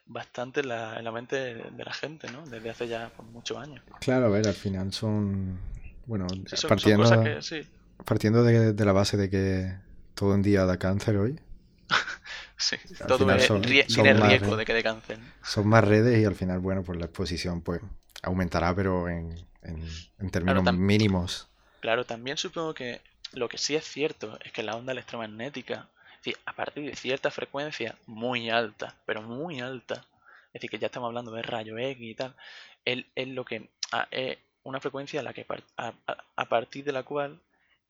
bastante 0.05 0.63
en 0.63 0.69
la, 0.71 0.99
en 0.99 1.05
la 1.05 1.13
mente 1.13 1.37
de 1.37 1.85
la 1.85 1.93
gente, 1.93 2.29
¿no? 2.33 2.45
Desde 2.45 2.71
hace 2.71 2.89
ya 2.89 3.13
pues, 3.17 3.29
muchos 3.29 3.57
años. 3.57 3.85
Claro, 4.01 4.27
a 4.27 4.31
ver, 4.31 4.49
al 4.49 4.55
final 4.55 4.93
son, 4.93 5.61
bueno, 6.07 6.27
Sí, 6.29 6.43
son, 6.49 6.59
son 6.59 6.69
partiendo, 6.71 7.05
cosas 7.05 7.25
que 7.25 7.43
sí, 7.43 7.69
partiendo 8.05 8.43
de, 8.45 8.73
de 8.73 8.85
la 8.85 8.93
base 8.93 9.17
de 9.17 9.31
que 9.31 9.75
todo 10.15 10.35
un 10.35 10.43
día 10.43 10.65
da 10.65 10.79
cáncer 10.79 11.17
hoy, 11.17 11.41
sí. 12.57 12.77
Todo 13.07 13.31
es- 13.33 13.47
son- 13.47 13.63
rie- 13.63 13.87
son 13.89 14.05
tiene 14.05 14.15
riesgo 14.15 14.57
de 14.57 14.65
que 14.65 14.75
dé 14.75 14.83
cáncer. 14.83 15.19
son 15.43 15.69
más 15.69 15.85
redes 15.85 16.19
y 16.21 16.25
al 16.25 16.35
final, 16.35 16.59
bueno, 16.59 16.83
pues 16.83 16.99
la 16.99 17.07
exposición 17.07 17.63
pues 17.63 17.81
aumentará, 18.23 18.75
pero 18.75 19.09
en, 19.09 19.37
en, 19.63 19.79
en 20.19 20.31
términos 20.31 20.73
mínimos. 20.75 21.49
Claro, 21.81 22.05
también 22.05 22.37
supongo 22.37 22.75
que 22.75 23.01
lo 23.33 23.49
que 23.49 23.59
sí 23.59 23.77
es 23.77 23.85
cierto 23.85 24.39
es 24.45 24.53
que 24.53 24.63
la 24.63 24.75
onda 24.77 24.93
electromagnética, 24.93 25.89
es 26.13 26.19
decir, 26.19 26.37
a 26.47 26.53
partir 26.55 26.85
de 26.85 26.97
cierta 26.97 27.31
frecuencia 27.31 27.95
muy 28.07 28.51
alta, 28.51 28.97
pero 29.07 29.23
muy 29.23 29.61
alta, 29.61 30.05
es 30.49 30.55
decir, 30.55 30.71
que 30.71 30.79
ya 30.79 30.87
estamos 30.87 31.09
hablando 31.09 31.31
de 31.31 31.43
rayo 31.43 31.79
X 31.79 31.99
y 32.03 32.15
tal, 32.15 32.35
es, 32.85 33.05
lo 33.29 33.45
que 33.45 33.69
a- 33.93 34.09
es 34.11 34.39
una 34.65 34.81
frecuencia 34.81 35.21
a 35.21 35.23
la 35.23 35.33
que 35.33 35.45
par- 35.45 35.63
a, 35.77 35.93
a- 36.07 36.25
a 36.37 36.45
partir 36.49 36.85
de 36.85 36.93
la 36.93 37.05
cual 37.05 37.41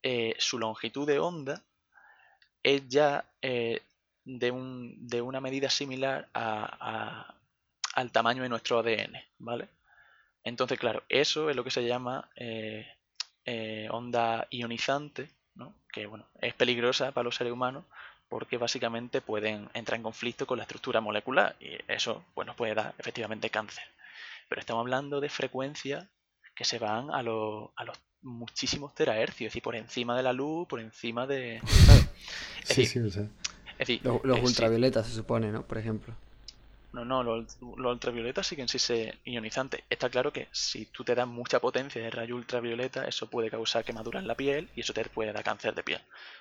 eh, 0.02 0.34
su 0.38 0.58
longitud 0.58 1.06
de 1.06 1.18
onda 1.18 1.62
es 2.62 2.88
ya 2.88 3.24
eh, 3.42 3.82
de, 4.24 4.50
un, 4.50 4.94
de 5.08 5.22
una 5.22 5.40
medida 5.40 5.70
similar 5.70 6.28
a- 6.34 7.34
al 7.94 8.12
tamaño 8.12 8.42
de 8.42 8.48
nuestro 8.48 8.78
ADN, 8.78 9.24
¿vale? 9.38 9.68
Entonces, 10.44 10.78
claro, 10.78 11.04
eso 11.08 11.50
es 11.50 11.56
lo 11.56 11.64
que 11.64 11.70
se 11.72 11.84
llama 11.87 12.28
eh, 13.44 13.88
onda 13.90 14.46
ionizante, 14.50 15.30
¿no? 15.54 15.74
que 15.92 16.06
bueno, 16.06 16.26
es 16.40 16.54
peligrosa 16.54 17.12
para 17.12 17.24
los 17.24 17.37
seres 17.37 17.52
humanos 17.52 17.84
porque 18.28 18.58
básicamente 18.58 19.20
pueden 19.22 19.70
entrar 19.72 19.96
en 19.96 20.02
conflicto 20.02 20.46
con 20.46 20.58
la 20.58 20.64
estructura 20.64 21.00
molecular 21.00 21.56
y 21.61 21.78
eso 21.90 22.24
bueno, 22.34 22.54
puede 22.54 22.74
dar 22.74 22.94
efectivamente 22.98 23.48
cáncer. 23.50 23.84
Pero 24.48 24.61
estamos 24.61 24.82
hablando 24.82 25.20
de 25.20 25.28
frecuencias 25.30 26.06
que 26.54 26.64
se 26.64 26.78
van 26.78 27.11
a, 27.11 27.22
los 27.22 27.70
a 27.76 27.84
los 27.84 27.98
muchísimos 28.22 28.94
terahercios, 28.94 29.48
es 29.48 29.52
decir, 29.52 29.62
por 29.62 29.76
encima 29.76 30.16
de 30.16 30.22
la 30.22 30.33
luz, 30.33 30.66
por 30.68 30.81
encima 30.81 31.26
de... 31.26 31.64
¿sabes? 31.85 32.09
Es 32.61 32.68
Sí, 32.68 32.87
decir, 32.87 32.88
sí, 32.88 32.98
o 33.00 33.11
sea, 33.11 33.28
es 33.78 33.78
decir, 33.88 34.02
Los, 34.02 34.20
los 34.24 34.40
sí. 34.42 34.42
ultravioletas 34.42 35.07
se 35.09 35.14
supone, 35.14 35.52
¿no? 35.52 35.66
Por 35.66 35.78
ejemplo. 35.78 36.16
No, 36.92 37.04
no, 37.04 37.22
los, 37.22 37.59
los 37.61 37.92
ultravioletas 37.92 38.46
siguen 38.46 38.66
sin 38.68 38.81
ser 38.81 39.20
ionizantes. 39.24 39.85
Está 39.90 40.09
claro 40.11 40.33
que 40.33 40.48
si 40.52 40.87
tú 40.87 41.04
te 41.04 41.14
das 41.14 41.26
mucha 41.28 41.61
potencia 41.61 42.00
de 42.02 42.11
rayo 42.11 42.35
ultravioleta, 42.37 43.07
eso 43.07 43.28
puede 43.28 43.50
causar 43.50 43.85
quemaduras 43.85 44.22
en 44.22 44.26
la 44.28 44.37
piel 44.37 44.70
y 44.74 44.81
eso 44.81 44.94
te 44.94 45.04
puede 45.04 45.33
dar 45.33 45.44
cáncer 45.44 45.74
de 45.74 45.83
piel. 45.83 46.00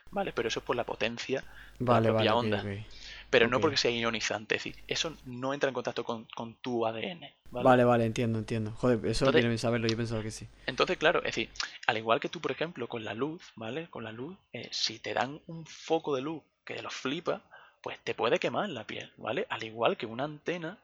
¿Vale? 0.09 0.31
Pero 0.33 0.47
eso 0.47 0.59
es 0.59 0.65
por 0.65 0.75
la 0.77 0.85
potencia 0.85 1.45
de 1.83 1.91
la 1.93 2.01
Vale, 2.01 2.01
propia 2.01 2.33
vale, 2.33 2.33
onda. 2.33 2.71
ok. 2.79 2.87
Pero 3.29 3.47
no 3.47 3.59
porque 3.59 3.77
sea 3.77 3.91
ionizante. 3.91 4.55
Es 4.55 4.63
decir, 4.63 4.81
eso 4.87 5.15
no 5.25 5.53
entra 5.53 5.67
en 5.69 5.73
contacto 5.73 6.03
con, 6.05 6.25
con 6.35 6.53
tu 6.55 6.85
ADN. 6.85 7.21
¿vale? 7.51 7.63
Vale, 7.63 7.83
vale, 7.83 8.05
entiendo, 8.05 8.39
entiendo. 8.39 8.71
Joder, 8.71 8.97
eso 8.99 9.25
Entonces- 9.25 9.33
viene 9.35 9.49
bien 9.49 9.59
saberlo, 9.59 9.87
yo 9.87 9.97
pensaba 9.97 10.21
que 10.23 10.31
sí. 10.31 10.47
Entonces, 10.65 10.97
claro, 10.97 11.19
es 11.19 11.25
decir, 11.35 11.49
al 11.87 11.97
igual 11.97 12.19
que 12.19 12.29
tú, 12.29 12.39
por 12.39 12.51
ejemplo, 12.51 12.87
con 12.87 13.03
la 13.03 13.13
luz, 13.13 13.41
¿vale? 13.55 13.89
Con 13.89 14.03
la 14.05 14.11
luz, 14.11 14.37
eh, 14.53 14.69
si 14.71 14.99
te 14.99 15.13
dan 15.13 15.41
un 15.47 15.65
foco 15.65 16.15
de 16.15 16.21
luz 16.21 16.41
que 16.63 16.81
los 16.81 16.93
flipa, 16.93 17.41
pues 17.81 17.99
te 18.03 18.13
puede 18.15 18.39
quemar 18.39 18.69
la 18.69 18.85
piel, 18.85 19.11
¿vale? 19.17 19.45
Al 19.49 19.63
igual 19.63 19.97
que 19.97 20.05
una 20.05 20.23
antena, 20.23 20.77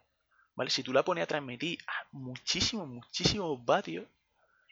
¿vale? 0.55 0.69
Si 0.69 0.83
tú 0.83 0.93
la 0.93 1.03
pones 1.03 1.23
a 1.23 1.27
transmitir 1.27 1.79
a 1.87 2.07
muchísimos, 2.11 2.87
muchísimos 2.87 3.63
vatios 3.65 4.05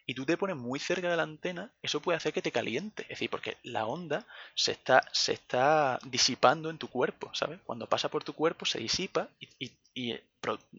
y 0.06 0.14
tú 0.14 0.24
te 0.26 0.36
pones 0.36 0.56
muy 0.56 0.78
cerca 0.78 1.08
de 1.10 1.16
la 1.16 1.22
antena, 1.22 1.70
eso 1.82 2.00
puede 2.00 2.16
hacer 2.16 2.32
que 2.32 2.42
te 2.42 2.52
caliente. 2.52 3.02
Es 3.04 3.10
decir, 3.10 3.30
porque 3.30 3.56
la 3.62 3.86
onda 3.86 4.26
se 4.54 4.72
está, 4.72 5.02
se 5.12 5.32
está 5.32 5.98
disipando 6.04 6.70
en 6.70 6.78
tu 6.78 6.88
cuerpo, 6.88 7.30
¿sabes? 7.34 7.60
Cuando 7.64 7.86
pasa 7.86 8.08
por 8.08 8.24
tu 8.24 8.32
cuerpo 8.34 8.66
se 8.66 8.78
disipa 8.78 9.28
y, 9.40 9.48
y- 9.94 10.12
es 10.14 10.20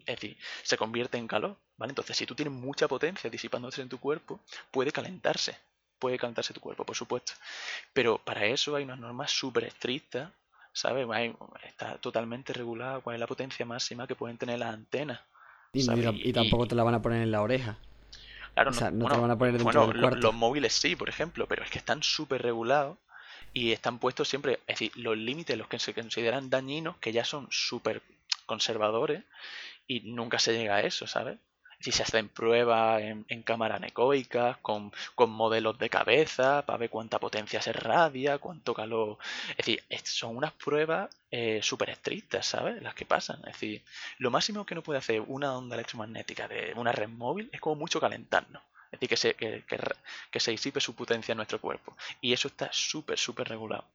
decir, 0.05 0.37
se 0.63 0.77
convierte 0.77 1.17
en 1.17 1.27
calor, 1.27 1.55
¿vale? 1.77 1.91
Entonces, 1.91 2.17
si 2.17 2.25
tú 2.25 2.35
tienes 2.35 2.53
mucha 2.53 2.87
potencia 2.87 3.29
disipándose 3.29 3.81
en 3.81 3.89
tu 3.89 3.99
cuerpo, 3.99 4.39
puede 4.71 4.91
calentarse. 4.91 5.57
Puede 5.99 6.17
calentarse 6.17 6.53
tu 6.53 6.59
cuerpo, 6.59 6.83
por 6.85 6.95
supuesto. 6.97 7.31
Pero 7.93 8.17
para 8.17 8.45
eso 8.45 8.75
hay 8.75 8.83
unas 8.83 8.99
normas 8.99 9.31
súper 9.31 9.63
estrictas, 9.65 10.31
¿sabes? 10.73 11.07
Hay- 11.11 11.35
está 11.63 11.97
totalmente 11.97 12.51
regulado 12.53 13.01
cuál 13.01 13.15
es 13.15 13.19
la 13.21 13.27
potencia 13.27 13.65
máxima 13.65 14.07
que 14.07 14.15
pueden 14.15 14.37
tener 14.37 14.59
las 14.59 14.73
antenas. 14.73 15.21
Y 16.23 16.33
tampoco 16.33 16.67
te 16.67 16.75
la 16.75 16.83
van 16.83 16.95
a 16.95 17.01
poner 17.01 17.21
en 17.21 17.31
la 17.31 17.41
oreja. 17.41 17.77
Claro, 18.53 18.71
O 18.71 18.73
sea, 18.73 18.91
no 18.91 19.07
te 19.07 19.15
bueno, 19.15 19.21
van 19.21 19.31
a 19.31 19.37
poner 19.37 19.57
dentro 19.57 19.81
bueno, 19.81 19.87
del 19.87 19.93
lo- 19.93 19.99
cuarto. 20.01 20.27
los 20.27 20.33
móviles 20.33 20.73
sí, 20.73 20.95
por 20.95 21.09
ejemplo, 21.09 21.47
pero 21.47 21.63
es 21.63 21.69
que 21.71 21.77
están 21.79 22.03
súper 22.03 22.41
regulados 22.41 22.97
y 23.53 23.71
están 23.71 23.99
puestos 23.99 24.27
siempre, 24.29 24.53
es 24.67 24.79
decir, 24.79 24.91
los 24.95 25.17
límites, 25.17 25.57
los 25.57 25.67
que 25.67 25.79
se 25.79 25.93
consideran 25.93 26.49
dañinos, 26.49 26.97
que 26.97 27.11
ya 27.11 27.23
son 27.25 27.47
súper 27.51 28.01
conservadores 28.45 29.23
y 29.87 30.01
nunca 30.01 30.39
se 30.39 30.53
llega 30.53 30.77
a 30.77 30.81
eso, 30.81 31.07
¿sabes? 31.07 31.39
Si 31.83 31.91
se 31.91 32.03
hacen 32.03 32.29
pruebas 32.29 33.01
en, 33.01 33.25
en 33.27 33.43
anecoicas, 33.61 34.57
con, 34.61 34.93
con 35.15 35.29
modelos 35.31 35.77
de 35.77 35.89
cabeza, 35.89 36.65
para 36.65 36.77
ver 36.77 36.89
cuánta 36.89 37.19
potencia 37.19 37.61
se 37.61 37.73
radia, 37.73 38.37
cuánto 38.37 38.73
calor. 38.73 39.17
Es 39.49 39.57
decir, 39.57 39.83
son 40.03 40.37
unas 40.37 40.53
pruebas 40.53 41.09
eh, 41.29 41.59
súper 41.61 41.89
estrictas, 41.89 42.45
¿sabes? 42.45 42.81
Las 42.81 42.95
que 42.95 43.05
pasan. 43.05 43.39
Es 43.39 43.53
decir, 43.53 43.83
lo 44.17 44.31
máximo 44.31 44.65
que 44.65 44.75
no 44.75 44.81
puede 44.81 44.99
hacer 44.99 45.19
una 45.27 45.57
onda 45.57 45.75
electromagnética 45.75 46.47
de 46.47 46.73
una 46.77 46.93
red 46.93 47.09
móvil 47.09 47.49
es 47.51 47.59
como 47.59 47.75
mucho 47.75 47.99
calentarnos. 47.99 48.63
Es 48.85 48.99
decir, 48.99 49.09
que 49.09 49.17
se, 49.17 49.33
que, 49.33 49.63
que 49.67 49.77
que 50.31 50.39
se 50.39 50.51
disipe 50.51 50.79
su 50.79 50.95
potencia 50.95 51.33
en 51.33 51.37
nuestro 51.37 51.59
cuerpo. 51.59 51.97
Y 52.21 52.31
eso 52.31 52.47
está 52.47 52.69
súper, 52.71 53.17
súper 53.17 53.49
regulado. 53.49 53.85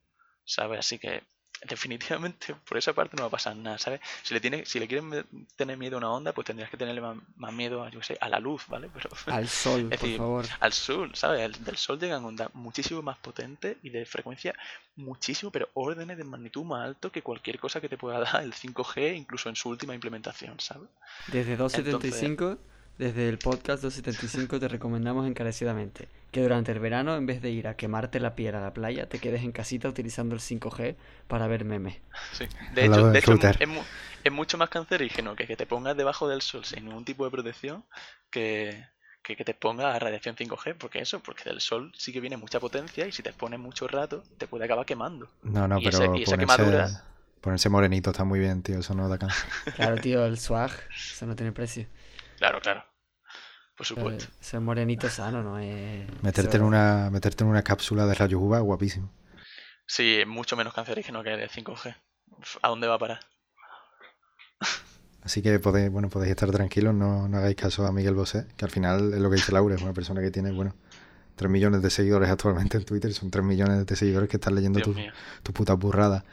¿Sabes? 0.44 0.80
Así 0.80 0.98
que 0.98 1.22
definitivamente 1.66 2.54
por 2.66 2.78
esa 2.78 2.92
parte 2.92 3.16
no 3.16 3.22
va 3.22 3.28
a 3.28 3.30
pasar 3.30 3.56
nada, 3.56 3.78
¿sabes? 3.78 4.00
Si 4.22 4.34
le 4.34 4.40
tienes, 4.40 4.68
si 4.68 4.78
le 4.78 4.86
quieren 4.86 5.24
tener 5.56 5.76
miedo 5.76 5.96
a 5.96 5.98
una 5.98 6.10
onda, 6.10 6.32
pues 6.32 6.46
tendrías 6.46 6.70
que 6.70 6.76
tenerle 6.76 7.00
más, 7.00 7.52
miedo 7.52 7.82
a, 7.82 7.90
yo 7.90 8.02
sé, 8.02 8.16
a 8.20 8.28
la 8.28 8.38
luz, 8.38 8.64
¿vale? 8.68 8.90
Pero, 8.94 9.10
al 9.26 9.48
sol, 9.48 9.88
por 9.88 10.16
favor. 10.16 10.46
Al 10.60 10.72
sol, 10.72 11.10
¿sabes? 11.14 11.64
del 11.64 11.76
sol 11.76 11.98
llegan 11.98 12.24
ondas 12.24 12.54
muchísimo 12.54 13.02
más 13.02 13.18
potentes 13.18 13.76
y 13.82 13.90
de 13.90 14.04
frecuencia 14.04 14.54
muchísimo, 14.96 15.50
pero 15.52 15.68
órdenes 15.74 16.18
de 16.18 16.24
magnitud 16.24 16.64
más 16.64 16.84
alto 16.84 17.12
que 17.12 17.22
cualquier 17.22 17.58
cosa 17.58 17.80
que 17.80 17.88
te 17.88 17.96
pueda 17.96 18.18
dar 18.32 18.42
el 18.42 18.52
5G, 18.52 19.16
incluso 19.16 19.48
en 19.48 19.56
su 19.56 19.68
última 19.68 19.94
implementación, 19.94 20.58
¿sabes? 20.60 20.88
Desde 21.28 21.56
275 21.56 22.58
desde 22.98 23.28
el 23.28 23.38
podcast 23.38 23.82
275 23.84 24.58
te 24.58 24.66
recomendamos 24.66 25.24
encarecidamente 25.28 26.08
que 26.30 26.42
durante 26.42 26.72
el 26.72 26.78
verano, 26.78 27.16
en 27.16 27.26
vez 27.26 27.40
de 27.40 27.50
ir 27.50 27.68
a 27.68 27.76
quemarte 27.76 28.20
la 28.20 28.34
piel 28.34 28.54
a 28.54 28.60
la 28.60 28.74
playa, 28.74 29.08
te 29.08 29.18
quedes 29.18 29.42
en 29.42 29.52
casita 29.52 29.88
utilizando 29.88 30.34
el 30.34 30.40
5G 30.40 30.96
para 31.26 31.46
ver 31.46 31.64
memes. 31.64 31.96
Sí. 32.32 32.46
De 32.74 32.84
hecho, 32.84 33.12
es, 33.12 34.32
mucho 34.32 34.58
más 34.58 34.68
cancerígeno 34.68 35.34
que 35.34 35.46
que 35.46 35.56
te 35.56 35.64
pongas 35.64 35.96
debajo 35.96 36.28
del 36.28 36.42
sol 36.42 36.64
sin 36.64 36.84
ningún 36.84 37.04
tipo 37.04 37.24
de 37.24 37.30
protección 37.30 37.84
que, 38.30 38.84
que, 39.22 39.36
te 39.36 39.54
pongas 39.54 39.94
a 39.94 39.98
radiación 39.98 40.36
5G, 40.36 40.76
porque 40.76 41.00
eso, 41.00 41.20
porque 41.20 41.44
del 41.44 41.62
sol 41.62 41.92
sí 41.96 42.12
que 42.12 42.20
viene 42.20 42.36
mucha 42.36 42.60
potencia 42.60 43.06
y 43.06 43.12
si 43.12 43.22
te 43.22 43.32
pones 43.32 43.58
mucho 43.58 43.88
rato 43.88 44.22
te 44.36 44.46
puede 44.46 44.66
acabar 44.66 44.84
quemando. 44.84 45.30
No, 45.42 45.66
no, 45.66 45.78
pero 45.82 46.14
esa 46.14 46.36
quemadura... 46.36 47.04
ponerse 47.40 47.70
morenito 47.70 48.10
está 48.10 48.24
muy 48.24 48.38
bien, 48.38 48.62
tío, 48.62 48.80
eso 48.80 48.94
no 48.94 49.08
da 49.08 49.16
cáncer. 49.16 49.48
Claro, 49.76 49.96
tío, 49.96 50.26
el 50.26 50.38
swag, 50.38 50.72
eso 50.94 51.24
no 51.24 51.34
tiene 51.34 51.52
precio. 51.52 51.86
Claro, 52.36 52.60
claro. 52.60 52.84
Por 53.78 53.86
supuesto. 53.86 54.26
Ser 54.40 54.60
morenito 54.60 55.08
sano, 55.08 55.40
¿no? 55.40 55.54
meterte, 56.22 56.56
en 56.56 56.64
una, 56.64 57.10
meterte 57.10 57.44
en 57.44 57.50
una 57.50 57.62
cápsula 57.62 58.06
de 58.06 58.14
rayos 58.14 58.42
UVA, 58.42 58.58
guapísimo. 58.58 59.08
Sí, 59.86 60.16
es 60.16 60.26
mucho 60.26 60.56
menos 60.56 60.74
cancerígeno 60.74 61.22
que 61.22 61.32
el 61.32 61.48
5G. 61.48 61.94
¿A 62.60 62.68
dónde 62.68 62.88
va 62.88 62.94
a 62.94 62.98
parar? 62.98 63.20
Así 65.22 65.42
que 65.42 65.60
podéis, 65.60 65.92
bueno, 65.92 66.08
podéis 66.08 66.32
estar 66.32 66.50
tranquilos, 66.50 66.92
no, 66.92 67.24
hagáis 67.36 67.54
caso 67.54 67.86
a 67.86 67.92
Miguel 67.92 68.14
Bosé, 68.14 68.46
que 68.56 68.64
al 68.64 68.72
final 68.72 69.14
es 69.14 69.20
lo 69.20 69.30
que 69.30 69.36
dice 69.36 69.52
Laura, 69.52 69.76
es 69.76 69.82
una 69.82 69.92
persona 69.92 70.20
que 70.22 70.32
tiene, 70.32 70.50
bueno, 70.50 70.74
3 71.36 71.48
millones 71.48 71.80
de 71.80 71.90
seguidores 71.90 72.28
actualmente 72.30 72.78
en 72.78 72.84
Twitter, 72.84 73.12
son 73.14 73.30
3 73.30 73.44
millones 73.44 73.86
de 73.86 73.96
seguidores 73.96 74.28
que 74.28 74.38
están 74.38 74.56
leyendo 74.56 74.80
tu, 74.80 74.92
tu 75.44 75.52
puta 75.52 75.74
burrada. 75.74 76.24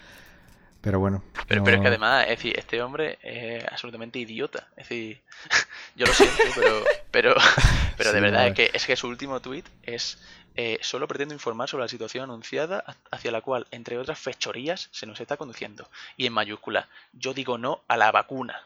Pero 0.86 1.00
bueno. 1.00 1.24
Pero, 1.48 1.64
pero 1.64 1.78
es 1.78 1.82
que 1.82 1.88
además, 1.88 2.26
es 2.26 2.30
decir, 2.30 2.54
este 2.60 2.80
hombre 2.80 3.18
es 3.24 3.66
absolutamente 3.68 4.20
idiota. 4.20 4.68
Es 4.78 4.88
decir, 4.88 5.20
yo 5.96 6.06
lo 6.06 6.14
siento, 6.14 6.44
pero, 6.54 6.84
pero, 7.10 7.36
pero 7.98 8.14
de 8.14 8.22
verdad 8.22 8.48
es 8.50 8.54
que, 8.54 8.70
es 8.72 8.86
que 8.86 8.96
su 8.96 9.08
último 9.08 9.42
tweet 9.42 9.64
es 9.82 10.20
eh, 10.56 10.78
solo 10.84 11.08
pretendo 11.08 11.34
informar 11.34 11.68
sobre 11.68 11.86
la 11.86 11.88
situación 11.88 12.26
anunciada 12.26 12.84
hacia 13.10 13.32
la 13.32 13.42
cual, 13.42 13.66
entre 13.72 13.98
otras 13.98 14.20
fechorías, 14.20 14.90
se 14.92 15.08
nos 15.08 15.20
está 15.20 15.38
conduciendo. 15.38 15.90
Y 16.18 16.28
en 16.28 16.34
mayúscula, 16.34 16.88
yo 17.14 17.34
digo 17.34 17.58
no 17.58 17.82
a 17.88 17.98
la 17.98 18.12
vacuna, 18.12 18.62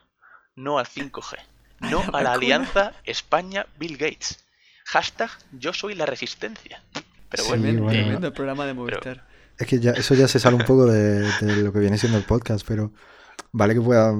no 0.57 0.77
al 0.77 0.87
5G, 0.87 1.37
no 1.79 2.03
a 2.11 2.21
la, 2.21 2.33
alianza 2.33 2.91
España-Bill 3.05 3.95
Gates. 3.95 4.43
Hashtag 4.87 5.31
yo 5.53 5.71
soy 5.71 5.95
la 5.95 6.05
resistencia. 6.05 6.83
Pero 7.29 7.45
bueno, 7.45 7.89
el 7.89 8.33
programa 8.33 8.65
de 8.65 8.73
Movistar. 8.73 9.23
Es 9.59 9.67
que 9.67 9.79
ya, 9.79 9.91
eso 9.91 10.15
ya 10.15 10.29
se 10.29 10.39
sale 10.39 10.55
un 10.55 10.63
poco 10.63 10.85
de, 10.85 11.27
lo 11.41 11.73
que 11.73 11.79
viene 11.79 11.97
siendo 11.97 12.17
el 12.17 12.23
podcast, 12.23 12.65
pero 12.65 12.93
vale 13.51 13.73
que 13.73 13.81
pueda 13.81 14.15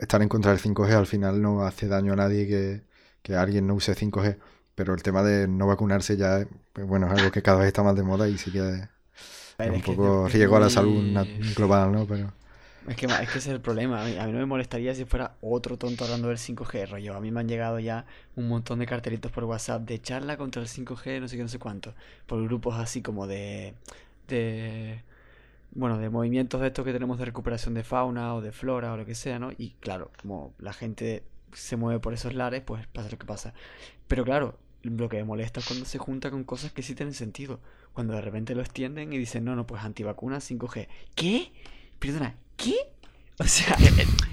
estar 0.00 0.20
en 0.20 0.28
contra 0.28 0.50
del 0.50 0.60
5G, 0.60 0.90
al 0.90 1.06
final 1.06 1.40
no 1.40 1.62
hace 1.64 1.86
daño 1.86 2.14
a 2.14 2.16
nadie 2.16 2.82
que, 3.22 3.34
alguien 3.36 3.68
no 3.68 3.74
use 3.74 3.94
5G, 3.94 4.38
pero 4.74 4.92
el 4.92 5.02
tema 5.04 5.22
de 5.22 5.46
no 5.46 5.68
vacunarse 5.68 6.16
ya, 6.16 6.44
pues 6.72 6.84
bueno, 6.84 7.06
es 7.06 7.12
algo 7.12 7.30
que 7.30 7.42
cada 7.42 7.58
vez 7.58 7.68
está 7.68 7.84
más 7.84 7.94
de 7.94 8.02
moda 8.02 8.28
y 8.28 8.36
sí 8.38 8.50
que 8.50 8.88
es, 9.58 9.70
un 9.70 9.82
poco 9.82 10.26
riesgo 10.28 10.56
a 10.56 10.60
la 10.60 10.68
salud 10.68 11.16
global, 11.54 11.92
¿no? 11.92 12.04
Pero... 12.04 12.32
Es 12.88 12.96
que, 12.96 13.06
es 13.06 13.30
que 13.30 13.38
ese 13.38 13.38
es 13.38 13.46
el 13.46 13.60
problema. 13.60 14.02
A 14.02 14.04
mí, 14.04 14.18
a 14.18 14.26
mí, 14.26 14.32
no 14.32 14.40
me 14.40 14.46
molestaría 14.46 14.92
si 14.96 15.04
fuera 15.04 15.36
otro 15.40 15.78
tonto 15.78 16.02
hablando 16.02 16.26
del 16.26 16.38
5G, 16.38 16.88
rollo. 16.88 17.14
A 17.14 17.20
mí 17.20 17.30
me 17.30 17.38
han 17.38 17.48
llegado 17.48 17.78
ya 17.78 18.06
un 18.34 18.48
montón 18.48 18.80
de 18.80 18.86
cartelitos 18.86 19.30
por 19.30 19.44
WhatsApp 19.44 19.82
de 19.82 20.00
charla 20.00 20.36
contra 20.36 20.60
el 20.60 20.66
5G, 20.66 21.20
no 21.20 21.28
sé 21.28 21.36
qué, 21.36 21.42
no 21.42 21.48
sé 21.48 21.60
cuánto. 21.60 21.94
Por 22.26 22.42
grupos 22.42 22.74
así 22.80 23.00
como 23.00 23.28
de 23.28 23.74
de 24.28 25.02
bueno, 25.74 25.98
de 25.98 26.10
movimientos 26.10 26.60
de 26.60 26.66
estos 26.68 26.84
que 26.84 26.92
tenemos 26.92 27.18
de 27.18 27.24
recuperación 27.24 27.74
de 27.74 27.82
fauna 27.82 28.34
o 28.34 28.40
de 28.40 28.52
flora 28.52 28.92
o 28.92 28.96
lo 28.96 29.06
que 29.06 29.14
sea, 29.14 29.38
¿no? 29.38 29.52
Y 29.56 29.70
claro, 29.80 30.10
como 30.20 30.52
la 30.58 30.72
gente 30.72 31.24
se 31.52 31.76
mueve 31.76 31.98
por 31.98 32.12
esos 32.12 32.34
lares, 32.34 32.62
pues 32.62 32.86
pasa 32.86 33.10
lo 33.10 33.18
que 33.18 33.26
pasa. 33.26 33.54
Pero 34.06 34.24
claro, 34.24 34.58
lo 34.82 35.08
que 35.08 35.16
me 35.18 35.24
molesta 35.24 35.60
es 35.60 35.66
cuando 35.66 35.86
se 35.86 35.98
junta 35.98 36.30
con 36.30 36.44
cosas 36.44 36.72
que 36.72 36.82
sí 36.82 36.94
tienen 36.94 37.14
sentido. 37.14 37.60
Cuando 37.94 38.14
de 38.14 38.20
repente 38.20 38.54
lo 38.54 38.60
extienden 38.60 39.12
y 39.12 39.18
dicen, 39.18 39.44
no, 39.44 39.56
no, 39.56 39.66
pues 39.66 39.82
antivacunas 39.82 40.50
5G. 40.50 40.88
¿Qué? 41.14 41.52
Perdona, 41.98 42.34
¿qué? 42.56 42.74
O 43.38 43.44
sea, 43.44 43.76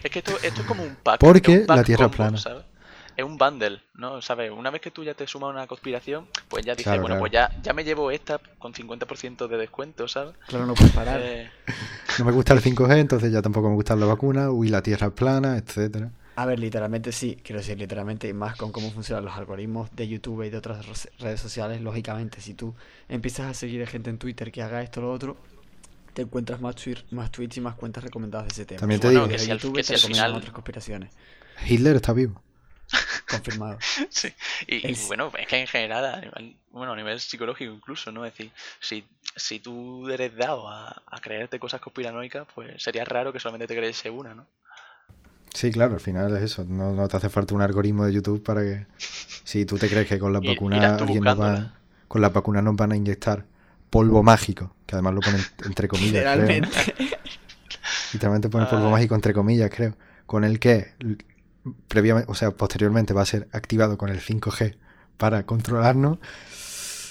es 0.04 0.12
que 0.12 0.20
esto, 0.20 0.34
esto 0.44 0.62
es 0.62 0.68
como 0.68 0.84
un 0.84 0.96
pack. 0.96 1.20
Porque 1.20 1.66
la 1.68 1.84
Tierra 1.84 2.10
plana 2.10 2.38
es 3.20 3.26
un 3.26 3.38
bundle, 3.38 3.82
¿no? 3.96 4.22
¿Sabes? 4.22 4.52
Una 4.52 4.70
vez 4.72 4.82
que 4.82 4.92
tú 4.92 5.04
ya 5.04 5.14
te 5.14 5.28
sumas 5.28 5.52
una 5.52 5.68
conspiración, 5.68 6.28
pues 6.48 6.66
ya 6.66 6.76
dices, 6.76 7.00
bueno, 7.00 7.20
pues 7.20 7.32
ya, 7.32 7.52
ya 7.62 7.74
me 7.74 7.84
llevo 7.84 8.12
esta 8.12 8.40
con 8.58 8.74
50% 8.74 9.48
de 9.48 9.58
descuento, 9.58 10.08
¿sabes? 10.08 10.36
Claro, 10.48 10.66
no 10.66 10.74
puedes 10.74 10.94
parar. 10.94 11.20
Eh, 11.22 11.50
no 12.18 12.26
me 12.26 12.32
gusta 12.32 12.54
el 12.54 12.62
5G, 12.62 12.98
entonces 12.98 13.32
ya 13.32 13.42
tampoco 13.42 13.70
me 13.70 13.76
gusta 13.76 13.96
la 13.96 14.06
vacuna, 14.06 14.50
uy, 14.52 14.70
la 14.70 14.82
tierra 14.82 15.10
plana, 15.10 15.58
etcétera. 15.58 16.12
A 16.36 16.46
ver, 16.46 16.60
literalmente 16.60 17.12
sí, 17.12 17.38
quiero 17.44 17.60
decir, 17.60 17.78
literalmente, 17.78 18.30
y 18.30 18.34
más 18.34 18.56
con 18.56 18.72
cómo 18.72 18.90
funcionan 18.92 19.26
los 19.26 19.36
algoritmos 19.36 19.94
de 19.94 20.08
YouTube 20.08 20.44
y 20.44 20.50
de 20.50 20.58
otras 20.58 21.10
redes 21.20 21.42
sociales, 21.42 21.82
lógicamente, 21.82 22.40
si 22.40 22.54
tú 22.54 22.74
empiezas 23.10 23.48
a 23.48 23.54
seguir 23.54 23.84
a 23.84 23.88
gente 23.88 24.10
en 24.10 24.18
Twitter 24.18 24.50
que 24.50 24.62
haga 24.62 24.82
esto 24.82 25.02
o 25.02 25.04
lo 25.04 25.12
otro, 25.12 25.38
te 26.14 26.22
encuentras 26.22 26.62
más, 26.62 26.76
más 27.12 27.32
tweets 27.32 27.58
y 27.58 27.62
más 27.62 27.76
cuentas 27.76 28.06
recomendadas 28.06 28.48
de 28.48 28.54
ese 28.54 28.66
tema. 28.66 28.80
También 28.80 29.02
te 29.02 29.10
digo 29.10 29.28
que 29.28 29.38
si 29.38 29.50
YouTube 29.50 29.84
te 29.84 29.98
final... 29.98 30.34
otras 30.34 30.54
conspiraciones. 30.54 31.12
Hitler 31.68 31.98
está 31.98 32.14
vivo. 32.14 32.42
Confirmado. 33.30 33.78
sí. 34.10 34.34
Y, 34.68 34.94
bueno, 35.08 35.32
es 35.38 35.48
que 35.48 35.58
en 35.58 35.68
general, 35.68 36.06
a 36.06 36.20
nivel, 36.20 36.56
bueno, 36.72 36.94
a 36.94 36.96
nivel 36.96 37.20
psicológico 37.20 37.72
incluso, 37.72 38.12
¿no? 38.12 38.26
Es 38.26 38.34
decir, 38.34 38.52
si, 38.80 39.04
si 39.36 39.60
tú 39.60 40.10
eres 40.10 40.36
dado 40.36 40.68
a, 40.68 41.02
creerte 41.22 41.60
cosas 41.60 41.82
conspiranoicas, 41.82 42.48
pues 42.56 42.82
sería 42.82 43.06
raro 43.06 43.32
que 43.32 43.40
solamente 43.40 43.68
te 43.68 43.76
crees 43.76 44.04
una, 44.06 44.34
¿no? 44.34 44.46
Sí, 45.54 45.72
claro, 45.72 45.96
al 45.96 46.00
final 46.00 46.36
es 46.38 46.44
eso. 46.44 46.64
No, 46.64 47.08
te 47.08 47.18
hace 47.18 47.30
falta 47.30 47.56
un 47.56 47.62
algoritmo 47.62 48.06
de 48.06 48.14
YouTube 48.14 48.44
para 48.44 48.62
que. 48.62 48.86
Si 48.98 49.66
tú 49.66 49.78
te 49.78 49.90
crees 49.90 50.08
que 50.08 50.20
con 50.20 50.32
las 50.32 50.44
vacunas 50.44 51.02
con 52.08 52.22
las 52.22 52.34
vacunas 52.34 52.64
nos 52.64 52.76
van 52.76 52.92
a 52.92 52.96
inyectar 52.96 53.46
polvo 53.90 54.24
mágico, 54.24 54.76
que 54.86 54.96
además 54.96 55.14
lo 55.14 55.22
ponen 55.22 55.42
entre 55.66 55.88
comillas. 55.88 56.14
Literalmente. 56.14 56.96
Literalmente 58.14 58.50
ponen 58.50 58.68
polvo 58.68 58.90
mágico 58.90 59.16
entre 59.16 59.34
comillas, 59.34 59.70
creo. 59.70 59.96
Con 60.26 60.44
el 60.44 60.60
que 60.60 60.94
previamente, 61.88 62.32
o 62.32 62.36
sea, 62.36 62.52
posteriormente 62.52 63.14
va 63.14 63.22
a 63.22 63.26
ser 63.26 63.48
activado 63.52 63.98
con 63.98 64.10
el 64.10 64.20
5G 64.20 64.78
para 65.18 65.46
controlarnos. 65.46 66.20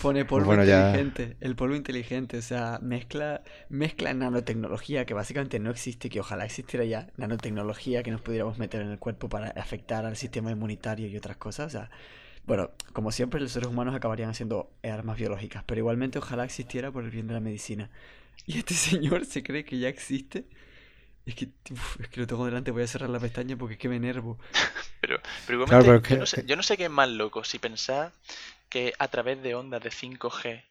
Pone 0.01 0.25
polvo 0.25 0.55
inteligente, 0.55 1.37
el 1.41 1.57
polvo 1.57 1.75
inteligente, 1.75 2.39
o 2.39 2.43
sea, 2.43 2.79
mezcla, 2.81 3.43
mezcla 3.69 4.15
nanotecnología 4.15 5.05
que 5.05 5.13
básicamente 5.13 5.59
no 5.59 5.71
existe, 5.71 6.09
que 6.09 6.21
ojalá 6.21 6.45
existiera 6.45 6.85
ya, 6.85 7.09
nanotecnología 7.17 8.05
que 8.05 8.13
nos 8.13 8.21
pudiéramos 8.21 8.59
meter 8.59 8.83
en 8.83 8.91
el 8.91 9.01
cuerpo 9.01 9.29
para 9.29 9.49
afectar 9.61 10.07
al 10.07 10.17
sistema 10.17 10.53
inmunitario 10.53 11.09
y 11.09 11.17
otras 11.17 11.37
cosas, 11.37 11.67
o 11.67 11.71
sea, 11.71 11.91
bueno, 12.47 12.71
como 12.93 13.13
siempre 13.13 13.41
los 13.41 13.53
seres 13.53 13.69
humanos 13.69 13.95
acabarían 13.95 14.31
haciendo 14.31 14.71
armas 14.83 15.19
biológicas, 15.19 15.65
pero 15.67 15.81
igualmente 15.81 16.19
ojalá 16.19 16.45
existiera 16.45 16.91
por 16.93 17.05
el 17.05 17.11
bien 17.11 17.27
de 17.27 17.35
la 17.35 17.41
medicina. 17.41 17.91
Y 18.47 18.59
este 18.59 18.75
señor 18.75 19.27
se 19.27 19.43
cree 19.43 19.65
que 19.65 19.79
ya 19.79 19.89
existe 19.89 20.47
es 21.29 21.35
que, 21.35 21.49
es 22.01 22.09
que 22.09 22.21
lo 22.21 22.27
tengo 22.27 22.47
delante, 22.47 22.71
voy 22.71 22.83
a 22.83 22.87
cerrar 22.87 23.11
la 23.11 23.21
pestaña 23.21 23.57
porque 23.57 23.75
es 23.75 23.81
que 23.81 23.89
me 23.89 23.97
enervo. 23.97 24.39
pero, 25.01 25.21
pero 25.47 25.63
igualmente, 25.63 26.15
yo, 26.15 26.19
no 26.19 26.27
sé, 26.27 26.45
yo, 26.47 26.57
no 26.57 26.63
sé, 26.63 26.77
qué 26.77 26.85
es 26.85 26.91
más 26.91 27.09
loco, 27.09 27.45
si 27.45 27.59
pensar 27.59 28.13
que 28.69 28.95
a 28.99 29.09
través 29.09 29.43
de 29.43 29.55
ondas 29.55 29.83
de 29.83 29.91
5G, 29.91 30.65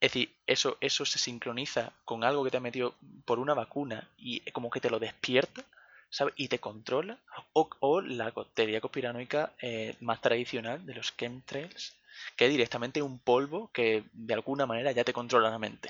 es 0.00 0.12
decir, 0.12 0.34
eso, 0.46 0.76
eso 0.80 1.06
se 1.06 1.18
sincroniza 1.18 1.92
con 2.04 2.22
algo 2.22 2.44
que 2.44 2.50
te 2.50 2.58
ha 2.58 2.60
metido 2.60 2.96
por 3.24 3.38
una 3.38 3.54
vacuna 3.54 4.08
y 4.18 4.40
como 4.50 4.68
que 4.68 4.80
te 4.80 4.90
lo 4.90 4.98
despierta, 4.98 5.64
¿sabes? 6.10 6.34
Y 6.36 6.48
te 6.48 6.58
controla, 6.58 7.18
o, 7.54 7.70
o 7.80 8.00
la 8.02 8.32
teoría 8.52 8.80
conspiranoica 8.80 9.52
eh, 9.62 9.96
más 10.00 10.20
tradicional 10.20 10.84
de 10.84 10.94
los 10.94 11.16
chemtrails, 11.16 11.96
que 12.36 12.44
es 12.44 12.50
directamente 12.50 13.00
un 13.00 13.18
polvo 13.20 13.70
que 13.72 14.04
de 14.12 14.34
alguna 14.34 14.66
manera 14.66 14.92
ya 14.92 15.04
te 15.04 15.14
controla 15.14 15.48
la 15.48 15.58
mente. 15.58 15.88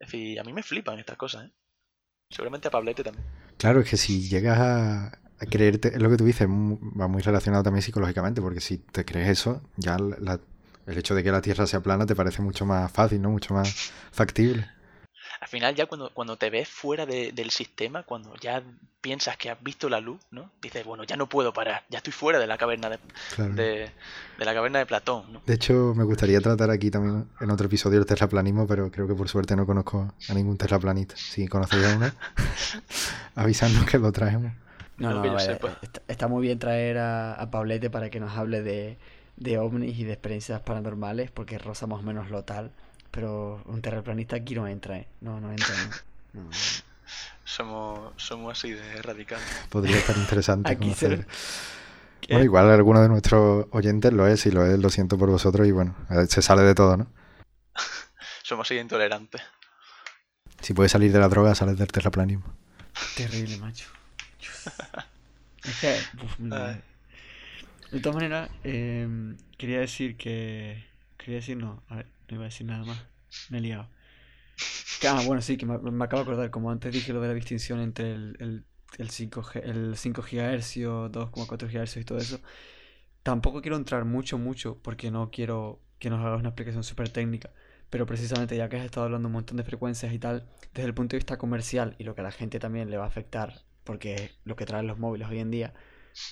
Es 0.00 0.08
decir, 0.08 0.40
a 0.40 0.44
mí 0.44 0.52
me 0.52 0.64
flipan 0.64 0.98
estas 0.98 1.16
cosas, 1.16 1.46
¿eh? 1.46 1.50
Seguramente 2.30 2.68
a 2.68 2.70
Pablete 2.70 3.02
también. 3.02 3.24
Claro, 3.58 3.80
es 3.80 3.90
que 3.90 3.96
si 3.96 4.28
llegas 4.28 4.58
a, 4.58 5.18
creerte, 5.50 5.88
es 5.88 6.00
lo 6.00 6.08
que 6.08 6.16
tú 6.16 6.24
dices, 6.24 6.48
va 6.48 7.08
muy 7.08 7.22
relacionado 7.22 7.62
también 7.62 7.82
psicológicamente, 7.82 8.40
porque 8.40 8.60
si 8.60 8.78
te 8.78 9.04
crees 9.04 9.28
eso, 9.28 9.62
ya 9.76 9.96
el 9.96 10.98
hecho 10.98 11.14
de 11.14 11.24
que 11.24 11.32
la 11.32 11.42
Tierra 11.42 11.66
sea 11.66 11.80
plana 11.80 12.06
te 12.06 12.14
parece 12.14 12.40
mucho 12.40 12.64
más 12.64 12.90
fácil, 12.90 13.20
¿no? 13.20 13.30
Mucho 13.30 13.54
más 13.54 13.92
factible. 14.12 14.68
Al 15.40 15.48
final 15.48 15.74
ya 15.74 15.86
cuando, 15.86 16.10
cuando 16.12 16.36
te 16.36 16.50
ves 16.50 16.68
fuera 16.68 17.06
del 17.06 17.50
sistema, 17.50 18.02
cuando 18.02 18.34
ya 18.36 18.62
piensas 19.00 19.38
que 19.38 19.48
has 19.48 19.62
visto 19.62 19.88
la 19.88 19.98
luz, 19.98 20.20
¿no? 20.30 20.50
Dices, 20.60 20.84
bueno, 20.84 21.04
ya 21.04 21.16
no 21.16 21.30
puedo 21.30 21.54
parar, 21.54 21.82
ya 21.88 21.98
estoy 21.98 22.12
fuera 22.12 22.38
de 22.38 22.46
la 22.46 22.58
caverna 22.58 22.90
de, 22.90 22.98
de, 23.54 23.90
la 24.38 24.52
caverna 24.52 24.80
de 24.80 24.86
Platón, 24.86 25.32
¿no? 25.32 25.42
De 25.46 25.54
hecho, 25.54 25.94
me 25.96 26.04
gustaría 26.04 26.42
tratar 26.42 26.70
aquí 26.70 26.90
también 26.90 27.26
en 27.40 27.50
otro 27.50 27.66
episodio 27.66 27.98
el 27.98 28.04
terraplanismo, 28.04 28.66
pero 28.66 28.90
creo 28.90 29.08
que 29.08 29.14
por 29.14 29.30
suerte 29.30 29.56
no 29.56 29.64
conozco 29.64 30.12
a 30.28 30.34
ningún 30.34 30.58
terraplanista. 30.58 31.16
Si 31.16 31.48
conocéis 31.48 31.86
a 31.86 31.96
uno, 31.96 32.10
avisando 33.34 33.86
que 33.86 33.98
lo 33.98 34.12
traemos. 34.12 34.52
No, 34.98 35.24
no, 35.24 35.38
está, 36.08 36.28
muy 36.28 36.42
bien 36.42 36.58
traer 36.58 36.98
a, 36.98 37.32
a 37.32 37.50
Pablete 37.50 37.88
para 37.88 38.10
que 38.10 38.20
nos 38.20 38.36
hable 38.36 38.60
de, 38.60 38.98
de 39.38 39.56
ovnis 39.56 39.98
y 39.98 40.04
de 40.04 40.12
experiencias 40.12 40.60
paranormales, 40.60 41.30
porque 41.30 41.56
rosa 41.56 41.86
más 41.86 42.00
o 42.00 42.02
menos 42.02 42.30
lo 42.30 42.44
tal. 42.44 42.70
Pero 43.10 43.62
un 43.66 43.82
terraplanista 43.82 44.36
aquí 44.36 44.54
no 44.54 44.66
entra, 44.68 44.98
¿eh? 44.98 45.08
No, 45.20 45.40
no 45.40 45.50
entra. 45.50 45.74
Somos, 47.44 48.12
somos 48.16 48.56
así 48.56 48.70
de 48.70 49.02
radical. 49.02 49.40
Podría 49.68 49.96
estar 49.96 50.16
interesante 50.16 50.76
conocer. 50.76 51.26
Bueno, 52.28 52.44
igual 52.44 52.70
alguno 52.70 53.02
de 53.02 53.08
nuestros 53.08 53.66
oyentes 53.72 54.12
lo 54.12 54.28
es, 54.28 54.46
y 54.46 54.52
lo 54.52 54.64
es, 54.64 54.78
lo 54.78 54.88
siento 54.90 55.18
por 55.18 55.30
vosotros, 55.30 55.66
y 55.66 55.72
bueno, 55.72 55.96
se 56.28 56.42
sale 56.42 56.62
de 56.62 56.74
todo, 56.76 56.96
¿no? 56.96 57.10
somos 58.44 58.68
así 58.68 58.78
intolerantes. 58.78 59.42
Si 60.60 60.74
puedes 60.74 60.92
salir 60.92 61.10
de 61.10 61.18
la 61.18 61.28
droga, 61.28 61.54
sales 61.54 61.76
del 61.78 61.88
terraplanismo. 61.88 62.44
Terrible, 63.16 63.58
macho. 63.58 63.88
es 65.64 65.80
que, 65.80 65.98
de 67.90 68.00
todas 68.00 68.14
maneras, 68.14 68.50
em, 68.62 69.36
quería 69.56 69.80
decir 69.80 70.16
que. 70.16 70.88
Quería 71.16 71.36
decir, 71.36 71.56
no, 71.56 71.82
a 71.88 71.96
ver, 71.96 72.06
no 72.30 72.36
iba 72.36 72.44
a 72.44 72.48
decir 72.48 72.66
nada 72.66 72.84
más. 72.84 72.98
Me 73.48 73.58
he 73.58 73.60
liado. 73.60 73.88
Ah, 75.08 75.22
bueno, 75.24 75.40
sí, 75.40 75.56
que 75.56 75.64
me, 75.64 75.74
acabo 76.04 76.22
de 76.22 76.30
acordar, 76.30 76.50
como 76.50 76.70
antes 76.70 76.92
dije 76.92 77.14
lo 77.14 77.22
de 77.22 77.28
la 77.28 77.32
distinción 77.32 77.80
entre 77.80 78.12
el, 78.12 78.36
el, 78.98 79.08
5G, 79.08 79.62
el 79.64 79.96
5 79.96 80.20
GHz, 80.20 80.76
2,4 80.76 81.72
GHz 81.72 81.96
y 81.96 82.04
todo 82.04 82.18
eso. 82.18 82.38
Tampoco 83.22 83.62
quiero 83.62 83.78
entrar 83.78 84.04
mucho, 84.04 84.36
mucho, 84.36 84.76
porque 84.82 85.10
no 85.10 85.30
quiero 85.30 85.80
que 85.98 86.10
nos 86.10 86.20
hagas 86.20 86.40
una 86.40 86.50
explicación 86.50 86.84
súper 86.84 87.08
técnica. 87.08 87.50
Pero 87.88 88.04
precisamente 88.04 88.56
ya 88.56 88.68
que 88.68 88.76
has 88.76 88.84
estado 88.84 89.06
hablando 89.06 89.28
un 89.28 89.32
montón 89.32 89.56
de 89.56 89.64
frecuencias 89.64 90.12
y 90.12 90.18
tal, 90.18 90.46
desde 90.74 90.88
el 90.88 90.94
punto 90.94 91.12
de 91.12 91.18
vista 91.18 91.38
comercial 91.38 91.96
y 91.98 92.04
lo 92.04 92.14
que 92.14 92.20
a 92.20 92.24
la 92.24 92.30
gente 92.30 92.58
también 92.58 92.90
le 92.90 92.98
va 92.98 93.04
a 93.04 93.08
afectar, 93.08 93.62
porque 93.84 94.32
lo 94.44 94.54
que 94.54 94.66
traen 94.66 94.86
los 94.86 94.98
móviles 94.98 95.28
hoy 95.28 95.38
en 95.38 95.50
día, 95.50 95.72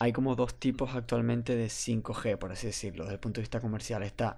hay 0.00 0.12
como 0.12 0.36
dos 0.36 0.58
tipos 0.58 0.94
actualmente 0.94 1.56
de 1.56 1.66
5G, 1.66 2.38
por 2.38 2.52
así 2.52 2.66
decirlo, 2.66 3.04
desde 3.04 3.14
el 3.14 3.20
punto 3.20 3.40
de 3.40 3.42
vista 3.42 3.60
comercial. 3.60 4.02
Está 4.02 4.36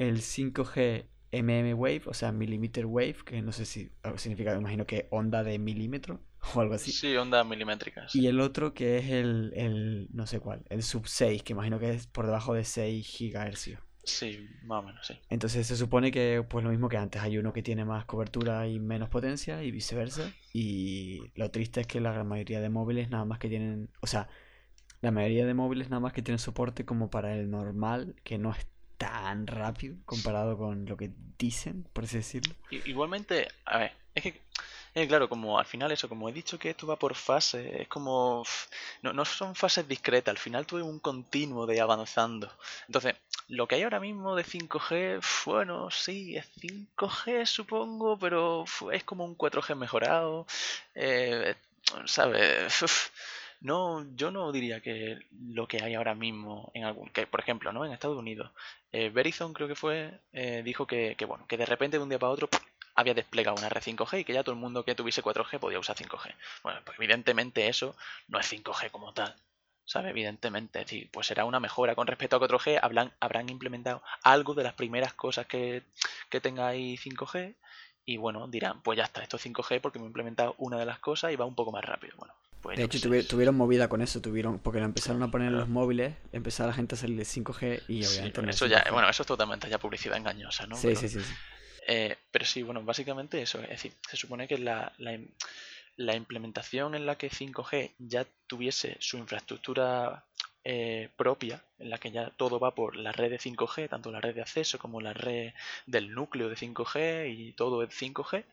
el 0.00 0.22
5G 0.22 1.04
MM 1.32 1.74
Wave, 1.74 2.02
o 2.06 2.14
sea, 2.14 2.32
Millimeter 2.32 2.86
Wave, 2.86 3.16
que 3.24 3.42
no 3.42 3.52
sé 3.52 3.66
si 3.66 3.90
significa, 4.16 4.52
me 4.52 4.60
imagino 4.60 4.86
que 4.86 5.06
onda 5.10 5.44
de 5.44 5.58
milímetro 5.58 6.20
o 6.54 6.60
algo 6.60 6.74
así. 6.74 6.90
Sí, 6.90 7.14
onda 7.16 7.44
milimétricas. 7.44 8.14
Y 8.14 8.26
el 8.26 8.40
otro 8.40 8.72
que 8.72 8.96
es 8.98 9.10
el, 9.10 9.52
el, 9.54 10.08
no 10.12 10.26
sé 10.26 10.40
cuál, 10.40 10.64
el 10.70 10.82
sub 10.82 11.06
6, 11.06 11.42
que 11.42 11.52
imagino 11.52 11.78
que 11.78 11.90
es 11.90 12.06
por 12.06 12.24
debajo 12.26 12.54
de 12.54 12.64
6 12.64 13.18
GHz. 13.18 13.78
Sí, 14.02 14.48
más 14.62 14.82
o 14.82 14.86
menos, 14.86 15.06
sí. 15.06 15.18
Entonces 15.28 15.66
se 15.66 15.76
supone 15.76 16.10
que, 16.10 16.44
pues 16.48 16.64
lo 16.64 16.70
mismo 16.70 16.88
que 16.88 16.96
antes, 16.96 17.20
hay 17.20 17.36
uno 17.36 17.52
que 17.52 17.62
tiene 17.62 17.84
más 17.84 18.06
cobertura 18.06 18.66
y 18.66 18.80
menos 18.80 19.10
potencia 19.10 19.62
y 19.62 19.70
viceversa. 19.70 20.32
Y 20.54 21.30
lo 21.34 21.50
triste 21.50 21.82
es 21.82 21.86
que 21.86 22.00
la 22.00 22.10
gran 22.10 22.26
mayoría 22.26 22.62
de 22.62 22.70
móviles 22.70 23.10
nada 23.10 23.26
más 23.26 23.38
que 23.38 23.50
tienen, 23.50 23.90
o 24.00 24.06
sea, 24.06 24.28
la 25.02 25.10
mayoría 25.10 25.44
de 25.44 25.52
móviles 25.52 25.90
nada 25.90 26.00
más 26.00 26.14
que 26.14 26.22
tienen 26.22 26.38
soporte 26.38 26.86
como 26.86 27.10
para 27.10 27.36
el 27.36 27.50
normal, 27.50 28.16
que 28.24 28.38
no 28.38 28.50
es 28.52 28.66
tan 29.00 29.46
rápido 29.46 29.96
comparado 30.04 30.58
con 30.58 30.84
lo 30.84 30.94
que 30.94 31.10
dicen, 31.38 31.88
por 31.94 32.04
así 32.04 32.18
decirlo. 32.18 32.54
Igualmente, 32.70 33.48
a 33.64 33.78
ver, 33.78 33.92
es 34.14 34.22
que, 34.22 35.08
claro, 35.08 35.26
como 35.26 35.58
al 35.58 35.64
final 35.64 35.90
eso, 35.90 36.06
como 36.06 36.28
he 36.28 36.34
dicho 36.34 36.58
que 36.58 36.68
esto 36.68 36.86
va 36.86 36.96
por 36.96 37.14
fases, 37.14 37.80
es 37.80 37.88
como, 37.88 38.44
no, 39.00 39.14
no 39.14 39.24
son 39.24 39.54
fases 39.54 39.88
discretas, 39.88 40.32
al 40.32 40.38
final 40.38 40.66
tuve 40.66 40.82
un 40.82 40.98
continuo 40.98 41.64
de 41.64 41.80
avanzando. 41.80 42.52
Entonces, 42.88 43.14
lo 43.48 43.66
que 43.66 43.76
hay 43.76 43.84
ahora 43.84 44.00
mismo 44.00 44.36
de 44.36 44.44
5G, 44.44 45.24
bueno, 45.46 45.90
sí, 45.90 46.36
es 46.36 46.46
5G 46.60 47.46
supongo, 47.46 48.18
pero 48.18 48.66
es 48.92 49.02
como 49.04 49.24
un 49.24 49.34
4G 49.34 49.76
mejorado, 49.76 50.46
eh, 50.94 51.54
¿sabes? 52.04 52.82
No, 53.60 54.06
yo 54.16 54.30
no 54.30 54.52
diría 54.52 54.80
que 54.80 55.18
lo 55.32 55.68
que 55.68 55.82
hay 55.82 55.94
ahora 55.94 56.14
mismo 56.14 56.70
en 56.74 56.84
algún, 56.84 57.10
que 57.10 57.26
por 57.26 57.40
ejemplo, 57.40 57.72
¿no? 57.72 57.84
En 57.84 57.92
Estados 57.92 58.16
Unidos, 58.16 58.50
eh, 58.90 59.10
Verizon 59.10 59.52
creo 59.52 59.68
que 59.68 59.74
fue, 59.74 60.18
eh, 60.32 60.62
dijo 60.64 60.86
que, 60.86 61.14
que, 61.16 61.26
bueno, 61.26 61.46
que 61.46 61.58
de 61.58 61.66
repente 61.66 61.98
de 61.98 62.02
un 62.02 62.08
día 62.08 62.18
para 62.18 62.32
otro 62.32 62.48
había 62.94 63.14
desplegado 63.14 63.56
una 63.58 63.68
red 63.68 63.82
5G 63.82 64.20
y 64.20 64.24
que 64.24 64.32
ya 64.32 64.42
todo 64.42 64.54
el 64.54 64.60
mundo 64.60 64.84
que 64.84 64.94
tuviese 64.94 65.22
4G 65.22 65.58
podía 65.58 65.78
usar 65.78 65.96
5G. 65.96 66.34
Bueno, 66.62 66.80
pues 66.84 66.98
evidentemente 66.98 67.68
eso 67.68 67.96
no 68.28 68.38
es 68.38 68.52
5G 68.52 68.90
como 68.90 69.12
tal. 69.12 69.34
¿Sabe? 69.84 70.10
Evidentemente, 70.10 70.78
decir, 70.78 71.10
pues 71.10 71.26
será 71.26 71.44
una 71.44 71.58
mejora 71.58 71.96
con 71.96 72.06
respecto 72.06 72.36
a 72.36 72.40
4G, 72.40 72.78
habrán, 72.80 73.12
habrán 73.18 73.48
implementado 73.48 74.02
algo 74.22 74.54
de 74.54 74.62
las 74.62 74.74
primeras 74.74 75.14
cosas 75.14 75.46
que, 75.46 75.82
que 76.28 76.40
tenga 76.40 76.68
ahí 76.68 76.96
5G 76.96 77.56
y 78.04 78.16
bueno, 78.16 78.46
dirán, 78.46 78.82
pues 78.82 78.96
ya 78.98 79.04
está, 79.04 79.22
esto 79.22 79.36
es 79.36 79.46
5G 79.46 79.80
porque 79.80 79.98
me 79.98 80.04
he 80.04 80.08
implementado 80.08 80.54
una 80.58 80.78
de 80.78 80.86
las 80.86 81.00
cosas 81.00 81.32
y 81.32 81.36
va 81.36 81.44
un 81.44 81.56
poco 81.56 81.72
más 81.72 81.84
rápido. 81.84 82.14
Bueno, 82.18 82.34
pues 82.62 82.76
de 82.76 82.84
hecho, 82.84 83.00
tuvieron 83.28 83.56
movida 83.56 83.88
con 83.88 84.02
eso, 84.02 84.20
tuvieron 84.20 84.58
porque 84.58 84.80
lo 84.80 84.84
empezaron 84.84 85.22
a 85.22 85.30
poner 85.30 85.48
en 85.48 85.56
los 85.56 85.68
móviles, 85.68 86.14
empezó 86.32 86.66
la 86.66 86.74
gente 86.74 86.94
a 86.94 86.98
salir 86.98 87.16
de 87.16 87.24
5G 87.24 87.82
y 87.88 88.04
obviamente 88.04 88.50
eso 88.50 88.66
ya, 88.66 88.84
bueno, 88.92 89.08
eso 89.08 89.22
es 89.22 89.26
totalmente 89.26 89.68
ya 89.68 89.78
publicidad 89.78 90.16
engañosa, 90.16 90.66
¿no? 90.66 90.76
Sí, 90.76 90.88
pero, 90.88 91.00
sí, 91.00 91.08
sí. 91.08 91.20
sí. 91.20 91.32
Eh, 91.86 92.16
pero 92.30 92.44
sí, 92.44 92.62
bueno, 92.62 92.82
básicamente 92.82 93.40
eso, 93.42 93.60
es 93.62 93.70
decir, 93.70 93.92
se 94.08 94.16
supone 94.16 94.46
que 94.46 94.58
la, 94.58 94.92
la, 94.98 96.14
implementación 96.14 96.94
en 96.94 97.06
la 97.06 97.16
que 97.16 97.30
5G 97.30 97.92
ya 97.98 98.26
tuviese 98.46 98.96
su 99.00 99.16
infraestructura 99.18 100.24
eh, 100.62 101.08
propia, 101.16 101.64
en 101.78 101.90
la 101.90 101.98
que 101.98 102.10
ya 102.10 102.30
todo 102.30 102.60
va 102.60 102.74
por 102.74 102.96
la 102.96 103.12
red 103.12 103.30
de 103.30 103.38
5G, 103.38 103.88
tanto 103.88 104.12
la 104.12 104.20
red 104.20 104.34
de 104.34 104.42
acceso 104.42 104.78
como 104.78 105.00
la 105.00 105.14
red 105.14 105.52
del 105.86 106.12
núcleo 106.12 106.48
de 106.48 106.56
5G 106.56 107.34
y 107.34 107.52
todo 107.54 107.82
es 107.82 107.90
5G, 107.90 108.44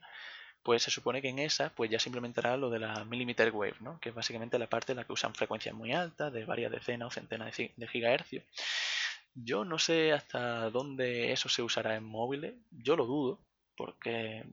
pues 0.67 0.83
se 0.83 0.91
supone 0.91 1.21
que 1.21 1.29
en 1.29 1.39
esa 1.39 1.69
pues 1.69 1.89
ya 1.89 1.97
se 1.97 2.09
implementará 2.09 2.57
lo 2.57 2.69
de 2.69 2.79
la 2.79 3.05
millimeter 3.05 3.51
wave, 3.51 3.77
¿no? 3.79 4.01
que 4.01 4.09
es 4.09 4.15
básicamente 4.15 4.59
la 4.59 4.67
parte 4.67 4.91
en 4.91 4.97
la 4.97 5.05
que 5.05 5.13
usan 5.13 5.33
frecuencias 5.33 5.73
muy 5.73 5.93
altas, 5.93 6.33
de 6.33 6.43
varias 6.43 6.73
decenas 6.73 7.07
o 7.07 7.11
centenas 7.11 7.55
de, 7.55 7.87
gigahercios. 7.87 8.43
Yo 9.33 9.63
no 9.63 9.79
sé 9.79 10.11
hasta 10.11 10.69
dónde 10.69 11.31
eso 11.31 11.47
se 11.47 11.61
usará 11.61 11.95
en 11.95 12.03
móviles, 12.03 12.53
yo 12.69 12.97
lo 12.97 13.05
dudo, 13.05 13.39
porque 13.77 14.43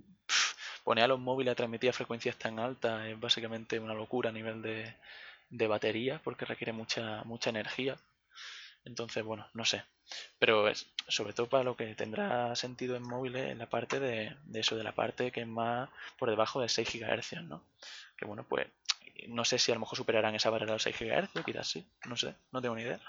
poner 0.85 1.03
a 1.03 1.09
los 1.09 1.19
móviles 1.19 1.51
a 1.51 1.57
transmitir 1.57 1.91
a 1.91 1.93
frecuencias 1.93 2.37
tan 2.37 2.61
altas 2.61 3.09
es 3.09 3.19
básicamente 3.19 3.81
una 3.81 3.95
locura 3.95 4.31
a 4.31 4.33
nivel 4.33 4.63
de, 4.63 4.95
de 5.51 5.67
batería, 5.67 6.21
porque 6.23 6.45
requiere 6.45 6.73
mucha, 6.73 7.25
mucha 7.25 7.51
energía. 7.51 7.97
Entonces, 8.85 9.25
bueno, 9.25 9.49
no 9.53 9.65
sé. 9.65 9.83
Pero 10.39 10.69
es, 10.69 10.87
sobre 11.09 11.33
todo 11.33 11.49
para 11.49 11.65
lo 11.65 11.77
que 11.77 11.95
tendrá 11.95 12.55
sentido 12.57 12.97
en 12.97 13.03
móviles 13.03 13.51
en 13.51 13.59
la 13.59 13.69
parte 13.69 14.01
de, 14.01 14.37
eso, 14.55 14.77
de 14.77 14.85
la 14.85 14.95
parte 14.95 15.31
que 15.31 15.43
es 15.43 15.47
más 15.47 15.89
por 16.19 16.31
debajo 16.31 16.61
de 16.61 16.69
6 16.69 16.89
GHz, 16.93 17.43
¿no? 17.43 17.63
Que 18.17 18.27
bueno, 18.27 18.45
pues 18.49 18.67
no 19.29 19.45
sé 19.45 19.59
si 19.59 19.73
a 19.73 19.75
lo 19.75 19.81
mejor 19.81 19.97
superarán 19.97 20.35
esa 20.35 20.51
barrera 20.51 20.73
de 20.73 20.77
los 20.77 20.83
6 20.83 20.97
GHz, 20.99 21.45
quizás 21.45 21.69
sí, 21.69 21.87
no 22.07 22.17
sé, 22.17 22.35
no 22.53 22.61
tengo 22.61 22.75
ni 22.75 22.83
idea. 22.83 23.01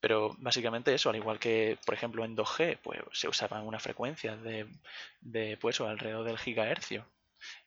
Pero 0.00 0.34
básicamente 0.38 0.92
eso, 0.94 1.10
al 1.10 1.16
igual 1.16 1.38
que 1.38 1.78
por 1.84 1.94
ejemplo 1.94 2.24
en 2.24 2.36
2G, 2.36 2.78
pues 2.82 3.00
se 3.12 3.28
usaban 3.28 3.66
unas 3.66 3.82
frecuencias 3.82 4.42
de, 4.42 4.66
de 5.20 5.56
pues 5.58 5.80
alrededor 5.80 6.24
del 6.24 6.38
gigahercio 6.38 7.06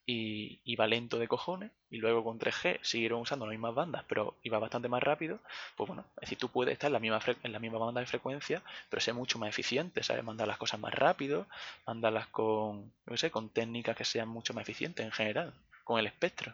y 0.06 0.60
iba 0.66 0.88
lento 0.88 1.20
de 1.20 1.28
cojones 1.28 1.72
y 1.90 1.98
luego 1.98 2.24
con 2.24 2.40
3G 2.40 2.80
siguieron 2.82 3.22
usando 3.22 3.46
las 3.46 3.54
mismas 3.54 3.76
bandas 3.76 4.04
pero 4.08 4.36
iba 4.44 4.60
bastante 4.60 4.88
más 4.88 5.02
rápido 5.02 5.40
pues 5.76 5.88
bueno 5.88 6.06
es 6.18 6.22
decir 6.22 6.38
tú 6.38 6.50
puedes 6.50 6.74
estar 6.74 6.90
en 6.90 6.94
la 6.94 7.00
misma 7.00 7.20
en 7.44 7.52
la 7.52 7.60
misma 7.60 7.80
banda 7.80 8.02
de 8.02 8.08
frecuencia 8.08 8.62
pero 8.90 9.02
ser 9.02 9.14
mucho 9.14 9.40
más 9.40 9.50
eficiente 9.50 10.04
sabes 10.04 10.24
mandar 10.24 10.48
las 10.48 10.58
cosas 10.58 10.80
más 10.80 10.94
rápido 10.94 11.48
mandarlas 11.88 12.28
con 12.28 12.92
no 13.06 13.18
sé 13.18 13.32
con 13.32 13.50
técnicas 13.50 13.96
que 13.96 14.06
sean 14.06 14.30
mucho 14.30 14.54
más 14.54 14.64
eficientes 14.64 15.06
en 15.06 15.12
general 15.12 15.54
con 15.86 16.00
el 16.00 16.08
espectro. 16.08 16.54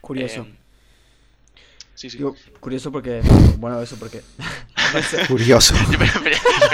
Curioso. 0.00 0.42
Em, 0.42 0.56
sí, 1.94 2.08
sí. 2.08 2.18
curioso 2.60 2.90
porque 2.90 3.20
bueno 3.58 3.82
eso 3.82 3.98
porque 3.98 4.22
Curioso. 5.28 5.74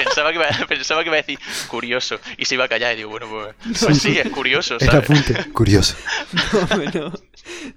pensaba, 0.05 0.31
que 0.31 0.37
iba, 0.37 0.47
pensaba 0.69 1.03
que 1.03 1.09
iba 1.09 1.17
a 1.17 1.23
decir 1.23 1.39
curioso 1.69 2.19
y 2.37 2.45
se 2.45 2.55
iba 2.55 2.65
a 2.65 2.69
callar 2.69 2.95
y 2.95 2.99
digo, 2.99 3.11
bueno, 3.11 3.27
pues, 3.29 3.81
pues 3.81 3.99
sí, 3.99 4.19
es 4.19 4.31
curioso. 4.31 4.79
¿sabes? 4.79 5.47
curioso. 5.53 5.97
No, 6.53 6.77
bueno, 6.77 7.13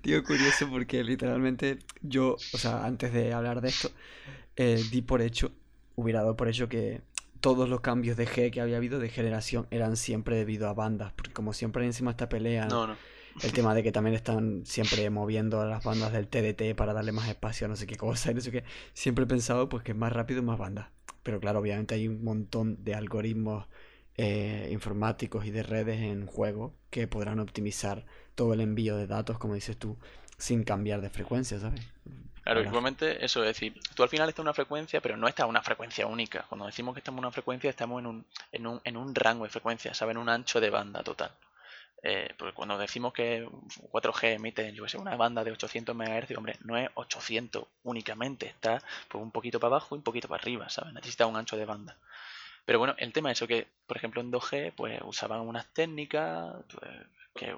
digo 0.04 0.24
curioso 0.24 0.70
porque 0.70 1.04
literalmente 1.04 1.80
yo, 2.02 2.38
o 2.54 2.58
sea, 2.58 2.86
antes 2.86 3.14
de 3.14 3.34
hablar 3.34 3.62
de 3.62 3.70
esto, 3.70 3.92
eh, 4.56 4.84
di 4.92 5.02
por 5.02 5.22
hecho, 5.22 5.52
hubiera 5.96 6.22
dado 6.22 6.36
por 6.36 6.48
hecho 6.48 6.68
que 6.68 7.02
todos 7.40 7.70
los 7.70 7.82
cambios 7.82 8.18
de 8.18 8.28
G 8.28 8.52
que 8.52 8.62
había 8.62 8.78
habido 8.78 9.00
de 9.00 9.10
generación 9.10 9.68
eran 9.72 9.98
siempre 9.98 10.36
debido 10.36 10.68
a 10.68 10.74
bandas, 10.74 11.14
porque 11.14 11.32
como 11.32 11.54
siempre 11.54 11.84
hay 11.84 11.88
encima 11.88 12.12
esta 12.12 12.30
pelea. 12.30 12.66
No, 12.66 12.88
no 12.88 12.96
el 13.44 13.54
tema 13.54 13.74
de 13.74 13.84
que 13.84 13.92
también 13.92 14.16
están 14.16 14.66
siempre 14.66 15.10
moviendo 15.10 15.66
las 15.66 15.84
bandas 15.84 16.12
del 16.12 16.28
TDT 16.28 16.76
para 16.76 16.94
darle 16.94 17.12
más 17.12 17.30
espacio 17.30 17.66
a 17.66 17.70
no 17.70 17.76
sé 17.76 17.88
qué 17.88 17.96
cosa 17.96 18.32
y 18.32 18.36
no 18.36 18.42
sé 18.42 18.52
qué. 18.52 18.64
Siempre 18.94 19.24
he 19.24 19.28
pensado 19.28 19.70
pues 19.70 19.84
que 19.84 19.92
es 19.92 19.98
más 19.98 20.14
rápido 20.14 20.44
más 20.44 20.58
bandas. 20.58 20.88
Pero 21.24 21.40
claro, 21.40 21.60
obviamente 21.60 21.96
hay 21.96 22.08
un 22.08 22.24
montón 22.24 22.84
de 22.84 22.96
algoritmos 22.96 23.68
eh, 24.18 24.70
informáticos 24.72 25.46
y 25.46 25.52
de 25.52 25.64
redes 25.64 26.02
en 26.02 26.26
juego 26.26 26.74
que 26.90 27.08
podrán 27.08 27.40
optimizar 27.40 28.06
todo 28.36 28.54
el 28.54 28.62
envío 28.62 28.98
de 28.98 29.08
datos, 29.08 29.38
como 29.38 29.54
dices 29.54 29.78
tú, 29.78 29.98
sin 30.38 30.64
cambiar 30.64 31.02
de 31.02 31.10
frecuencia, 31.10 31.60
¿sabes? 31.60 31.82
Claro, 32.44 32.64
igualmente 32.64 33.24
eso 33.24 33.42
es 33.44 33.48
decir, 33.48 33.80
tú 33.96 34.04
al 34.04 34.10
final 34.10 34.28
estás 34.28 34.40
en 34.40 34.48
una 34.48 34.54
frecuencia, 34.54 35.02
pero 35.02 35.18
no 35.18 35.28
estás 35.28 35.44
en 35.44 35.52
una 35.52 35.62
frecuencia 35.62 36.08
única. 36.08 36.46
Cuando 36.50 36.66
decimos 36.66 36.96
que 36.96 37.00
estamos 37.00 37.20
en 37.20 37.26
una 37.26 37.32
frecuencia, 37.32 37.70
estamos 37.70 38.00
en 38.00 38.08
un, 38.08 38.26
en 38.52 38.66
un, 38.66 38.82
en 38.84 38.98
un 38.98 39.14
rango 39.14 39.44
de 39.44 39.52
frecuencia, 39.52 39.94
¿sabes? 39.94 40.16
En 40.16 40.18
un 40.18 40.30
ancho 40.30 40.60
de 40.60 40.70
banda 40.70 41.04
total. 41.04 41.32
Eh, 42.02 42.34
porque 42.38 42.54
cuando 42.54 42.78
decimos 42.78 43.14
que 43.14 43.48
4G 43.92 44.36
emite, 44.36 44.72
yo 44.74 44.88
sé, 44.88 44.98
una 44.98 45.18
banda 45.18 45.44
de 45.44 45.52
800 45.52 45.96
MHz, 45.96 46.38
hombre, 46.38 46.56
no 46.64 46.78
es 46.78 46.90
800 46.94 47.66
únicamente, 47.84 48.48
está 48.48 48.82
pues, 49.10 49.22
un 49.22 49.32
poquito 49.32 49.60
para 49.60 49.76
abajo 49.76 49.96
y 49.96 49.98
un 49.98 50.04
poquito 50.04 50.28
para 50.28 50.42
arriba, 50.42 50.70
¿sabes? 50.70 50.94
Necesita 50.94 51.26
un 51.26 51.36
ancho 51.36 51.58
de 51.58 51.66
banda. 51.66 51.98
Pero 52.66 52.80
bueno, 52.80 52.96
el 53.00 53.12
tema 53.14 53.32
es 53.32 53.40
que, 53.40 53.68
por 53.88 53.98
ejemplo, 53.98 54.22
en 54.22 54.32
2G, 54.32 54.74
pues 54.76 55.02
usaban 55.04 55.42
unas 55.42 55.68
técnicas 55.74 56.54
pues, 56.74 56.92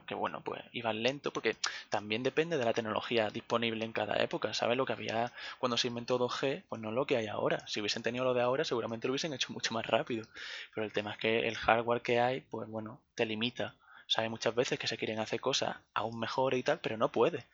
que, 0.08 0.16
bueno, 0.16 0.42
pues 0.42 0.62
iban 0.74 1.02
lento, 1.02 1.32
porque 1.32 1.56
también 1.90 2.24
depende 2.24 2.58
de 2.58 2.66
la 2.66 2.74
tecnología 2.74 3.30
disponible 3.30 3.84
en 3.84 3.94
cada 3.94 4.22
época, 4.22 4.54
¿sabes? 4.54 4.78
Lo 4.78 4.86
que 4.86 4.94
había 4.94 5.34
cuando 5.60 5.78
se 5.78 5.88
inventó 5.88 6.20
2G, 6.20 6.64
pues 6.70 6.82
no 6.82 6.90
es 6.90 6.96
lo 6.96 7.06
que 7.06 7.18
hay 7.18 7.28
ahora. 7.28 7.66
Si 7.68 7.80
hubiesen 7.80 8.04
tenido 8.04 8.24
lo 8.26 8.34
de 8.34 8.42
ahora, 8.42 8.64
seguramente 8.64 9.08
lo 9.08 9.14
hubiesen 9.14 9.34
hecho 9.34 9.52
mucho 9.54 9.74
más 9.74 9.86
rápido. 9.86 10.26
Pero 10.74 10.86
el 10.86 10.94
tema 10.94 11.12
es 11.14 11.18
que 11.18 11.48
el 11.48 11.58
hardware 11.58 12.02
que 12.02 12.20
hay, 12.20 12.42
pues 12.42 12.70
bueno, 12.70 13.02
te 13.16 13.26
limita. 13.26 13.76
Sabe 14.12 14.28
muchas 14.28 14.54
veces 14.54 14.78
que 14.78 14.88
se 14.88 14.98
quieren 14.98 15.20
hacer 15.20 15.40
cosas 15.40 15.78
aún 15.94 16.20
mejores 16.20 16.60
y 16.60 16.64
tal, 16.64 16.82
pero 16.82 16.98
no 16.98 17.14
puede. 17.14 17.46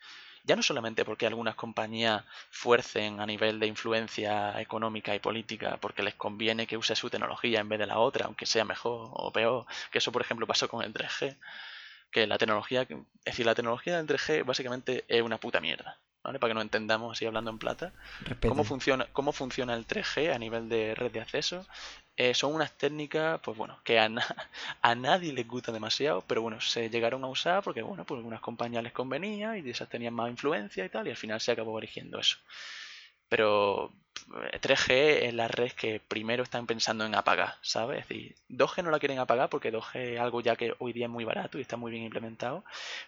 Ya 0.44 0.56
no 0.56 0.64
solamente 0.64 1.06
porque 1.06 1.28
algunas 1.28 1.54
compañías 1.54 2.24
fuercen 2.50 3.20
a 3.20 3.28
nivel 3.28 3.60
de 3.60 3.68
influencia 3.68 4.60
económica 4.60 5.14
y 5.14 5.20
política 5.20 5.78
porque 5.80 6.02
les 6.02 6.16
conviene 6.16 6.66
que 6.66 6.76
use 6.76 6.96
su 6.96 7.12
tecnología 7.12 7.60
en 7.60 7.70
vez 7.70 7.78
de 7.78 7.86
la 7.86 8.00
otra, 8.00 8.26
aunque 8.26 8.48
sea 8.48 8.66
mejor 8.66 9.12
o 9.14 9.32
peor, 9.32 9.68
que 9.92 10.00
eso 10.00 10.12
por 10.12 10.24
ejemplo 10.24 10.48
pasó 10.48 10.68
con 10.68 10.84
el 10.84 10.92
3G, 10.94 11.38
que 12.10 12.26
la 12.26 12.40
tecnología, 12.40 12.82
es 12.82 12.98
decir, 13.24 13.46
la 13.46 13.54
tecnología 13.54 13.98
del 13.98 14.08
3G 14.08 14.44
básicamente 14.44 15.06
es 15.08 15.22
una 15.22 15.38
puta 15.38 15.62
mierda. 15.62 16.00
¿Vale? 16.24 16.40
Para 16.40 16.52
que 16.52 16.56
nos 16.56 16.64
entendamos 16.64 17.18
así 17.18 17.26
hablando 17.26 17.52
en 17.52 17.58
plata. 17.58 17.94
¿Cómo 18.42 18.64
funciona, 18.64 19.08
¿Cómo 19.14 19.32
funciona 19.32 19.76
el 19.76 19.88
3G 19.88 20.34
a 20.34 20.40
nivel 20.40 20.70
de 20.70 20.96
red 20.96 21.12
de 21.12 21.22
acceso? 21.22 21.66
Eh, 22.18 22.34
son 22.34 22.56
unas 22.56 22.72
técnicas, 22.74 23.40
pues 23.44 23.58
bueno, 23.58 23.80
que 23.84 24.00
a, 24.00 24.10
a, 24.82 24.96
nadie 24.96 25.34
les 25.34 25.48
gusta 25.48 25.72
demasiado, 25.72 26.22
pero 26.22 26.42
bueno, 26.42 26.60
se 26.60 26.90
llegaron 26.90 27.24
a 27.24 27.28
usar 27.28 27.64
porque, 27.64 27.84
bueno, 27.84 28.06
pues 28.06 28.18
algunas 28.18 28.42
compañías 28.42 28.84
les 28.84 28.94
convenía 28.94 29.58
y 29.58 29.70
esas 29.70 29.88
tenían 29.88 30.16
más 30.16 30.30
influencia 30.30 30.84
y 30.84 30.90
tal, 30.90 31.08
y 31.08 31.12
al 31.12 31.18
final 31.18 31.40
se 31.40 31.52
acabó 31.52 31.78
eligiendo 31.78 32.20
eso. 32.20 32.38
Pero 33.30 33.92
3G 34.30 35.24
es 35.24 35.34
la 35.34 35.48
red 35.48 35.72
que 35.72 36.02
primero 36.06 36.44
están 36.44 36.68
pensando 36.68 37.06
en 37.06 37.16
apagar, 37.16 37.56
¿sabes? 37.62 38.02
Es 38.02 38.08
decir, 38.08 38.36
2G 38.50 38.84
no 38.84 38.92
la 38.92 39.00
quieren 39.00 39.20
apagar 39.20 39.50
porque 39.50 39.72
2G 39.72 40.16
es 40.16 40.20
algo 40.20 40.42
ya 40.42 40.56
que 40.56 40.74
hoy 40.80 40.92
día 40.94 41.06
es 41.06 41.12
muy 41.12 41.24
barato 41.24 41.58
y 41.58 41.62
está 41.62 41.78
muy 41.78 41.92
bien 41.92 42.04
implementado, 42.04 42.64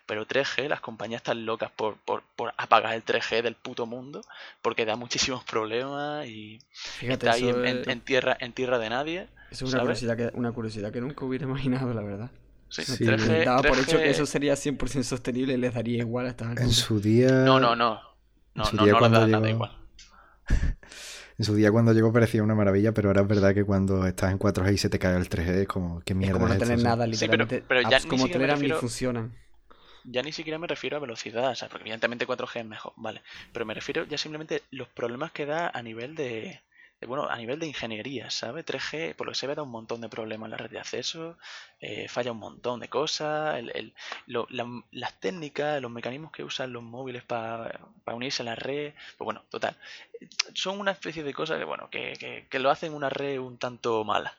pero 0.06 0.26
3G, 0.26 0.68
las 0.68 0.82
compañías 0.82 1.20
están 1.20 1.46
locas 1.46 1.72
por, 1.72 1.98
por, 1.98 2.24
por 2.36 2.54
apagar 2.58 2.94
el 2.94 3.04
3G 3.04 3.42
del 3.42 3.56
puto 3.56 3.86
mundo 3.86 4.22
porque 4.62 4.86
da 4.86 4.96
muchísimos 4.96 5.44
problemas 5.44 6.26
y 6.28 6.60
está 7.02 7.34
ahí 7.34 7.50
en, 7.50 8.02
tierra, 8.02 8.38
en 8.40 8.54
tierra 8.54 8.80
de 8.80 8.90
nadie. 8.90 9.28
Es 9.52 9.62
una 9.62 9.82
curiosidad, 9.82 10.16
que, 10.16 10.32
una 10.34 10.52
curiosidad 10.52 10.92
que 10.92 11.02
nunca 11.02 11.26
hubiera 11.26 11.46
imaginado, 11.50 11.94
la 11.94 12.02
verdad. 12.02 12.32
Sí, 12.70 12.84
3G, 12.84 13.46
daba 13.46 13.64
por 13.64 13.80
hecho 13.80 13.98
que 13.98 14.12
eso 14.12 14.26
sería 14.26 14.54
100% 14.54 15.04
sostenible 15.04 15.56
y 15.56 15.58
les 15.58 15.74
daría 15.74 15.98
igual 15.98 16.28
hasta 16.28 16.46
En 16.52 16.72
su 16.72 17.02
día... 17.02 17.32
No, 17.32 17.60
no, 17.60 17.76
no. 17.76 18.00
No, 18.54 18.64
no, 18.74 18.86
no 18.86 19.00
les 19.00 19.12
da 19.12 19.28
nada 19.28 19.50
igual. 19.50 19.79
En 21.39 21.45
su 21.45 21.56
día 21.56 21.71
cuando 21.71 21.93
llegó 21.93 22.12
parecía 22.12 22.43
una 22.43 22.54
maravilla, 22.54 22.91
pero 22.93 23.10
ahora 23.10 23.21
es 23.21 23.28
verdad 23.28 23.54
que 23.54 23.63
cuando 23.63 24.06
estás 24.06 24.32
en 24.32 24.39
4G 24.39 24.73
y 24.73 24.78
se 24.78 24.89
te 24.89 24.99
cae 24.99 25.15
el 25.15 25.30
3G 25.30 25.62
es 25.62 25.67
como, 25.69 26.02
¿qué 26.02 26.13
mierda 26.13 26.34
es 26.34 26.41
como 26.41 26.54
no 26.54 26.60
tener 26.60 26.84
nada, 26.84 27.08
literalmente. 27.08 27.63
pero, 27.65 27.89
ya 27.89 28.02
como 28.02 28.28
Telegram 28.28 28.60
ni 28.60 28.69
funcionan. 28.71 29.34
Ya 30.04 30.21
ni 30.21 30.34
siquiera 30.34 30.60
me 30.60 30.67
refiero 30.67 30.97
a 30.97 30.99
velocidad, 30.99 31.52
o 31.52 31.56
sea, 31.56 31.69
porque 31.69 31.84
evidentemente 31.84 32.28
4G 32.28 32.60
es 32.60 32.65
mejor, 32.65 32.91
vale. 32.97 33.21
Pero 33.54 33.65
me 33.65 33.73
refiero 33.73 34.04
ya 34.04 34.17
simplemente 34.17 34.63
los 34.71 34.89
problemas 34.89 35.32
que 35.32 35.45
da 35.45 35.69
a 35.69 35.82
nivel 35.82 36.15
de, 36.15 36.62
bueno, 37.08 37.30
a 37.30 37.36
nivel 37.38 37.60
de 37.60 37.68
ingeniería, 37.68 38.30
¿sabes? 38.30 38.66
3G, 38.66 39.16
por 39.16 39.28
lo 39.28 39.32
que 39.32 39.40
se 39.40 39.48
ve, 39.48 39.56
da 39.56 39.64
un 39.64 39.72
montón 39.72 40.02
de 40.02 40.10
problemas 40.10 40.48
en 40.48 40.52
la 40.52 40.58
red 40.58 40.70
de 40.70 40.80
acceso, 40.80 41.38
eh, 41.80 42.08
falla 42.10 42.32
un 42.32 42.40
montón 42.40 42.80
de 42.80 42.90
cosas, 42.90 43.64
las 44.28 45.20
técnicas, 45.20 45.82
los 45.82 45.92
mecanismos 45.92 46.32
que 46.32 46.44
usan 46.44 46.74
los 46.74 46.84
móviles 46.84 47.24
para 47.24 47.80
unirse 48.08 48.42
a 48.44 48.46
la 48.46 48.56
red, 48.56 48.94
pues 49.18 49.26
bueno, 49.26 49.44
total, 49.50 49.78
son 50.54 50.80
una 50.80 50.92
especie 50.92 51.24
de 51.24 51.34
cosas 51.34 51.58
que, 51.58 51.66
bueno, 51.66 51.90
que, 51.90 52.48
que 52.50 52.60
lo 52.60 52.70
hacen 52.70 52.94
una 52.94 53.10
red 53.10 53.40
un 53.40 53.58
tanto 53.58 54.04
mala. 54.04 54.38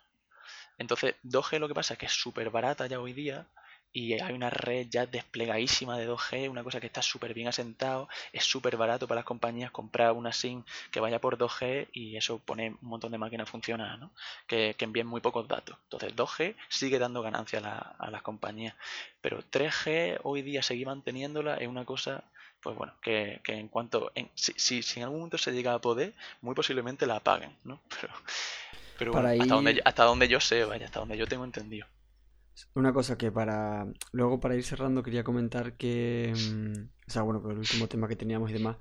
Entonces, 0.78 1.14
2G 1.24 1.58
lo 1.58 1.68
que 1.68 1.74
pasa 1.74 1.94
es 1.94 1.98
que 1.98 2.06
es 2.06 2.12
súper 2.12 2.50
barata 2.50 2.86
ya 2.86 3.00
hoy 3.00 3.12
día, 3.12 3.46
y 3.92 4.14
hay 4.14 4.34
una 4.34 4.50
red 4.50 4.86
ya 4.88 5.06
desplegadísima 5.06 5.98
de 5.98 6.08
2G, 6.08 6.48
una 6.48 6.62
cosa 6.62 6.80
que 6.80 6.86
está 6.86 7.02
súper 7.02 7.34
bien 7.34 7.48
asentado, 7.48 8.08
es 8.32 8.44
súper 8.44 8.76
barato 8.76 9.08
para 9.08 9.20
las 9.20 9.24
compañías 9.24 9.70
comprar 9.70 10.12
una 10.12 10.32
SIM 10.32 10.62
que 10.90 11.00
vaya 11.00 11.20
por 11.20 11.38
2G 11.38 11.88
y 11.92 12.16
eso 12.16 12.38
pone 12.38 12.76
un 12.82 12.88
montón 12.88 13.12
de 13.12 13.18
máquinas 13.18 13.48
funcionadas, 13.48 13.98
¿no? 13.98 14.10
que, 14.46 14.76
envíen 14.78 15.06
muy 15.06 15.20
pocos 15.20 15.46
datos. 15.48 15.76
Entonces 15.84 16.14
2G 16.14 16.56
sigue 16.68 16.98
dando 16.98 17.22
ganancias 17.22 17.62
a, 17.64 18.10
las 18.10 18.22
compañías, 18.22 18.74
pero 19.20 19.42
3G 19.42 20.20
hoy 20.24 20.42
día 20.42 20.62
seguir 20.62 20.86
manteniéndola 20.86 21.56
es 21.56 21.68
una 21.68 21.84
cosa 21.84 22.24
pues 22.60 22.76
bueno, 22.76 22.92
que, 23.00 23.40
en 23.46 23.68
cuanto, 23.68 24.12
en, 24.14 24.28
si, 24.34 24.82
si, 24.82 25.00
en 25.00 25.04
algún 25.04 25.20
momento 25.20 25.38
se 25.38 25.52
llega 25.52 25.72
a 25.72 25.78
poder, 25.80 26.12
muy 26.42 26.54
posiblemente 26.54 27.06
la 27.06 27.16
apaguen, 27.16 27.56
¿no? 27.64 27.80
Pero, 27.88 28.12
pero 28.98 29.26
hasta, 29.26 29.54
donde, 29.54 29.80
hasta 29.82 30.04
donde 30.04 30.28
yo 30.28 30.40
sé, 30.40 30.64
vaya, 30.64 30.84
hasta 30.84 31.00
donde 31.00 31.16
yo 31.16 31.26
tengo 31.26 31.44
entendido. 31.44 31.86
Una 32.74 32.92
cosa 32.92 33.16
que 33.18 33.32
para. 33.32 33.86
Luego, 34.12 34.40
para 34.40 34.56
ir 34.56 34.64
cerrando, 34.64 35.02
quería 35.02 35.24
comentar 35.24 35.76
que. 35.76 36.32
Mm, 36.34 36.88
o 37.06 37.10
sea, 37.10 37.22
bueno, 37.22 37.42
con 37.42 37.52
el 37.52 37.58
último 37.58 37.88
tema 37.88 38.08
que 38.08 38.16
teníamos 38.16 38.50
y 38.50 38.54
demás. 38.54 38.76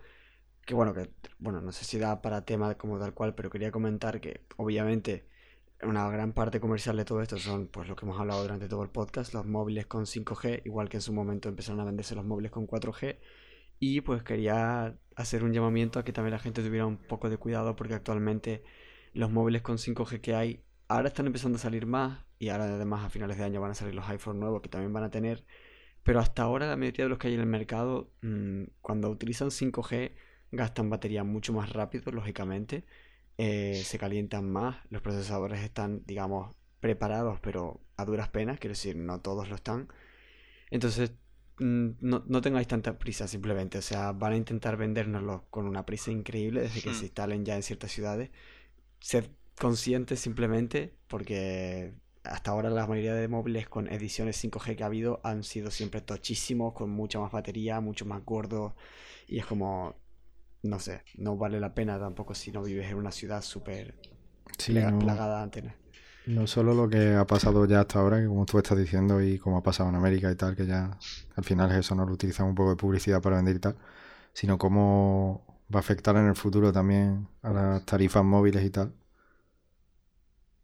Que 0.65 0.73
bueno, 0.73 0.93
que. 0.93 1.09
Bueno, 1.39 1.61
no 1.61 1.71
sé 1.71 1.85
si 1.85 1.97
da 1.99 2.21
para 2.21 2.45
tema 2.45 2.75
como 2.75 2.99
tal 2.99 3.13
cual, 3.13 3.35
pero 3.35 3.49
quería 3.49 3.71
comentar 3.71 4.21
que, 4.21 4.41
obviamente, 4.57 5.27
una 5.81 6.09
gran 6.09 6.33
parte 6.33 6.59
comercial 6.59 6.97
de 6.97 7.05
todo 7.05 7.21
esto 7.21 7.37
son, 7.37 7.67
pues, 7.67 7.87
lo 7.87 7.95
que 7.95 8.05
hemos 8.05 8.19
hablado 8.19 8.41
durante 8.41 8.67
todo 8.67 8.83
el 8.83 8.89
podcast: 8.89 9.33
los 9.33 9.45
móviles 9.45 9.87
con 9.87 10.05
5G, 10.05 10.61
igual 10.65 10.89
que 10.89 10.97
en 10.97 11.01
su 11.01 11.13
momento 11.13 11.49
empezaron 11.49 11.79
a 11.81 11.85
venderse 11.85 12.15
los 12.15 12.25
móviles 12.25 12.51
con 12.51 12.67
4G. 12.67 13.17
Y 13.79 14.01
pues 14.01 14.23
quería 14.23 14.97
hacer 15.15 15.43
un 15.43 15.53
llamamiento 15.53 15.99
a 15.99 16.03
que 16.03 16.11
también 16.11 16.33
la 16.33 16.39
gente 16.39 16.61
tuviera 16.61 16.85
un 16.85 16.97
poco 16.97 17.29
de 17.29 17.37
cuidado, 17.37 17.75
porque 17.75 17.93
actualmente 17.93 18.63
los 19.13 19.31
móviles 19.31 19.61
con 19.61 19.77
5G 19.77 20.21
que 20.21 20.35
hay 20.35 20.63
ahora 20.89 21.07
están 21.07 21.27
empezando 21.27 21.57
a 21.57 21.61
salir 21.61 21.85
más 21.85 22.28
y 22.39 22.49
ahora 22.49 22.63
además 22.63 23.05
a 23.05 23.09
finales 23.09 23.37
de 23.37 23.43
año 23.43 23.61
van 23.61 23.71
a 23.71 23.75
salir 23.75 23.93
los 23.93 24.07
iPhone 24.09 24.39
nuevos 24.39 24.61
que 24.61 24.69
también 24.69 24.93
van 24.93 25.03
a 25.03 25.11
tener. 25.11 25.45
Pero 26.03 26.19
hasta 26.21 26.43
ahora 26.43 26.67
la 26.67 26.77
mayoría 26.77 27.05
de 27.05 27.09
los 27.09 27.19
que 27.19 27.27
hay 27.27 27.33
en 27.33 27.41
el 27.41 27.45
mercado, 27.45 28.11
mm, 28.21 28.63
cuando 28.81 29.09
utilizan 29.09 29.51
5G, 29.51 30.13
gastan 30.51 30.89
batería 30.89 31.23
mucho 31.25 31.53
más 31.53 31.71
rápido, 31.73 32.11
lógicamente. 32.11 32.85
Eh, 33.37 33.81
se 33.85 33.99
calientan 33.99 34.49
más, 34.49 34.77
los 34.89 35.01
procesadores 35.01 35.61
están, 35.61 36.03
digamos, 36.05 36.55
preparados, 36.79 37.39
pero 37.41 37.81
a 37.97 38.05
duras 38.05 38.29
penas, 38.29 38.59
quiero 38.59 38.73
decir, 38.73 38.95
no 38.95 39.19
todos 39.21 39.49
lo 39.49 39.55
están. 39.55 39.89
Entonces, 40.71 41.13
mm, 41.59 41.89
no, 42.01 42.23
no, 42.27 42.41
tengáis 42.41 42.67
tanta 42.67 42.97
prisa 42.97 43.27
simplemente, 43.27 43.77
o 43.77 43.81
sea, 43.81 44.13
van 44.13 44.33
a 44.33 44.37
intentar 44.37 44.77
vendérnoslo 44.77 45.45
con 45.49 45.67
una 45.67 45.85
prisa 45.85 46.11
increíble 46.11 46.61
desde 46.61 46.81
que 46.81 46.93
se 46.93 47.01
hmm. 47.01 47.05
instalen 47.05 47.45
ya 47.45 47.55
en 47.55 47.63
ciertas 47.63 47.91
ciudades. 47.91 48.31
Sed 48.99 49.25
conscientes 49.59 50.19
simplemente 50.21 50.95
porque 51.07 51.93
hasta 52.23 52.51
ahora 52.51 52.69
la 52.69 52.85
mayoría 52.85 53.13
de 53.13 53.27
móviles 53.27 53.67
con 53.69 53.87
ediciones 53.87 54.43
5G 54.43 54.75
que 54.75 54.83
ha 54.83 54.87
habido 54.87 55.19
han 55.23 55.43
sido 55.43 55.71
siempre 55.71 56.01
tochísimos, 56.01 56.73
con 56.73 56.89
mucha 56.89 57.19
más 57.19 57.31
batería, 57.31 57.79
mucho 57.79 58.05
más 58.05 58.23
gordos. 58.23 58.73
Y 59.27 59.39
es 59.39 59.45
como, 59.45 59.95
no 60.63 60.79
sé, 60.79 61.03
no 61.15 61.37
vale 61.37 61.59
la 61.59 61.73
pena 61.73 61.99
tampoco 61.99 62.33
si 62.33 62.51
no 62.51 62.63
vives 62.63 62.89
en 62.89 62.97
una 62.97 63.11
ciudad 63.11 63.41
súper 63.41 63.95
plagada 64.99 65.37
de 65.37 65.43
antenas. 65.43 65.75
No 66.25 66.45
solo 66.45 66.73
lo 66.73 66.89
que 66.89 67.15
ha 67.15 67.25
pasado 67.25 67.65
ya 67.65 67.81
hasta 67.81 67.99
ahora, 67.99 68.19
que 68.19 68.27
como 68.27 68.45
tú 68.45 68.57
estás 68.57 68.77
diciendo, 68.77 69.21
y 69.21 69.39
como 69.39 69.57
ha 69.57 69.63
pasado 69.63 69.89
en 69.89 69.95
América 69.95 70.31
y 70.31 70.35
tal, 70.35 70.55
que 70.55 70.65
ya 70.65 70.97
al 71.35 71.43
final 71.43 71.71
eso 71.71 71.95
no 71.95 72.05
lo 72.05 72.13
utilizan 72.13 72.47
un 72.47 72.55
poco 72.55 72.71
de 72.71 72.75
publicidad 72.75 73.21
para 73.21 73.37
vender 73.37 73.55
y 73.55 73.59
tal, 73.59 73.75
sino 74.33 74.57
cómo 74.57 75.43
va 75.73 75.79
a 75.79 75.81
afectar 75.81 76.15
en 76.17 76.27
el 76.27 76.35
futuro 76.35 76.71
también 76.71 77.27
a 77.41 77.51
las 77.51 77.85
tarifas 77.85 78.23
móviles 78.23 78.63
y 78.63 78.69
tal. 78.69 78.93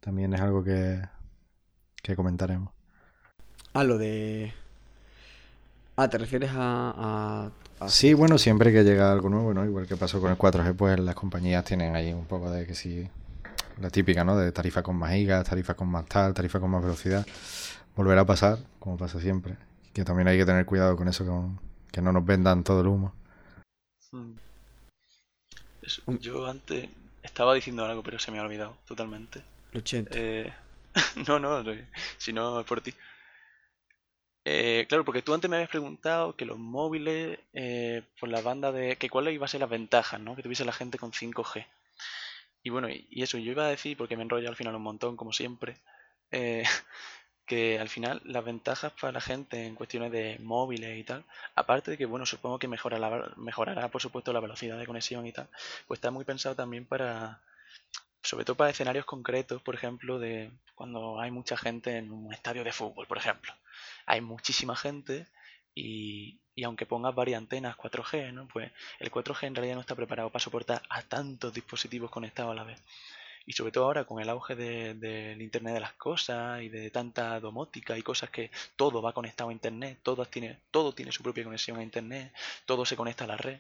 También 0.02 0.34
es 0.36 0.42
algo 0.42 0.64
que, 0.64 1.02
que 2.06 2.16
comentaremos. 2.16 2.72
Ah, 3.74 3.84
lo 3.84 3.98
de... 3.98 4.54
Ah, 5.96 6.08
¿te 6.08 6.18
refieres 6.18 6.52
a, 6.54 7.50
Sí, 7.88 8.14
bueno, 8.14 8.38
siempre 8.38 8.72
que 8.72 8.84
llega 8.84 9.12
algo 9.12 9.30
nuevo, 9.30 9.54
¿no? 9.54 9.66
Igual 9.66 9.88
que 9.88 9.98
pasó 9.98 10.22
con 10.22 10.32
el 10.32 10.38
4G, 10.38 10.76
pues 10.76 11.00
las 11.00 11.16
compañías 11.16 11.66
tienen 11.66 11.96
ahí 11.96 12.14
un 12.14 12.26
poco 12.26 12.50
de 12.52 12.66
que 12.66 12.76
sí... 12.76 13.10
La 13.82 13.90
típica, 13.90 14.24
¿no? 14.24 14.38
De 14.38 14.54
tarifa 14.54 14.84
con 14.84 14.96
más 14.96 15.12
gigas, 15.12 15.50
tarifa 15.50 15.74
con 15.74 15.90
más 15.90 16.06
tal, 16.06 16.34
tarifa 16.34 16.62
con 16.62 16.70
más 16.70 16.82
velocidad. 16.82 17.26
Volverá 17.96 18.22
a 18.22 18.26
pasar, 18.26 18.60
como 18.80 18.96
pasa 18.98 19.20
siempre. 19.20 19.58
Que 19.92 20.06
también 20.06 20.30
hay 20.30 20.38
que 20.38 20.46
tener 20.46 20.66
cuidado 20.66 20.96
con 20.96 21.10
eso, 21.10 21.26
con, 21.26 21.60
que 21.92 22.02
no 22.02 22.14
nos 22.14 22.26
vendan 22.26 22.64
todo 22.64 22.80
el 22.82 22.88
humo. 22.88 23.14
Hmm. 24.12 24.36
yo 26.22 26.46
antes 26.48 26.88
estaba 27.22 27.54
diciendo 27.54 27.84
algo, 27.84 28.02
pero 28.02 28.18
se 28.18 28.32
me 28.32 28.40
ha 28.40 28.44
olvidado 28.44 28.78
totalmente. 28.88 29.42
Eh, 29.74 30.54
no, 31.28 31.40
no, 31.40 31.64
si 32.18 32.34
no 32.34 32.60
es 32.60 32.66
por 32.66 32.82
ti. 32.82 32.94
Eh, 34.48 34.86
claro, 34.88 35.04
porque 35.04 35.24
tú 35.24 35.34
antes 35.34 35.50
me 35.50 35.56
habías 35.58 35.70
preguntado 35.70 36.36
que 36.36 36.46
los 36.46 36.60
móviles, 36.60 37.40
eh, 37.54 38.04
por 38.20 38.30
la 38.30 38.42
banda 38.42 38.72
de. 38.72 38.96
que 38.98 39.10
cuáles 39.10 39.34
iban 39.34 39.46
a 39.46 39.48
ser 39.50 39.62
las 39.62 39.70
ventajas, 39.70 40.20
¿no? 40.20 40.36
Que 40.36 40.44
tuviese 40.44 40.66
la 40.66 40.72
gente 40.72 41.00
con 41.00 41.12
5G. 41.12 41.66
Y 42.64 42.70
bueno, 42.70 42.90
y, 42.90 43.08
eso, 43.24 43.38
yo 43.38 43.52
iba 43.52 43.66
a 43.66 43.70
decir, 43.70 43.98
porque 43.98 44.18
me 44.18 44.24
enrollo 44.24 44.50
al 44.50 44.56
final 44.56 44.76
un 44.76 44.84
montón, 44.84 45.18
como 45.18 45.34
siempre, 45.34 45.78
eh, 46.32 46.64
que 47.46 47.80
al 47.80 47.90
final 47.90 48.22
las 48.26 48.46
ventajas 48.46 48.94
para 49.00 49.14
la 49.14 49.22
gente 49.22 49.66
en 49.66 49.76
cuestiones 49.76 50.12
de 50.12 50.40
móviles 50.40 50.98
y 51.00 51.04
tal, 51.04 51.26
aparte 51.56 51.92
de 51.92 51.98
que, 51.98 52.06
bueno, 52.06 52.26
supongo 52.26 52.60
que 52.60 52.68
mejorará, 52.68 53.34
mejorará 53.38 53.90
por 53.90 54.02
supuesto 54.02 54.34
la 54.34 54.40
velocidad 54.40 54.80
de 54.80 54.88
conexión 54.88 55.28
y 55.28 55.32
tal, 55.32 55.48
pues 55.88 56.00
está 56.00 56.12
muy 56.12 56.26
pensado 56.26 56.56
también 56.56 56.86
para, 56.86 57.42
sobre 58.26 58.44
todo 58.44 58.58
para 58.58 58.72
escenarios 58.72 59.06
concretos, 59.06 59.62
por 59.62 59.76
ejemplo, 59.76 60.20
de 60.20 60.52
cuando 60.74 61.20
hay 61.20 61.32
mucha 61.32 61.58
gente 61.58 61.98
en 61.98 62.12
un 62.12 62.34
estadio 62.34 62.64
de 62.64 62.72
fútbol, 62.72 63.08
por 63.08 63.18
ejemplo. 63.18 63.54
Hay 64.06 64.22
muchísima 64.22 64.76
gente 64.76 65.28
y, 65.76 66.40
y 66.56 66.64
aunque 66.64 66.86
pongas 66.86 67.14
varias 67.14 67.38
antenas 67.38 67.78
4G, 67.78 68.34
¿no? 68.34 68.48
pues 68.48 68.72
el 69.00 69.12
4G 69.12 69.48
en 69.48 69.56
realidad 69.56 69.76
no 69.76 69.82
está 69.82 69.96
preparado 69.96 70.30
para 70.32 70.44
soportar 70.44 70.82
a 70.90 71.04
tantos 71.04 71.54
dispositivos 71.54 72.10
conectados 72.10 72.52
a 72.52 72.56
la 72.56 72.64
vez. 72.64 72.82
Y 73.46 73.54
sobre 73.54 73.72
todo 73.72 73.84
ahora 73.84 74.06
con 74.06 74.20
el 74.20 74.30
auge 74.30 74.56
del 74.56 75.40
Internet 75.40 75.76
de 75.76 75.80
las 75.80 75.94
cosas 75.94 76.64
y 76.64 76.70
de 76.70 76.90
tanta 76.90 77.40
domótica 77.40 77.96
y 77.96 78.02
cosas 78.02 78.32
que 78.32 78.50
todo 78.76 79.04
va 79.04 79.14
conectado 79.14 79.52
a 79.52 79.54
Internet, 79.54 80.00
todo 80.02 80.26
tiene, 80.26 80.62
todo 80.72 80.94
tiene 80.94 81.12
su 81.12 81.22
propia 81.22 81.44
conexión 81.44 81.78
a 81.78 81.84
Internet, 81.84 82.34
todo 82.66 82.86
se 82.86 82.96
conecta 82.96 83.26
a 83.26 83.28
la 83.28 83.38
red. 83.38 83.60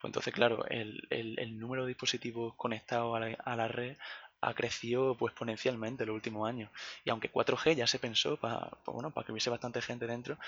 Pues 0.00 0.08
entonces, 0.08 0.32
claro, 0.32 0.64
el, 0.68 1.06
el, 1.10 1.58
número 1.58 1.82
de 1.82 1.88
dispositivos 1.88 2.54
conectados 2.56 3.14
a 3.16 3.20
la, 3.20 3.36
a 3.44 3.56
la 3.56 3.68
red 3.68 3.96
ha 4.40 4.54
crecido 4.54 5.14
pues, 5.16 5.32
exponencialmente 5.32 6.04
en 6.04 6.08
los 6.08 6.14
últimos 6.14 6.48
años. 6.48 6.70
Y 7.04 7.10
aunque 7.10 7.30
4G 7.30 7.74
ya 7.76 7.86
se 7.86 7.98
pensó 7.98 8.36
para 8.36 8.70
pues, 8.84 8.94
bueno, 8.94 9.10
para 9.10 9.26
que 9.26 9.32
hubiese 9.32 9.50
bastante 9.50 9.82
gente 9.82 10.06
dentro, 10.06 10.38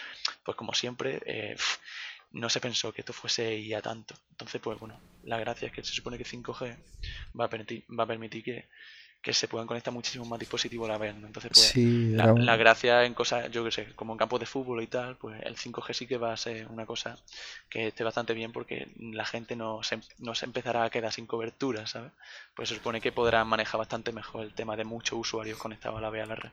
pues 0.45 0.57
como 0.57 0.73
siempre, 0.75 1.21
eh, 1.27 1.57
no 2.33 2.49
se 2.49 2.61
pensó 2.61 2.93
que 2.93 3.03
esto 3.03 3.13
fuese 3.13 3.65
ya 3.67 3.83
tanto. 3.83 4.15
Entonces, 4.31 4.61
pues 4.61 4.79
bueno, 4.79 4.99
la 5.25 5.39
gracia 5.39 5.69
es 5.69 5.75
que 5.75 5.85
se 5.85 5.93
supone 5.93 6.17
que 6.17 6.25
5G 6.25 6.77
va 7.39 7.45
a 7.47 7.51
permitir, 7.51 7.85
va 7.99 8.05
a 8.05 8.07
permitir 8.07 8.43
que, 8.43 8.69
que 9.23 9.33
se 9.33 9.47
puedan 9.47 9.69
conectar 9.69 9.95
muchísimos 9.95 10.29
más 10.29 10.39
dispositivos 10.41 10.89
a 10.89 10.93
la 10.93 10.99
vez. 10.99 11.15
Entonces, 11.15 11.53
pues, 11.55 11.77
la, 12.13 12.57
gracia 12.57 13.05
en 13.05 13.15
cosas, 13.15 13.49
yo 13.53 13.65
que 13.65 13.71
sé, 13.71 13.87
como 13.95 14.13
en 14.13 14.19
campos 14.19 14.41
de 14.41 14.47
fútbol 14.47 14.83
y 14.83 14.89
tal, 14.89 15.17
pues 15.17 15.41
el 15.45 15.55
5G 15.55 15.95
sí 15.95 16.07
que 16.09 16.17
va 16.17 16.33
a 16.33 16.37
ser 16.37 16.67
una 16.67 16.85
cosa 16.87 17.17
que 17.71 17.87
esté 17.87 18.03
bastante 18.03 18.35
bien 18.35 18.51
porque 18.51 18.89
la 18.99 19.25
gente 19.25 19.55
no 19.55 19.85
se, 19.85 20.01
no 20.19 20.35
se 20.35 20.47
empezará 20.47 20.83
a 20.83 20.91
quedar 20.91 21.13
sin 21.13 21.27
cobertura, 21.27 21.87
¿sabes? 21.87 22.11
Pues 22.57 22.69
se 22.69 22.75
supone 22.75 23.01
que 23.01 23.13
podrán 23.13 23.47
manejar 23.47 23.79
bastante 23.79 24.11
mejor 24.11 24.43
el 24.43 24.55
tema 24.55 24.77
de 24.77 24.85
muchos 24.85 25.21
usuarios 25.21 25.57
conectados 25.57 25.99
a 25.99 26.03
la 26.03 26.11
vez 26.11 26.25
a 26.25 26.27
la 26.27 26.35
red. 26.35 26.51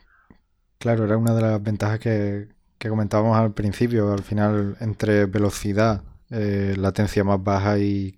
Claro, 0.78 1.05
era 1.05 1.17
una 1.17 1.34
de 1.34 1.41
las 1.41 1.63
ventajas 1.63 1.99
que, 1.99 2.49
que 2.78 2.88
comentábamos 2.88 3.36
al 3.36 3.51
principio. 3.51 4.13
Al 4.13 4.24
final, 4.24 4.78
entre 4.80 5.26
velocidad, 5.26 6.03
eh, 6.30 6.76
latencia 6.78 7.24
más 7.24 7.43
baja 7.43 7.80
y 7.80 8.15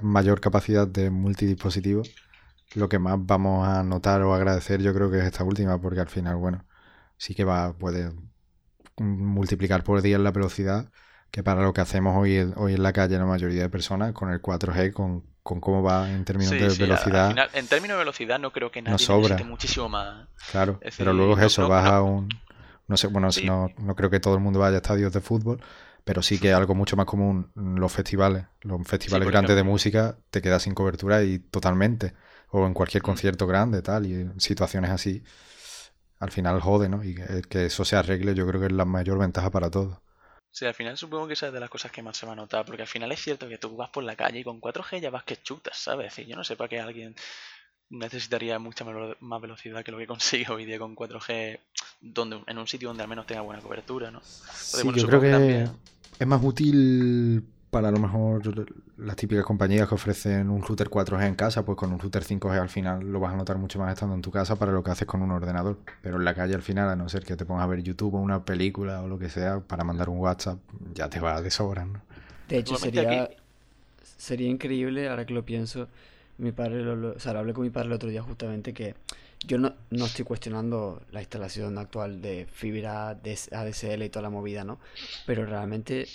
mayor 0.00 0.40
capacidad 0.40 0.88
de 0.88 1.10
multidispositivos 1.10 2.10
lo 2.74 2.88
que 2.88 2.98
más 2.98 3.16
vamos 3.18 3.66
a 3.66 3.82
notar 3.82 4.22
o 4.22 4.34
agradecer 4.34 4.82
yo 4.82 4.94
creo 4.94 5.10
que 5.10 5.18
es 5.18 5.24
esta 5.24 5.44
última, 5.44 5.80
porque 5.80 6.00
al 6.00 6.08
final, 6.08 6.36
bueno, 6.36 6.64
sí 7.16 7.34
que 7.34 7.44
va, 7.44 7.72
puede 7.72 8.12
multiplicar 8.98 9.84
por 9.84 10.02
10 10.02 10.20
la 10.20 10.30
velocidad, 10.30 10.90
que 11.30 11.42
para 11.42 11.62
lo 11.62 11.72
que 11.72 11.80
hacemos 11.80 12.16
hoy, 12.16 12.52
hoy 12.56 12.74
en 12.74 12.82
la 12.82 12.92
calle 12.92 13.18
la 13.18 13.24
mayoría 13.24 13.62
de 13.62 13.68
personas, 13.68 14.12
con 14.12 14.30
el 14.30 14.40
4G, 14.40 14.92
con, 14.92 15.24
cómo 15.42 15.82
va 15.82 16.10
en 16.10 16.24
términos 16.24 16.52
de 16.52 16.68
velocidad. 16.68 17.36
en 17.54 17.66
términos 17.66 17.96
de 17.96 17.98
velocidad 17.98 18.38
no 18.38 18.52
creo 18.52 18.70
que 18.70 18.82
nadie 18.82 18.98
sobra. 18.98 19.36
muchísimo 19.44 19.88
más. 19.88 20.28
Claro, 20.50 20.78
pero 20.96 21.12
luego 21.12 21.38
es 21.38 21.44
eso, 21.44 21.68
vas 21.68 21.86
a 21.86 22.02
un... 22.02 22.28
No 22.88 22.96
sé, 22.96 23.06
bueno, 23.06 23.28
no, 23.44 23.70
no 23.78 23.94
creo 23.94 24.10
que 24.10 24.20
todo 24.20 24.34
el 24.34 24.40
mundo 24.40 24.58
vaya 24.58 24.74
a 24.74 24.78
estadios 24.78 25.12
de 25.12 25.20
fútbol, 25.20 25.62
pero 26.04 26.20
sí 26.20 26.38
que 26.38 26.52
algo 26.52 26.74
mucho 26.74 26.96
más 26.96 27.06
común, 27.06 27.50
los 27.54 27.92
festivales, 27.92 28.46
los 28.60 28.86
festivales 28.86 29.28
grandes 29.28 29.56
de 29.56 29.62
música, 29.62 30.18
te 30.30 30.42
quedas 30.42 30.62
sin 30.62 30.74
cobertura 30.74 31.22
y 31.22 31.38
totalmente 31.38 32.12
o 32.52 32.66
en 32.66 32.74
cualquier 32.74 33.02
concierto 33.02 33.46
grande, 33.46 33.82
tal, 33.82 34.06
y 34.06 34.14
en 34.14 34.40
situaciones 34.40 34.90
así, 34.90 35.24
al 36.20 36.30
final 36.30 36.60
jode, 36.60 36.88
¿no? 36.88 37.02
Y 37.02 37.14
que, 37.48 37.66
eso 37.66 37.84
se 37.84 37.96
arregle 37.96 38.34
yo 38.34 38.46
creo 38.46 38.60
que 38.60 38.66
es 38.66 38.72
la 38.72 38.84
mayor 38.84 39.18
ventaja 39.18 39.50
para 39.50 39.70
todos. 39.70 39.98
Sí, 40.50 40.66
al 40.66 40.74
final 40.74 40.98
supongo 40.98 41.26
que 41.26 41.32
esa 41.32 41.46
es 41.46 41.52
de 41.54 41.60
las 41.60 41.70
cosas 41.70 41.90
que 41.90 42.02
más 42.02 42.16
se 42.16 42.26
va 42.26 42.32
a 42.32 42.36
notar, 42.36 42.66
porque 42.66 42.82
al 42.82 42.88
final 42.88 43.10
es 43.10 43.20
cierto 43.20 43.48
que 43.48 43.56
tú 43.56 43.74
vas 43.74 43.88
por 43.88 44.04
la 44.04 44.16
calle 44.16 44.40
y 44.40 44.44
con 44.44 44.60
4G 44.60 45.00
ya 45.00 45.10
vas 45.10 45.24
que 45.24 45.38
chutas, 45.38 45.78
¿sabes? 45.78 46.18
Y 46.18 46.26
yo 46.26 46.36
no 46.36 46.44
sé 46.44 46.54
para 46.56 46.68
qué 46.68 46.78
alguien 46.78 47.16
necesitaría 47.88 48.58
mucha 48.58 48.84
más 48.84 49.40
velocidad 49.40 49.82
que 49.82 49.90
lo 49.90 49.98
que 49.98 50.06
consigue 50.14 50.52
hoy 50.52 50.66
día 50.66 50.78
con 50.78 50.94
4G 50.94 51.58
donde, 52.02 52.42
en 52.46 52.58
un 52.58 52.66
sitio 52.66 52.88
donde 52.88 53.02
al 53.02 53.08
menos 53.08 53.26
tenga 53.26 53.40
buena 53.40 53.62
cobertura, 53.62 54.10
¿no? 54.10 54.20
sí, 54.22 54.86
yo 54.94 55.06
creo 55.06 55.20
que, 55.20 55.68
es 56.18 56.26
más 56.26 56.42
útil 56.44 57.46
para 57.72 57.88
a 57.88 57.90
lo 57.90 57.98
mejor 57.98 58.42
las 58.98 59.16
típicas 59.16 59.46
compañías 59.46 59.88
que 59.88 59.94
ofrecen 59.94 60.50
un 60.50 60.60
router 60.60 60.90
4G 60.90 61.26
en 61.26 61.34
casa, 61.34 61.64
pues 61.64 61.78
con 61.78 61.90
un 61.90 61.98
router 61.98 62.22
5G 62.22 62.60
al 62.60 62.68
final 62.68 63.00
lo 63.10 63.18
vas 63.18 63.32
a 63.32 63.36
notar 63.38 63.56
mucho 63.56 63.78
más 63.78 63.90
estando 63.94 64.14
en 64.14 64.20
tu 64.20 64.30
casa 64.30 64.56
para 64.56 64.72
lo 64.72 64.82
que 64.82 64.90
haces 64.90 65.08
con 65.08 65.22
un 65.22 65.30
ordenador. 65.30 65.78
Pero 66.02 66.18
en 66.18 66.24
la 66.26 66.34
calle 66.34 66.54
al 66.54 66.60
final, 66.60 66.90
a 66.90 66.96
no 66.96 67.08
ser 67.08 67.24
que 67.24 67.34
te 67.34 67.46
pongas 67.46 67.64
a 67.64 67.66
ver 67.68 67.82
YouTube 67.82 68.14
o 68.14 68.18
una 68.18 68.44
película 68.44 69.00
o 69.00 69.08
lo 69.08 69.18
que 69.18 69.30
sea, 69.30 69.60
para 69.60 69.84
mandar 69.84 70.10
un 70.10 70.18
WhatsApp, 70.18 70.58
ya 70.92 71.08
te 71.08 71.18
va 71.18 71.40
de 71.40 71.50
sobra, 71.50 71.86
¿no? 71.86 72.02
De 72.46 72.58
hecho, 72.58 72.76
sería, 72.76 73.30
sería 74.18 74.50
increíble, 74.50 75.08
ahora 75.08 75.24
que 75.24 75.32
lo 75.32 75.42
pienso, 75.42 75.88
mi 76.36 76.52
padre 76.52 76.82
lo, 76.82 77.12
o 77.12 77.18
sea, 77.20 77.32
hablé 77.38 77.54
con 77.54 77.64
mi 77.64 77.70
padre 77.70 77.86
el 77.86 77.94
otro 77.94 78.10
día 78.10 78.22
justamente 78.22 78.74
que 78.74 78.96
yo 79.46 79.56
no, 79.56 79.72
no 79.88 80.04
estoy 80.04 80.26
cuestionando 80.26 81.00
la 81.10 81.22
instalación 81.22 81.78
actual 81.78 82.20
de 82.20 82.46
fibra 82.52 83.08
ADSL 83.08 84.02
y 84.02 84.10
toda 84.10 84.24
la 84.24 84.30
movida, 84.30 84.62
¿no? 84.62 84.78
Pero 85.24 85.46
realmente 85.46 86.06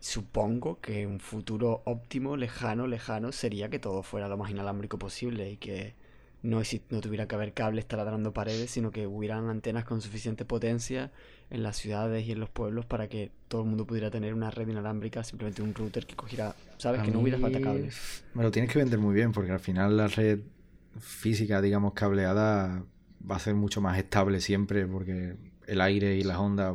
supongo 0.00 0.80
que 0.80 1.06
un 1.06 1.20
futuro 1.20 1.82
óptimo, 1.84 2.36
lejano, 2.36 2.86
lejano, 2.86 3.32
sería 3.32 3.68
que 3.68 3.78
todo 3.78 4.02
fuera 4.02 4.28
lo 4.28 4.36
más 4.36 4.50
inalámbrico 4.50 4.98
posible 4.98 5.50
y 5.50 5.56
que 5.56 5.94
no, 6.42 6.62
no 6.90 7.00
tuviera 7.00 7.26
que 7.26 7.34
haber 7.34 7.52
cables 7.52 7.86
taladrando 7.86 8.32
paredes, 8.32 8.70
sino 8.70 8.90
que 8.90 9.06
hubieran 9.06 9.48
antenas 9.48 9.84
con 9.84 10.00
suficiente 10.00 10.44
potencia 10.44 11.10
en 11.50 11.62
las 11.62 11.76
ciudades 11.76 12.26
y 12.26 12.32
en 12.32 12.40
los 12.40 12.48
pueblos 12.48 12.86
para 12.86 13.08
que 13.08 13.32
todo 13.48 13.62
el 13.62 13.68
mundo 13.68 13.86
pudiera 13.86 14.10
tener 14.10 14.34
una 14.34 14.50
red 14.50 14.68
inalámbrica, 14.68 15.24
simplemente 15.24 15.62
un 15.62 15.74
router 15.74 16.06
que 16.06 16.14
cogiera, 16.14 16.54
¿sabes? 16.76 17.02
que 17.02 17.10
no 17.10 17.20
hubiera 17.20 17.38
falta 17.38 17.60
cables. 17.60 18.24
Me 18.34 18.42
lo 18.42 18.50
tienes 18.50 18.72
que 18.72 18.78
vender 18.78 18.98
muy 18.98 19.14
bien 19.14 19.32
porque 19.32 19.50
al 19.50 19.60
final 19.60 19.96
la 19.96 20.06
red 20.06 20.40
física, 21.00 21.60
digamos, 21.60 21.94
cableada 21.94 22.84
va 23.28 23.36
a 23.36 23.38
ser 23.38 23.54
mucho 23.54 23.80
más 23.80 23.98
estable 23.98 24.40
siempre 24.40 24.86
porque 24.86 25.34
el 25.68 25.80
aire 25.82 26.16
y 26.16 26.22
las 26.22 26.38
ondas, 26.38 26.74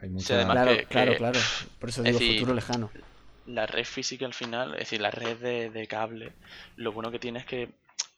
hay 0.00 0.10
mucha... 0.10 0.44
claro, 0.44 0.72
claro, 0.88 1.16
claro, 1.16 1.40
por 1.80 1.88
eso 1.88 2.02
digo 2.02 2.18
futuro 2.18 2.54
lejano. 2.54 2.90
La 3.46 3.66
red 3.66 3.84
física 3.84 4.26
al 4.26 4.34
final, 4.34 4.74
es 4.74 4.80
decir, 4.80 5.00
la 5.00 5.10
red 5.10 5.70
de, 5.72 5.86
cable, 5.86 6.32
lo 6.76 6.92
bueno 6.92 7.10
que 7.10 7.18
tiene 7.18 7.40
es 7.40 7.46
que... 7.46 7.70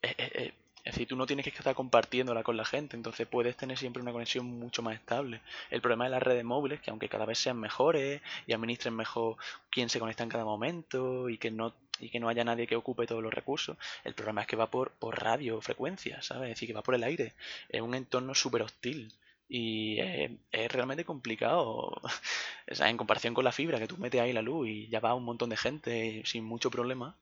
es 0.02 0.52
decir, 0.84 1.06
tú 1.06 1.16
no 1.16 1.26
tienes 1.26 1.44
que 1.44 1.50
estar 1.50 1.74
compartiéndola 1.74 2.42
con 2.42 2.56
la 2.56 2.64
gente, 2.64 2.96
entonces 2.96 3.28
puedes 3.28 3.56
tener 3.56 3.78
siempre 3.78 4.02
una 4.02 4.10
conexión 4.10 4.46
mucho 4.46 4.82
más 4.82 4.96
estable. 4.96 5.40
El 5.70 5.80
problema 5.80 6.04
de 6.04 6.10
las 6.10 6.22
redes 6.22 6.44
móviles, 6.44 6.80
que 6.80 6.90
aunque 6.90 7.08
cada 7.08 7.24
vez 7.24 7.38
sean 7.38 7.60
mejores 7.60 8.20
y 8.46 8.52
administren 8.52 8.96
mejor 8.96 9.36
quién 9.70 9.88
se 9.88 10.00
conecta 10.00 10.24
en 10.24 10.30
cada 10.30 10.44
momento 10.44 11.28
y 11.28 11.38
que 11.38 11.50
no 11.50 11.74
y 12.00 12.10
que 12.10 12.20
no 12.20 12.28
haya 12.28 12.44
nadie 12.44 12.68
que 12.68 12.76
ocupe 12.76 13.06
todos 13.06 13.22
los 13.22 13.34
recursos, 13.34 13.76
el 14.04 14.14
problema 14.14 14.42
es 14.42 14.46
que 14.46 14.54
va 14.54 14.70
por, 14.70 14.92
por 14.92 15.20
radio 15.20 15.60
frecuencia, 15.60 16.22
¿sabes? 16.22 16.44
Es 16.44 16.56
decir, 16.56 16.68
que 16.68 16.74
va 16.74 16.82
por 16.82 16.94
el 16.94 17.02
aire. 17.02 17.34
Es 17.68 17.80
un 17.80 17.94
entorno 17.94 18.34
súper 18.34 18.62
hostil. 18.62 19.12
Y 19.48 19.98
es, 20.00 20.72
realmente 20.72 21.04
complicado. 21.04 22.00
o 22.70 22.74
sea, 22.74 22.90
en 22.90 22.96
comparación 22.96 23.34
con 23.34 23.44
la 23.44 23.52
fibra, 23.52 23.78
que 23.78 23.86
tú 23.88 23.96
metes 23.96 24.20
ahí 24.20 24.32
la 24.32 24.42
luz 24.42 24.68
y 24.68 24.88
ya 24.88 25.00
va 25.00 25.14
un 25.14 25.24
montón 25.24 25.50
de 25.50 25.56
gente 25.56 26.22
sin 26.26 26.44
mucho 26.44 26.70
problema. 26.70 27.16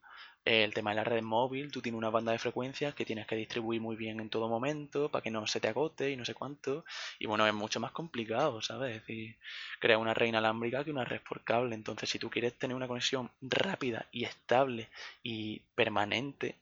El 0.45 0.73
tema 0.73 0.91
de 0.91 0.95
la 0.97 1.03
red 1.03 1.21
móvil, 1.23 1.71
tú 1.71 1.81
tienes 1.81 1.97
una 1.97 2.09
banda 2.09 2.31
de 2.31 2.39
frecuencias 2.39 2.95
que 2.95 3.05
tienes 3.05 3.27
que 3.27 3.35
distribuir 3.35 3.81
muy 3.81 3.97
bien 3.97 4.21
en 4.21 4.29
todo 4.29 4.47
momento 4.47 5.09
para 5.09 5.21
que 5.21 5.31
no 5.31 5.45
se 5.45 5.59
te 5.59 5.67
agote 5.67 6.11
y 6.11 6.15
no 6.15 6.23
sé 6.23 6.33
cuánto. 6.35 6.85
Y 7.19 7.27
bueno, 7.27 7.45
es 7.45 7.53
mucho 7.53 7.81
más 7.81 7.91
complicado, 7.91 8.61
¿sabes? 8.61 8.95
Es 8.95 9.01
decir, 9.01 9.35
crear 9.79 9.99
una 9.99 10.13
red 10.13 10.27
inalámbrica 10.27 10.85
que 10.85 10.91
una 10.91 11.03
red 11.05 11.21
por 11.21 11.43
cable. 11.43 11.75
Entonces, 11.75 12.09
si 12.09 12.19
tú 12.19 12.29
quieres 12.29 12.57
tener 12.57 12.75
una 12.75 12.87
conexión 12.87 13.29
rápida 13.41 14.05
y 14.11 14.23
estable 14.23 14.89
y 15.21 15.59
permanente, 15.75 16.55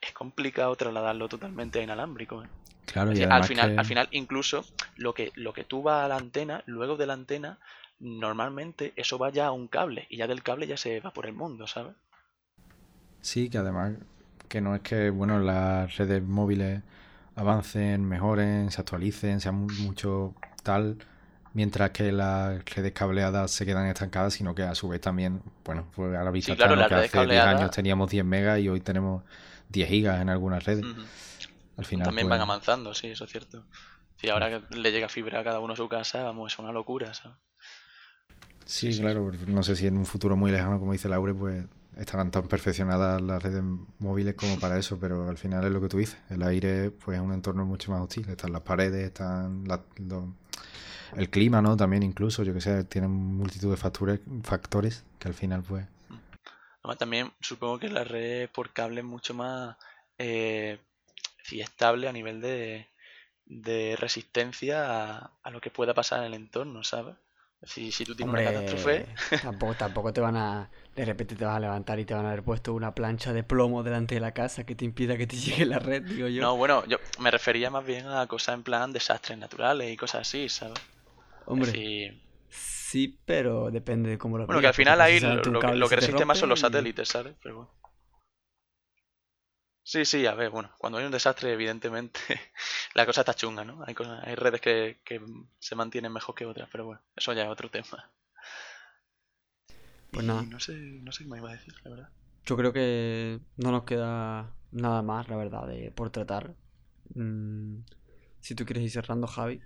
es 0.00 0.12
complicado 0.12 0.76
trasladarlo 0.76 1.28
totalmente 1.28 1.80
a 1.80 1.82
inalámbrico. 1.82 2.44
¿eh? 2.44 2.48
Claro, 3.04 3.16
y 3.16 3.22
al 3.22 3.44
final, 3.44 3.78
al 3.78 3.84
final 3.84 4.08
incluso 4.10 4.64
lo 4.96 5.14
que, 5.14 5.30
lo 5.34 5.52
que 5.52 5.64
tú 5.64 5.82
vas 5.82 6.04
a 6.04 6.08
la 6.08 6.16
antena, 6.16 6.62
luego 6.66 6.96
de 6.96 7.06
la 7.06 7.12
antena, 7.14 7.58
normalmente 8.00 8.92
eso 8.96 9.18
va 9.18 9.30
ya 9.30 9.46
a 9.46 9.52
un 9.52 9.68
cable 9.68 10.06
y 10.10 10.16
ya 10.16 10.26
del 10.26 10.42
cable 10.42 10.66
ya 10.66 10.76
se 10.76 11.00
va 11.00 11.12
por 11.12 11.26
el 11.26 11.32
mundo, 11.32 11.66
¿sabes? 11.66 11.94
Sí, 13.20 13.48
que 13.50 13.58
además 13.58 13.92
que 14.48 14.60
no 14.60 14.74
es 14.74 14.80
que 14.80 15.10
bueno 15.10 15.38
las 15.38 15.96
redes 15.96 16.22
móviles 16.22 16.80
avancen, 17.36 18.04
mejoren, 18.04 18.70
se 18.70 18.80
actualicen, 18.80 19.40
sean 19.40 19.66
mucho 19.66 20.34
tal, 20.62 20.96
mientras 21.52 21.90
que 21.90 22.10
las 22.10 22.64
redes 22.64 22.92
cableadas 22.92 23.52
se 23.52 23.64
quedan 23.64 23.86
estancadas, 23.86 24.34
sino 24.34 24.54
que 24.54 24.62
a 24.62 24.74
su 24.74 24.88
vez 24.88 25.00
también, 25.00 25.40
bueno, 25.64 25.86
pues 25.94 26.16
a 26.16 26.24
la 26.24 26.30
vista 26.30 26.56
que 26.56 26.94
hace 26.94 27.26
10 27.26 27.42
años 27.42 27.70
teníamos 27.70 28.10
10 28.10 28.24
megas 28.24 28.58
y 28.58 28.68
hoy 28.68 28.80
tenemos 28.80 29.22
10 29.68 29.88
gigas 29.88 30.20
en 30.20 30.30
algunas 30.30 30.64
redes. 30.64 30.84
Al 31.78 31.84
final, 31.86 32.06
También 32.06 32.28
van 32.28 32.40
pues, 32.40 32.42
avanzando, 32.42 32.94
sí, 32.94 33.08
eso 33.08 33.24
es 33.24 33.30
cierto. 33.30 33.64
Si 34.16 34.28
ahora 34.28 34.50
que 34.50 34.76
le 34.76 34.90
llega 34.92 35.08
fibra 35.08 35.40
a 35.40 35.44
cada 35.44 35.60
uno 35.60 35.74
a 35.74 35.76
su 35.76 35.88
casa, 35.88 36.24
vamos, 36.24 36.52
es 36.52 36.58
una 36.58 36.72
locura, 36.72 37.14
¿sabes? 37.14 37.38
Sí, 38.64 38.98
claro, 38.98 39.24
porque 39.24 39.46
no 39.46 39.62
sé 39.62 39.76
si 39.76 39.86
en 39.86 39.96
un 39.96 40.04
futuro 40.06 40.36
muy 40.36 40.50
lejano, 40.50 40.78
como 40.78 40.92
dice 40.92 41.08
Laure, 41.08 41.34
pues 41.34 41.64
estarán 41.96 42.30
tan 42.30 42.46
perfeccionadas 42.46 43.20
las 43.22 43.42
redes 43.42 43.62
móviles 43.98 44.34
como 44.34 44.58
para 44.60 44.78
eso, 44.78 44.98
pero 45.00 45.28
al 45.28 45.38
final 45.38 45.64
es 45.64 45.72
lo 45.72 45.80
que 45.80 45.88
tú 45.88 45.98
dices. 45.98 46.18
El 46.28 46.42
aire 46.42 46.90
pues 46.90 47.16
es 47.18 47.24
un 47.24 47.32
entorno 47.32 47.64
mucho 47.64 47.90
más 47.90 48.02
hostil. 48.02 48.28
Están 48.28 48.52
las 48.52 48.62
paredes, 48.62 49.06
están 49.06 49.64
la- 49.66 49.82
el 51.16 51.30
clima, 51.30 51.60
¿no? 51.62 51.76
También 51.76 52.02
incluso, 52.02 52.42
yo 52.42 52.54
que 52.54 52.60
sé, 52.60 52.84
tienen 52.84 53.10
multitud 53.10 53.70
de 53.70 53.76
factores, 53.76 54.20
factores 54.42 55.04
que 55.18 55.28
al 55.28 55.34
final 55.34 55.62
pues... 55.62 55.86
Además, 56.82 56.98
también 56.98 57.32
supongo 57.40 57.78
que 57.78 57.88
la 57.88 58.04
red 58.04 58.48
por 58.50 58.72
cable 58.72 59.00
es 59.00 59.06
mucho 59.06 59.34
más 59.34 59.76
eh, 60.18 60.78
sí, 61.48 61.60
estable 61.60 62.08
a 62.08 62.12
nivel 62.12 62.40
de, 62.40 62.88
de 63.46 63.96
resistencia 63.96 64.76
a, 65.18 65.32
a 65.42 65.50
lo 65.50 65.60
que 65.60 65.70
pueda 65.70 65.94
pasar 65.94 66.20
en 66.20 66.26
el 66.26 66.34
entorno, 66.34 66.84
¿sabes? 66.84 67.16
Es 67.62 67.70
decir, 67.70 67.92
si 67.92 68.06
tú 68.06 68.14
tienes 68.16 68.30
una 68.32 68.42
catástrofe, 68.42 69.06
tampoco, 69.40 69.76
tampoco 69.76 70.12
te 70.12 70.20
van 70.20 70.36
a. 70.36 70.70
De 70.94 71.04
repente 71.04 71.36
te 71.36 71.44
vas 71.44 71.56
a 71.56 71.60
levantar 71.60 71.98
y 71.98 72.04
te 72.04 72.14
van 72.14 72.24
a 72.26 72.28
haber 72.30 72.42
puesto 72.44 72.74
una 72.74 72.94
plancha 72.94 73.32
de 73.32 73.42
plomo 73.44 73.82
delante 73.82 74.14
de 74.16 74.20
la 74.20 74.32
casa 74.34 74.64
que 74.64 74.74
te 74.74 74.84
impida 74.84 75.16
que 75.16 75.26
te 75.26 75.36
llegue 75.36 75.66
la 75.66 75.78
red, 75.78 76.02
digo 76.02 76.28
yo. 76.28 76.44
no, 76.44 76.56
bueno, 76.56 76.84
yo 76.86 76.98
me 77.20 77.30
refería 77.30 77.70
más 77.70 77.84
bien 77.84 78.06
a 78.08 78.26
cosas 78.26 78.54
en 78.54 78.62
plan 78.62 78.92
desastres 78.92 79.38
naturales 79.38 79.90
y 79.92 79.96
cosas 79.96 80.22
así, 80.22 80.48
¿sabes? 80.48 80.78
Es 81.52 81.52
Hombre, 81.52 81.74
decir, 81.74 82.22
sí, 82.48 83.20
pero 83.26 83.70
depende 83.70 84.10
de 84.10 84.18
cómo 84.18 84.38
lo 84.38 84.46
bueno, 84.46 84.60
que 84.60 84.66
al 84.66 84.74
final 84.74 85.00
ahí 85.00 85.20
lo, 85.20 85.64
que, 85.64 85.76
lo 85.76 85.88
resiste 85.88 86.24
más 86.24 86.38
son 86.38 86.48
los 86.48 86.58
y- 86.58 86.60
satélites, 86.60 87.08
¿sabes? 87.08 87.34
Pero 87.42 87.56
bueno. 87.56 87.70
Sí, 89.90 90.04
sí, 90.04 90.24
a 90.26 90.34
ver, 90.34 90.50
bueno, 90.50 90.70
cuando 90.78 90.98
hay 90.98 91.04
un 91.06 91.10
desastre, 91.12 91.52
evidentemente, 91.52 92.20
la 92.94 93.06
cosa 93.06 93.22
está 93.22 93.34
chunga, 93.34 93.64
¿no? 93.64 93.82
Hay, 93.86 93.94
cosas- 93.94 94.22
hay 94.24 94.34
redes 94.34 94.60
que, 94.60 95.00
que 95.04 95.20
se 95.58 95.74
mantienen 95.74 96.12
mejor 96.12 96.34
que 96.34 96.46
otras, 96.46 96.68
pero 96.70 96.84
bueno, 96.86 97.00
eso 97.16 97.32
ya 97.32 97.44
es 97.44 97.48
otro 97.50 97.70
tema. 97.70 98.08
Pues 100.10 100.24
Y 100.24 100.26
nada. 100.26 100.48
no 100.48 100.60
sé, 100.60 100.74
no 100.74 101.12
sé 101.12 101.24
qué 101.24 101.30
me 101.30 101.38
iba 101.38 101.48
a 101.48 101.52
decir, 101.54 101.72
la 101.82 101.90
verdad. 101.90 102.10
Yo 102.46 102.56
creo 102.56 102.72
que 102.72 103.40
no 103.56 103.70
nos 103.72 103.84
queda 103.84 104.50
nada 104.72 105.02
más, 105.02 105.28
la 105.28 105.36
verdad, 105.36 105.66
de, 105.66 105.90
por 105.90 106.10
tratar. 106.10 106.54
Mm, 107.14 107.80
si 108.40 108.54
tú 108.54 108.64
quieres 108.64 108.84
ir 108.84 108.90
cerrando, 108.90 109.26
Javi. 109.26 109.62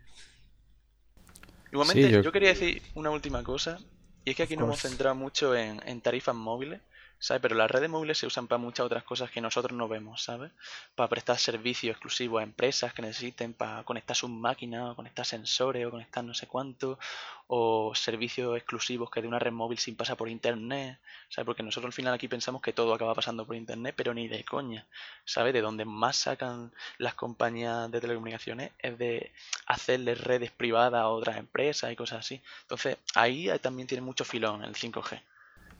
Igualmente, 1.72 2.08
Sí, 2.08 2.10
yo- 2.10 2.22
yo... 2.22 2.30
quería 2.32 2.50
decir 2.50 2.82
una 2.94 3.10
última 3.10 3.42
cosa, 3.42 3.80
y 4.24 4.30
es 4.30 4.36
que 4.36 4.44
aquí 4.44 4.56
nos 4.56 4.66
hemos 4.66 4.80
centrado 4.80 5.14
mucho 5.16 5.56
en, 5.56 5.80
en 5.88 6.00
tarifas 6.00 6.34
móviles, 6.34 6.80
¿sabes? 7.22 7.40
Pero 7.40 7.54
las 7.54 7.70
redes 7.70 7.88
móviles 7.88 8.18
se 8.18 8.26
usan 8.26 8.48
para 8.48 8.58
muchas 8.58 8.84
otras 8.84 9.04
cosas 9.04 9.30
que 9.30 9.40
nosotros 9.40 9.78
no 9.78 9.86
vemos, 9.86 10.24
¿sabes? 10.24 10.50
Para 10.96 11.08
prestar 11.08 11.38
servicios 11.38 11.92
exclusivos 11.92 12.40
a 12.40 12.42
empresas 12.42 12.92
que 12.94 13.02
necesiten, 13.02 13.54
para 13.54 13.84
conectar 13.84 14.16
sus 14.16 14.28
máquinas, 14.28 14.90
o 14.90 14.96
conectar 14.96 15.24
sensores, 15.24 15.86
o 15.86 15.90
conectar 15.92 16.24
no 16.24 16.34
sé 16.34 16.48
cuánto, 16.48 16.98
o 17.46 17.94
servicios 17.94 18.56
exclusivos 18.56 19.08
que 19.08 19.22
de 19.22 19.28
una 19.28 19.38
red 19.38 19.52
móvil 19.52 19.78
sin 19.78 19.94
pasar 19.94 20.16
por 20.16 20.28
internet, 20.28 20.98
¿sabes? 21.28 21.46
Porque 21.46 21.62
nosotros 21.62 21.90
al 21.90 21.92
final 21.92 22.12
aquí 22.12 22.26
pensamos 22.26 22.60
que 22.60 22.72
todo 22.72 22.92
acaba 22.92 23.14
pasando 23.14 23.46
por 23.46 23.54
internet, 23.54 23.94
pero 23.96 24.12
ni 24.14 24.26
de 24.26 24.42
coña, 24.44 24.84
¿sabes? 25.24 25.52
De 25.52 25.60
donde 25.60 25.84
más 25.84 26.16
sacan 26.16 26.72
las 26.98 27.14
compañías 27.14 27.88
de 27.92 28.00
telecomunicaciones 28.00 28.72
es 28.80 28.98
de 28.98 29.30
hacerle 29.66 30.16
redes 30.16 30.50
privadas 30.50 31.00
a 31.00 31.08
otras 31.08 31.36
empresas 31.36 31.92
y 31.92 31.96
cosas 31.96 32.18
así. 32.18 32.42
Entonces, 32.62 32.96
ahí 33.14 33.48
también 33.60 33.86
tiene 33.86 34.02
mucho 34.02 34.24
filón 34.24 34.64
el 34.64 34.74
5G. 34.74 35.20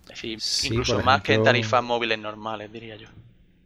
Es 0.02 0.08
decir, 0.08 0.38
Sí, 0.38 0.68
incluso 0.68 1.00
más 1.00 1.22
que 1.22 1.38
tarifas 1.38 1.82
móviles 1.82 2.18
normales, 2.18 2.70
diría 2.72 2.96
yo. 2.96 3.08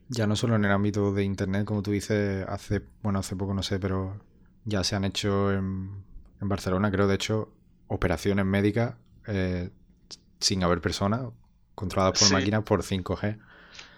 Ya 0.09 0.26
no 0.26 0.37
solo 0.37 0.55
en 0.57 0.64
el 0.64 0.70
ámbito 0.70 1.12
de 1.12 1.24
internet, 1.24 1.64
como 1.64 1.82
tú 1.82 1.91
dices, 1.91 2.47
hace, 2.49 2.82
bueno, 3.03 3.18
hace 3.18 3.34
poco 3.34 3.55
no 3.55 3.62
sé, 3.62 3.80
pero 3.80 4.20
ya 4.64 4.84
se 4.84 4.95
han 4.95 5.05
hecho 5.05 5.53
en, 5.53 6.05
en 6.41 6.49
Barcelona, 6.49 6.91
creo, 6.93 7.09
de 7.09 7.16
hecho, 7.16 7.49
operaciones 7.89 8.47
médicas 8.47 8.95
eh, 9.26 9.70
sin 10.41 10.62
haber 10.64 10.80
personas, 10.80 11.22
controladas 11.74 12.18
por 12.18 12.28
Sí. 12.28 12.34
máquinas 12.34 12.62
por 12.64 12.82
5G. 12.84 13.39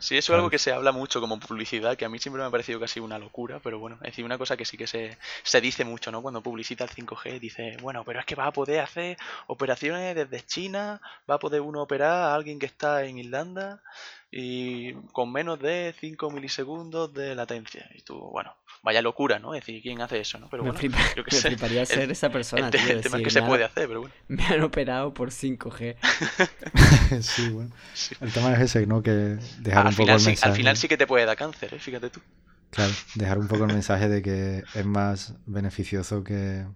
Sí, 0.00 0.16
eso 0.16 0.32
es 0.32 0.36
algo 0.36 0.48
que 0.48 0.58
se 0.58 0.72
habla 0.72 0.92
mucho 0.92 1.20
como 1.20 1.40
publicidad, 1.40 1.96
que 1.96 2.04
a 2.04 2.08
mí 2.08 2.18
siempre 2.18 2.40
me 2.40 2.46
ha 2.46 2.50
parecido 2.50 2.78
casi 2.78 3.00
una 3.00 3.18
locura, 3.18 3.60
pero 3.62 3.80
bueno, 3.80 3.96
es 3.96 4.12
decir, 4.12 4.24
una 4.24 4.38
cosa 4.38 4.56
que 4.56 4.64
sí 4.64 4.76
que 4.76 4.86
se, 4.86 5.18
se 5.42 5.60
dice 5.60 5.84
mucho, 5.84 6.12
¿no? 6.12 6.22
Cuando 6.22 6.40
publicita 6.40 6.84
el 6.84 6.90
5G, 6.90 7.40
dice, 7.40 7.76
bueno, 7.82 8.04
pero 8.04 8.20
es 8.20 8.26
que 8.26 8.36
va 8.36 8.46
a 8.46 8.52
poder 8.52 8.80
hacer 8.80 9.16
operaciones 9.48 10.14
desde 10.14 10.46
China, 10.46 11.00
va 11.28 11.34
a 11.34 11.38
poder 11.38 11.62
uno 11.62 11.82
operar 11.82 12.12
a 12.12 12.34
alguien 12.34 12.58
que 12.60 12.66
está 12.66 13.04
en 13.04 13.18
Irlanda 13.18 13.82
y 14.30 14.92
con 15.12 15.32
menos 15.32 15.58
de 15.58 15.94
5 15.98 16.30
milisegundos 16.30 17.12
de 17.12 17.34
latencia. 17.34 17.88
Y 17.94 18.02
tú, 18.02 18.18
bueno, 18.18 18.54
vaya 18.82 19.02
locura, 19.02 19.38
¿no? 19.38 19.54
Es 19.54 19.60
decir, 19.62 19.82
¿quién 19.82 20.00
hace 20.00 20.20
eso, 20.20 20.38
no? 20.38 20.48
Pero 20.48 20.62
me, 20.62 20.72
bueno, 20.72 20.78
flipa- 20.78 20.98
yo 21.14 21.24
qué 21.24 21.30
me 21.30 21.36
sé. 21.36 21.48
fliparía 21.48 21.86
el- 21.86 21.86
ser 21.86 22.10
esa 22.10 22.30
persona, 22.30 22.68
el, 22.68 22.74
tío. 22.74 22.86
te- 22.86 22.92
el 22.92 23.00
tema 23.00 23.16
es 23.18 23.22
que 23.22 23.30
se 23.30 23.42
puede 23.42 23.64
hacer, 23.64 23.88
pero 23.88 24.00
bueno. 24.00 24.14
Me 24.28 24.44
han 24.46 24.62
operado 24.62 25.12
por 25.14 25.30
5G. 25.30 25.96
sí, 27.22 27.50
bueno. 27.50 27.70
Sí. 27.92 28.14
El 28.20 28.32
tema 28.32 28.52
es 28.54 28.60
ese, 28.60 28.86
¿no? 28.86 29.02
Que 29.02 29.10
dejar 29.10 29.86
Al 29.86 29.86
un 29.86 29.94
poco 29.94 30.04
final, 30.04 30.16
el 30.16 30.20
sí, 30.20 30.26
mensaje. 30.30 30.48
al 30.50 30.52
final 30.52 30.76
sí 30.76 30.88
que 30.88 30.96
te 30.98 31.06
puede 31.06 31.24
dar 31.24 31.36
cáncer, 31.36 31.72
¿eh? 31.74 31.78
Fíjate 31.80 32.10
tú. 32.10 32.20
Claro, 32.70 32.98
dejar 33.14 33.38
un 33.38 33.48
poco 33.48 33.64
el 33.64 33.70
mensaje 33.70 34.08
de 34.08 34.22
que 34.22 34.68
es 34.72 34.84
más 34.86 35.34
beneficioso 35.46 36.22
que, 36.24 36.66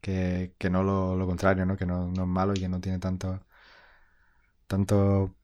que, 0.00 0.54
que 0.58 0.70
no 0.70 0.82
lo, 0.82 1.16
lo 1.16 1.26
contrario, 1.26 1.64
¿no? 1.66 1.76
Que 1.76 1.86
no, 1.86 2.08
no 2.08 2.22
es 2.22 2.28
malo 2.28 2.54
y 2.54 2.60
que 2.60 2.68
no 2.68 2.80
tiene 2.80 2.98
tanto, 2.98 3.40
tanto, 4.66 5.34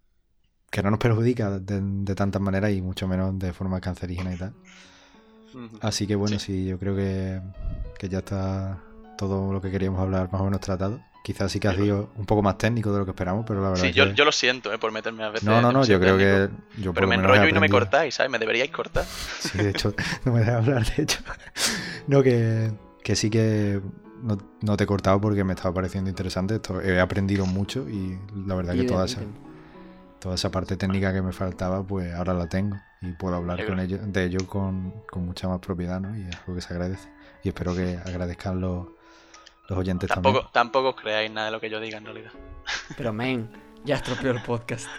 que 0.70 0.82
no 0.82 0.90
nos 0.90 1.00
perjudica 1.00 1.58
de, 1.60 1.80
de 1.82 2.16
tantas 2.16 2.42
maneras 2.42 2.72
y 2.72 2.82
mucho 2.82 3.08
menos 3.08 3.38
de 3.38 3.52
forma 3.52 3.80
cancerígena 3.80 4.34
y 4.34 4.38
tal. 4.38 4.56
Así 5.80 6.06
que 6.06 6.14
bueno, 6.14 6.38
Sí. 6.38 6.46
sí, 6.46 6.66
yo 6.66 6.78
creo 6.78 6.94
que, 6.96 7.40
que 7.98 8.08
ya 8.08 8.18
está 8.18 8.78
todo 9.16 9.52
lo 9.52 9.60
que 9.60 9.70
queríamos 9.70 10.00
hablar 10.00 10.30
más 10.32 10.40
o 10.40 10.44
menos 10.44 10.60
tratado. 10.60 11.00
Quizás 11.24 11.52
sí 11.52 11.60
que 11.60 11.68
ha 11.68 11.74
sido 11.74 12.08
un 12.16 12.24
poco 12.24 12.40
más 12.42 12.56
técnico 12.56 12.90
de 12.92 13.00
lo 13.00 13.04
que 13.04 13.10
esperamos, 13.10 13.44
pero 13.46 13.60
la 13.60 13.68
verdad 13.70 13.82
Sí, 13.82 13.90
es 13.90 13.94
yo, 13.96 14.06
que... 14.06 14.14
yo 14.14 14.24
lo 14.24 14.32
siento, 14.32 14.72
¿eh? 14.72 14.78
Por 14.78 14.92
meterme 14.92 15.24
a 15.24 15.28
veces. 15.30 15.46
No, 15.46 15.60
no, 15.60 15.72
no, 15.72 15.84
yo 15.84 16.00
creo 16.00 16.16
técnico. 16.16 16.62
que 16.76 16.82
yo 16.82 16.94
Pero 16.94 17.06
me 17.06 17.16
enrollo 17.16 17.46
y 17.48 17.52
no 17.52 17.60
me 17.60 17.68
cortáis, 17.68 18.14
¿sabes? 18.14 18.30
Me 18.32 18.38
deberíais 18.38 18.70
cortar. 18.70 19.04
Sí, 19.40 19.58
de 19.58 19.70
hecho, 19.70 19.92
no 20.24 20.32
me 20.32 20.40
dejas 20.40 20.54
hablar, 20.56 20.86
de 20.96 21.02
hecho. 21.02 21.18
No, 22.06 22.22
que, 22.22 22.72
que 23.04 23.16
sí 23.16 23.28
que 23.28 23.82
no, 24.22 24.38
no 24.62 24.76
te 24.78 24.84
he 24.84 24.86
cortado 24.86 25.20
porque 25.20 25.44
me 25.44 25.52
estaba 25.52 25.74
pareciendo 25.74 26.08
interesante. 26.08 26.54
Esto, 26.54 26.80
he 26.80 26.98
aprendido 27.00 27.44
mucho 27.44 27.86
y 27.88 28.18
la 28.46 28.54
verdad 28.54 28.74
que 28.74 28.84
toda 28.84 29.04
esa, 29.04 29.20
toda 30.20 30.36
esa 30.36 30.50
parte 30.50 30.78
técnica 30.78 31.12
que 31.12 31.20
me 31.20 31.32
faltaba, 31.32 31.82
pues 31.82 32.14
ahora 32.14 32.32
la 32.32 32.48
tengo 32.48 32.78
y 33.00 33.12
puedo 33.12 33.36
hablar 33.36 33.64
con 33.66 33.78
ello, 33.80 33.98
de 33.98 34.24
ello 34.24 34.46
con, 34.46 34.92
con 35.10 35.24
mucha 35.26 35.48
más 35.48 35.60
propiedad, 35.60 36.00
¿no? 36.00 36.16
Y 36.16 36.22
es 36.28 36.36
algo 36.36 36.54
que 36.54 36.60
se 36.60 36.72
agradece. 36.72 37.08
Y 37.44 37.48
espero 37.48 37.74
que 37.74 37.96
agradezcan 38.04 38.60
los, 38.60 38.86
los 39.68 39.78
oyentes 39.78 40.08
Tampoco, 40.08 40.38
también. 40.38 40.52
tampoco 40.52 40.88
os 40.90 40.96
creáis 40.96 41.30
nada 41.30 41.46
de 41.46 41.52
lo 41.52 41.60
que 41.60 41.70
yo 41.70 41.78
diga 41.80 41.98
en 41.98 42.04
realidad. 42.04 42.32
Pero, 42.96 43.12
men, 43.12 43.50
ya 43.84 43.96
estropeó 43.96 44.32
el 44.32 44.42
podcast. 44.42 44.86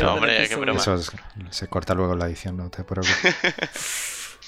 No, 0.00 0.14
hombre, 0.14 0.46
qué 0.48 0.54
broma. 0.56 0.78
Eso 0.80 0.94
es- 0.94 1.10
se 1.50 1.66
corta 1.66 1.94
luego 1.94 2.12
en 2.12 2.18
la 2.20 2.26
edición, 2.26 2.56
no 2.56 2.70
te 2.70 2.84
preocupes. 2.84 4.38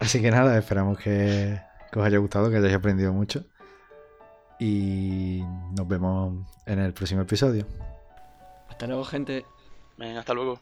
Así 0.00 0.20
que 0.20 0.30
nada, 0.30 0.58
esperamos 0.58 0.98
que, 0.98 1.60
que 1.90 1.98
os 1.98 2.04
haya 2.04 2.18
gustado, 2.18 2.50
que 2.50 2.56
hayáis 2.58 2.74
aprendido 2.74 3.12
mucho. 3.12 3.44
Y 4.60 5.42
nos 5.76 5.88
vemos 5.88 6.46
en 6.66 6.78
el 6.80 6.92
próximo 6.92 7.22
episodio. 7.22 7.66
Hasta 8.68 8.86
luego, 8.86 9.04
gente. 9.04 9.44
Venga, 9.96 10.20
hasta 10.20 10.34
luego. 10.34 10.60